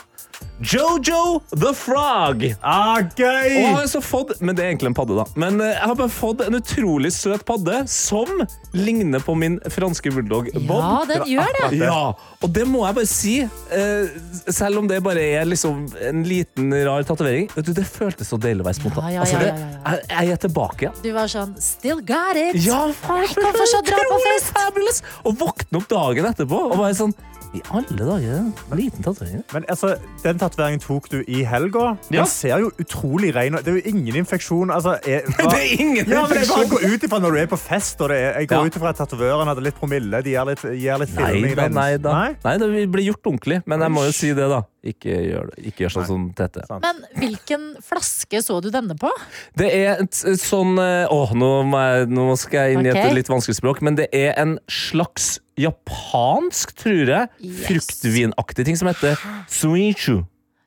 Jojo 0.63 1.41
the 1.51 1.73
Frog. 1.75 2.43
Ah, 2.63 2.97
Og 3.01 3.09
gøy! 3.19 3.55
har 3.65 3.81
altså 3.81 3.99
fått, 4.03 4.29
men 4.39 4.55
det 4.55 4.63
er 4.63 4.69
egentlig 4.71 4.87
en 4.93 4.95
padde, 4.95 5.17
da. 5.17 5.25
Men 5.35 5.59
eh, 5.59 5.73
jeg 5.73 5.89
har 5.91 5.97
bare 5.99 6.13
fått 6.15 6.43
en 6.45 6.55
utrolig 6.55 7.11
søt 7.11 7.43
padde 7.47 7.81
som 7.91 8.31
ligner 8.75 9.19
på 9.23 9.35
min 9.35 9.57
franske 9.73 10.13
bulldog 10.15 10.47
Bob. 10.55 10.79
Ja, 10.79 11.01
den 11.09 11.25
gjør 11.33 11.51
det. 11.59 11.67
Ja, 11.81 11.97
og 12.39 12.53
det 12.55 12.63
må 12.71 12.85
jeg 12.87 12.97
bare 13.01 13.11
si. 13.11 13.35
eh, 13.43 14.15
selv 14.47 14.79
om 14.79 14.87
det 14.87 15.01
bare 15.03 15.27
er 15.41 15.45
liksom 15.49 15.85
en 16.07 16.23
liten, 16.27 16.71
rar 16.87 17.03
tatovering. 17.03 17.51
Vet 17.55 17.67
du, 17.67 17.73
Det 17.75 17.85
føltes 17.91 18.31
så 18.31 18.39
deilig 18.39 18.63
å 18.63 18.69
være 18.69 18.79
spontan. 18.79 19.11
Ja, 19.11 19.17
ja, 19.19 19.21
Altså, 19.27 19.43
ja, 19.43 19.51
ja, 19.51 19.69
ja. 19.75 19.91
Jeg, 19.91 20.09
jeg 20.15 20.35
er 20.37 20.43
tilbake 20.47 20.85
igjen. 20.87 20.99
Du 21.03 21.11
var 21.19 21.27
sånn 21.35 21.55
Still 21.61 21.99
got 22.05 22.39
it. 22.39 22.61
Ja, 22.63 22.85
faen, 23.03 23.25
Jeg 23.27 23.35
kan 23.35 23.55
fortsatt 23.59 23.91
dra 23.91 23.99
på 24.07 24.23
fest. 24.23 24.51
fabulous. 24.55 25.03
Og 25.27 25.35
våkne 25.43 25.81
opp 25.83 25.89
dagen 25.91 26.31
etterpå 26.31 26.63
og 26.71 26.77
bare 26.79 26.95
sånn 26.95 27.13
I 27.55 27.61
alle 27.71 27.95
dager, 27.95 28.39
en 28.51 28.75
liten 28.79 29.03
tatovering. 29.05 29.43
Men 29.55 29.63
altså, 29.71 29.93
Den 30.23 30.39
tatoveringen 30.45 30.81
tok 30.83 31.09
du 31.11 31.17
i 31.27 31.43
helga. 31.43 31.97
Den 32.09 32.19
Ja. 32.21 32.25
ser 32.29 32.59
jo 32.63 32.69
utrolig 32.81 33.33
ren 33.35 33.55
ut. 33.57 33.65
Det 33.65 33.73
er 33.73 33.79
jo 33.81 33.91
ingen 33.95 34.15
infeksjon. 34.23 34.71
Altså, 34.73 34.95
er, 35.03 35.25
hva- 35.27 35.49
Det 35.53 35.59
er 35.59 35.81
ingen 35.81 36.05
ja, 36.05 36.21
men 36.27 36.37
jeg 36.39 36.47
bare 36.53 36.69
går 36.71 36.85
ut 36.93 37.07
ifra 37.09 37.19
når 37.21 37.31
du 37.35 37.41
er 37.43 37.49
på 37.51 37.59
fest. 37.59 37.99
Og 38.01 38.09
det 38.13 38.17
er, 38.21 38.39
jeg 38.41 38.49
går 38.53 38.61
Ja. 38.61 38.69
ut 38.71 38.77
ifra 38.79 38.89
at 38.93 39.01
tatovøren 39.03 39.47
hadde 39.51 39.63
litt 39.65 39.75
promille. 39.79 40.23
De 40.23 40.31
gir 40.37 40.45
litt, 40.45 40.61
gir 40.63 40.97
litt 41.01 41.15
Nei 41.15 41.31
filming. 41.31 41.55
da, 41.55 41.67
nei 41.67 41.97
da. 41.97 42.13
Nei? 42.13 42.31
Nei, 42.45 42.55
det 42.61 42.91
blir 42.91 43.09
gjort 43.11 43.25
ordentlig. 43.33 43.61
Men 43.65 43.79
jeg 43.81 43.91
må 43.91 44.05
jo 44.05 44.11
si 44.15 44.31
det, 44.33 44.47
da. 44.49 44.61
Ikke 44.85 45.09
gjør, 45.17 45.47
det. 45.49 45.63
Ikke 45.71 45.81
gjør 45.87 45.93
sånn 45.95 46.05
som 46.05 46.25
Tete. 46.37 46.61
Men 46.83 46.99
hvilken 47.17 47.63
flaske 47.81 48.37
så 48.45 48.59
du 48.61 48.67
denne 48.69 48.93
på? 49.01 49.09
Det 49.57 49.71
er 49.73 49.95
et 50.03 50.13
et 50.25 50.37
sånn 50.41 50.75
Å, 50.77 51.09
Åh, 51.09 51.31
nå, 51.33 51.49
må 51.65 51.79
jeg, 51.81 52.07
nå 52.13 52.25
skal 52.37 52.67
jeg 52.69 52.77
inn 52.77 52.85
i 52.85 52.91
okay. 52.91 53.07
et 53.09 53.15
litt 53.17 53.27
vanskelig 53.31 53.55
språk, 53.57 53.81
men 53.81 53.95
det 53.97 54.09
er 54.13 54.35
en 54.37 54.59
slags 54.69 55.39
japansk, 55.57 56.75
tror 56.77 57.07
jeg, 57.09 57.29
Yes. 57.41 57.65
fruktvinaktig 57.65 58.65
ting 58.65 58.75
som 58.77 58.87
heter 58.91 59.17
suichu. 59.49 60.23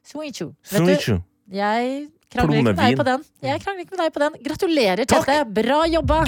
Du, 0.08 0.76
Suichu. 0.86 1.18
jeg 1.52 2.08
krangler 2.32 2.58
ikke 2.58 2.64
med 2.70 2.80
deg 2.80 2.96
på 2.96 3.04
den. 3.10 3.24
Jeg 3.44 3.60
krangler 3.64 3.84
ikke 3.84 3.96
med 3.96 4.04
deg 4.04 4.12
på 4.16 4.24
den. 4.24 4.40
Gratulerer. 4.48 5.04
Tete. 5.04 5.38
Bra 5.60 5.82
jobba. 5.92 6.24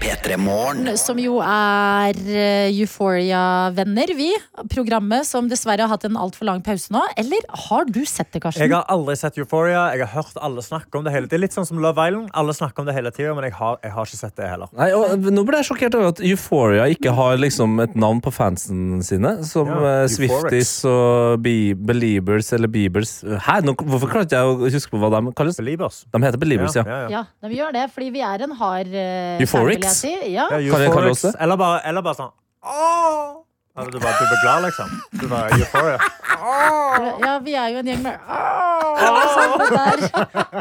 P3 0.00 0.36
Morgen. 0.38 0.88
som 1.00 1.18
jo 1.20 1.38
er 1.42 2.16
eh, 2.28 2.68
Euphoria-venner, 2.82 4.10
vi. 4.18 4.28
Programmet 4.72 5.24
som 5.26 5.48
dessverre 5.50 5.86
har 5.86 5.92
hatt 5.92 6.04
en 6.08 6.18
altfor 6.20 6.48
lang 6.48 6.60
pause 6.64 6.92
nå. 6.92 7.00
Eller 7.18 7.44
har 7.66 7.86
du 7.88 8.02
sett 8.08 8.28
det, 8.34 8.42
Karsten? 8.44 8.66
Jeg 8.66 8.74
har 8.74 8.84
aldri 8.92 9.16
sett 9.18 9.38
Euphoria. 9.40 9.86
Jeg 9.96 10.04
har 10.04 10.12
hørt 10.22 10.36
alle 10.44 10.62
snakke 10.64 11.00
om 11.00 11.06
det 11.06 11.14
hele 11.14 11.30
Det 11.30 11.38
er 11.38 11.42
litt 11.46 11.56
sånn 11.56 11.66
som 11.68 11.80
Love 11.82 12.06
Island. 12.08 12.28
Alle 12.36 12.54
snakker 12.56 12.84
om 12.84 12.90
det 12.90 12.96
hele 12.96 13.12
tida, 13.14 13.32
men 13.36 13.48
jeg 13.48 13.56
har, 13.58 13.78
jeg 13.84 13.94
har 13.96 14.10
ikke 14.10 14.20
sett 14.20 14.36
det 14.40 14.50
heller. 14.50 14.70
Nei, 14.76 14.90
og 14.96 15.26
Nå 15.36 15.46
ble 15.48 15.62
jeg 15.62 15.70
sjokkert 15.70 15.96
over 15.98 16.12
at 16.12 16.22
Euphoria 16.24 16.86
ikke 16.92 17.14
har 17.16 17.40
liksom 17.40 17.80
et 17.86 17.96
navn 17.98 18.20
på 18.24 18.34
fansen 18.36 19.00
sine. 19.06 19.36
Som 19.48 19.72
Ja, 19.72 19.80
eh, 20.02 20.06
Swifties 20.12 20.74
og 20.90 21.40
Be 21.44 21.72
Beliebers 21.76 22.52
eller 22.56 22.70
Beebers. 22.72 23.18
Hæ? 23.48 23.58
Nå, 23.66 23.74
hvorfor 23.80 24.12
klarte 24.12 24.36
jeg 24.36 24.44
å 24.52 24.70
huske 24.76 24.92
på 24.92 25.00
hva 25.02 25.10
de 25.16 25.32
kalles? 25.36 25.56
Beliebers. 25.60 26.02
De 26.12 26.22
heter 26.24 26.40
Beliebers, 26.42 26.76
ja. 26.76 26.84
Ja, 26.86 27.00
ja. 27.06 27.10
Ja, 27.16 27.48
de 27.48 27.56
gjør 27.56 27.72
det, 27.80 27.88
fordi 27.94 28.12
vi 28.14 28.22
er 28.26 28.44
en 28.44 28.52
hard 28.60 28.92
uh, 28.92 29.40
Euphorics? 29.42 29.85
Si. 29.94 30.12
Ja. 30.32 30.48
Ja, 30.50 30.72
Kan 30.72 30.82
jeg 30.82 30.92
kalle? 30.92 31.32
Eller 31.40 31.56
bare, 31.56 31.80
eller 31.84 32.02
bare 32.02 32.14
sånn 32.14 32.32
Åh! 32.66 33.45
Eller 33.76 33.90
du 33.92 33.98
bare 34.00 34.40
glad, 34.42 34.62
liksom. 34.62 34.88
Du 35.10 35.28
bare, 35.28 35.48
Euphoria. 35.58 35.98
ja, 37.26 37.32
vi 37.44 37.54
er 37.58 37.72
jo 37.74 37.80
en 37.82 37.90
gjeng 37.90 38.02
med. 38.04 38.16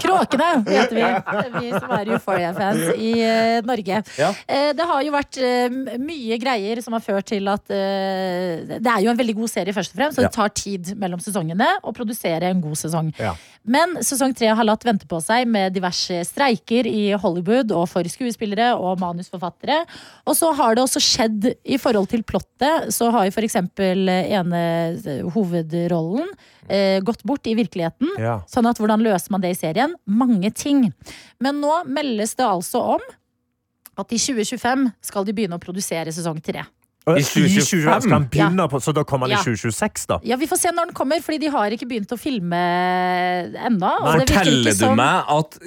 Kråkene 0.04 0.50
heter 0.68 0.96
vi, 0.98 1.06
vi 1.56 1.72
som 1.78 1.94
er 1.96 2.12
Euphoria-fans 2.12 2.84
i 3.00 3.14
eh, 3.24 3.60
Norge. 3.66 4.02
Ja. 4.20 4.32
Eh, 4.48 4.72
det 4.76 4.88
har 4.90 5.06
jo 5.06 5.16
vært 5.16 5.40
eh, 5.40 5.72
mye 6.02 6.40
greier 6.42 6.84
som 6.84 6.98
har 6.98 7.04
ført 7.06 7.30
til 7.32 7.48
at 7.52 7.64
Det 7.70 8.92
er 8.92 9.02
jo 9.04 9.12
en 9.12 9.18
veldig 9.18 9.36
god 9.38 9.52
serie, 9.52 9.74
først 9.76 9.96
og 9.96 10.02
fremst, 10.02 10.20
så 10.20 10.26
det 10.26 10.34
tar 10.36 10.52
tid 10.56 10.94
mellom 11.00 11.22
sesongene 11.24 11.68
å 11.84 11.96
produsere 11.96 12.52
en 12.52 12.64
god 12.64 12.78
sesong. 12.80 13.14
Ja. 13.22 13.34
Men 13.66 13.96
sesong 14.06 14.36
tre 14.38 14.52
har 14.54 14.68
latt 14.68 14.86
vente 14.86 15.08
på 15.10 15.18
seg 15.24 15.48
med 15.50 15.74
diverse 15.74 16.20
streiker 16.28 16.86
i 16.86 17.16
Hollywood 17.18 17.72
og 17.74 17.88
for 17.90 18.06
skuespillere 18.10 18.74
og 18.78 19.00
manusforfattere. 19.02 19.80
Og 20.30 20.38
så 20.38 20.52
har 20.58 20.78
det 20.78 20.84
også 20.86 21.02
skjedd 21.02 21.50
i 21.64 21.80
forhold 21.82 22.12
til 22.12 22.22
plottet, 22.28 22.92
så 22.94 23.05
har 23.12 23.26
jo 23.28 23.32
for 23.36 23.46
eksempel 23.48 24.08
ene 24.10 24.62
eh, 25.06 25.22
hovedrollen 25.36 26.28
eh, 26.70 27.00
gått 27.06 27.24
bort 27.24 27.46
i 27.48 27.56
virkeligheten. 27.58 28.16
Ja. 28.22 28.40
Sånn 28.50 28.68
at 28.70 28.78
hvordan 28.82 29.04
løser 29.06 29.32
man 29.36 29.42
det 29.42 29.52
i 29.56 29.60
serien? 29.60 29.94
Mange 30.08 30.52
ting. 30.56 30.88
Men 31.40 31.62
nå 31.62 31.84
meldes 31.88 32.36
det 32.40 32.46
altså 32.48 32.82
om 32.98 33.06
at 33.98 34.12
i 34.12 34.18
2025 34.20 34.90
skal 35.08 35.24
de 35.26 35.34
begynne 35.38 35.56
å 35.56 35.62
produsere 35.64 36.12
sesong 36.12 36.42
tre. 36.44 36.66
I 37.06 37.22
2025? 37.22 38.02
Skal 38.02 38.12
han 38.16 38.24
begynne 38.34 38.66
på, 38.68 38.80
så 38.82 38.90
da 38.92 39.04
kommer 39.06 39.30
han 39.30 39.36
Ja. 39.38 39.42
i 39.46 39.56
2026, 39.56 40.08
da? 40.10 40.18
Ja, 40.26 40.36
Vi 40.42 40.48
får 40.50 40.58
se 40.58 40.72
når 40.74 40.88
den 40.90 40.96
kommer, 40.98 41.22
fordi 41.22 41.38
de 41.46 41.52
har 41.54 41.70
ikke 41.70 41.86
begynt 41.86 42.10
å 42.12 42.18
filme 42.18 42.58
ennå. 42.58 43.92
og 44.02 44.20
det 44.20 44.26
virker 44.26 44.26
ikke 44.26 44.40
Forteller 44.40 44.72
du 44.72 44.78
som- 44.80 44.96
meg 44.98 45.24
at 45.30 45.60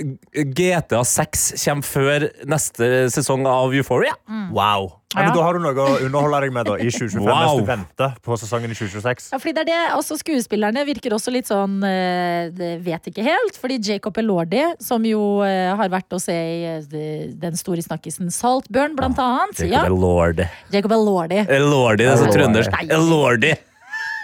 GTA 0.57 1.05
6 1.05 1.65
kommer 1.65 1.83
før 1.87 2.29
neste 2.45 3.07
sesong 3.15 3.47
av 3.47 3.71
Euphoria? 3.73 4.13
Wow. 4.51 4.98
Ja, 5.17 5.23
men 5.25 5.33
Da 5.33 5.41
har 5.41 5.57
du 5.57 5.63
noe 5.65 5.73
å 5.73 5.93
underholde 6.05 6.39
deg 6.45 6.53
med 6.53 6.67
da, 6.69 6.75
i 6.77 6.91
2025 6.93 7.23
Wow. 7.25 7.39
mens 7.41 7.61
du 7.63 7.69
venter 7.71 8.17
på 8.21 8.37
sesongen 8.37 8.75
i 8.75 8.77
2026. 8.77 9.31
Ja, 9.33 9.39
fordi 9.41 9.55
det 9.57 9.63
er 9.63 9.69
det, 9.71 9.79
altså 9.95 10.19
Skuespillerne 10.21 10.83
virker 10.85 11.15
også 11.17 11.33
litt 11.33 11.49
sånn 11.49 11.79
eh, 11.89 12.51
det 12.53 12.75
Vet 12.85 13.09
ikke 13.09 13.25
helt. 13.25 13.57
Fordi 13.57 13.79
Jacob 13.89 14.21
Elordi, 14.21 14.61
som 14.85 15.07
jo 15.09 15.41
eh, 15.47 15.71
har 15.81 15.89
vært 15.89 16.13
å 16.13 16.21
se 16.21 16.37
i 16.37 16.59
eh, 16.75 17.33
den 17.41 17.57
store 17.57 17.81
snakkisen 17.87 18.29
Saltburn, 18.35 18.99
blant 18.99 19.17
annet. 19.23 19.65
Ja, 19.65 19.87
Elordi. 19.89 20.45
Jacob 20.77 20.93
Elordi. 20.93 21.41
Elordi, 21.57 22.05
det 22.05 22.13
er 22.13 22.21
så 22.21 22.29
trøndersk. 22.29 22.77
Lordy. 23.09 23.55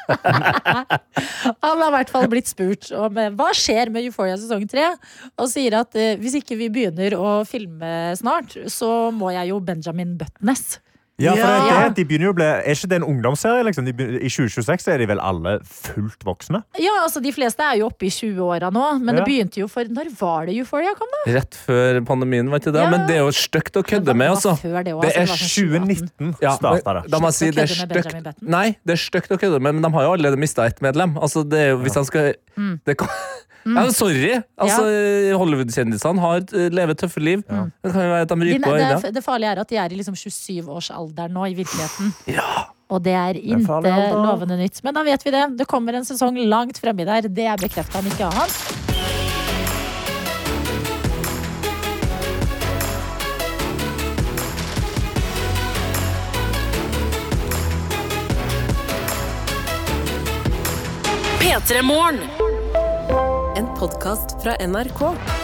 Han 1.64 1.82
har 1.82 1.88
i 1.88 1.94
hvert 1.96 2.12
fall 2.12 2.28
blitt 2.30 2.50
spurt 2.50 2.90
om 2.94 3.20
eh, 3.20 3.32
hva 3.34 3.50
skjer 3.57 3.92
med 3.94 4.09
Euphoria 4.09 4.36
sesong 4.40 4.66
tre. 4.70 4.90
Og 5.40 5.50
sier 5.52 5.78
at 5.80 5.96
eh, 5.98 6.16
hvis 6.20 6.38
ikke 6.40 6.59
vi 6.61 6.70
begynner 6.72 7.16
å 7.18 7.36
filme 7.48 8.14
snart, 8.18 8.57
så 8.72 9.11
må 9.14 9.32
jeg 9.34 9.52
jo 9.52 9.61
Benjamin 9.64 10.16
Butnes. 10.20 10.78
Ja, 11.22 11.30
for 11.30 11.46
det, 11.46 11.58
Ja. 11.70 11.88
det, 11.88 11.94
de 11.94 12.04
begynner 12.10 12.26
jo 12.26 12.32
å 12.32 12.34
bli, 12.34 12.44
Er 12.44 12.74
ikke 12.74 12.88
det 12.90 12.96
en 12.96 13.04
ungdomsserie? 13.06 13.62
liksom? 13.64 13.84
De 13.86 13.92
begynner, 13.94 14.18
I 14.18 14.28
2026 14.28 14.88
er 14.90 14.98
de 14.98 15.06
vel 15.06 15.20
alle 15.22 15.60
fullt 15.62 16.24
voksne? 16.26 16.64
Ja, 16.82 16.90
altså 17.04 17.22
De 17.22 17.30
fleste 17.30 17.62
er 17.62 17.76
jo 17.78 17.86
oppe 17.86 18.06
i 18.06 18.10
20-åra 18.10 18.72
nå, 18.74 18.98
men 18.98 19.14
Ja. 19.14 19.20
det 19.22 19.28
begynte 19.28 19.60
jo 19.62 19.68
for 19.68 19.84
Når 19.84 20.10
var 20.18 20.46
det 20.46 20.56
Euphoria 20.58 20.90
kom, 20.98 21.06
da? 21.14 21.32
Rett 21.38 21.54
før 21.54 22.00
pandemien, 22.04 22.50
var 22.50 22.58
ikke 22.58 22.72
det? 22.74 22.82
Ja. 22.82 22.90
Men 22.90 23.06
det 23.06 23.14
er 23.14 23.22
jo 23.22 23.30
stygt 23.30 23.78
å 23.78 23.84
kødde 23.86 24.10
med, 24.16 24.30
altså. 24.34 24.56
Det, 24.60 24.72
også, 24.74 25.02
Det 25.02 25.14
altså, 25.14 25.20
er 25.22 25.26
sånn 25.26 25.86
2019 25.86 26.36
Ja, 26.42 26.56
starta 26.56 27.02
det. 27.02 27.10
da 27.10 27.18
må 27.22 27.30
jeg 27.30 27.34
si 27.34 27.50
det 27.50 27.62
er 27.62 27.74
stygt. 27.86 28.42
Nei, 28.42 28.76
det 28.84 28.92
er 28.98 29.02
stygt 29.06 29.30
å 29.30 29.38
kødde 29.38 29.60
med, 29.62 29.74
men 29.74 29.82
de 29.82 29.90
har 29.94 30.02
jo 30.02 30.12
allerede 30.18 30.36
mista 30.36 30.66
ett 30.66 30.80
medlem. 30.82 31.14
Altså, 31.14 31.48
det 31.48 31.58
er 31.60 31.68
jo, 31.70 31.78
hvis 31.78 31.94
han 31.94 32.04
skal 32.04 32.34
Mm. 32.58 32.80
det 32.86 32.96
kan, 32.98 33.08
ja, 33.66 33.82
men 33.82 33.90
Sorry! 33.92 34.42
Altså, 34.60 34.84
Hollywood-kjendisene 35.38 36.20
har 36.20 36.36
eh, 36.54 36.68
lever 36.70 36.94
tøffe 36.94 37.18
liv. 37.22 37.42
Det 37.42 37.92
kan 37.92 38.02
jo 38.02 38.10
være 38.12 38.22
at 38.22 38.28
de 38.28 38.36
De, 38.36 38.58
det, 39.02 39.14
det 39.14 39.24
farlige 39.24 39.50
er 39.50 39.60
at 39.60 39.68
de 39.68 39.76
er 39.80 39.92
i 39.92 39.96
liksom 39.98 40.14
27-årsalderen 41.05 41.32
nå 41.34 41.46
i 41.46 41.55
virkeligheten. 41.55 42.12
Ja. 42.34 42.70
Og 42.90 43.00
det 43.02 43.14
er 43.16 43.34
ikke 43.40 43.57
inte 43.57 43.92
lovende 44.12 44.57
nytt. 44.61 44.82
Men 44.84 44.94
da 44.94 45.02
vet 45.02 45.24
vi 45.24 45.30
det. 45.32 45.57
Det 45.59 45.66
kommer 45.66 45.94
en 45.94 46.05
sesong 46.05 46.36
langt 46.46 46.78
fremme 46.78 47.05
der. 47.05 47.28
Det 47.28 47.46
er 47.48 47.57
bekrefta, 47.57 47.98
om 47.98 48.07
ikke 48.07 48.28
annet. 48.28 48.52
P3 61.40 61.82
Morgen. 61.82 62.20
En 63.57 63.66
podkast 63.78 64.42
fra 64.42 64.57
NRK. 64.61 65.43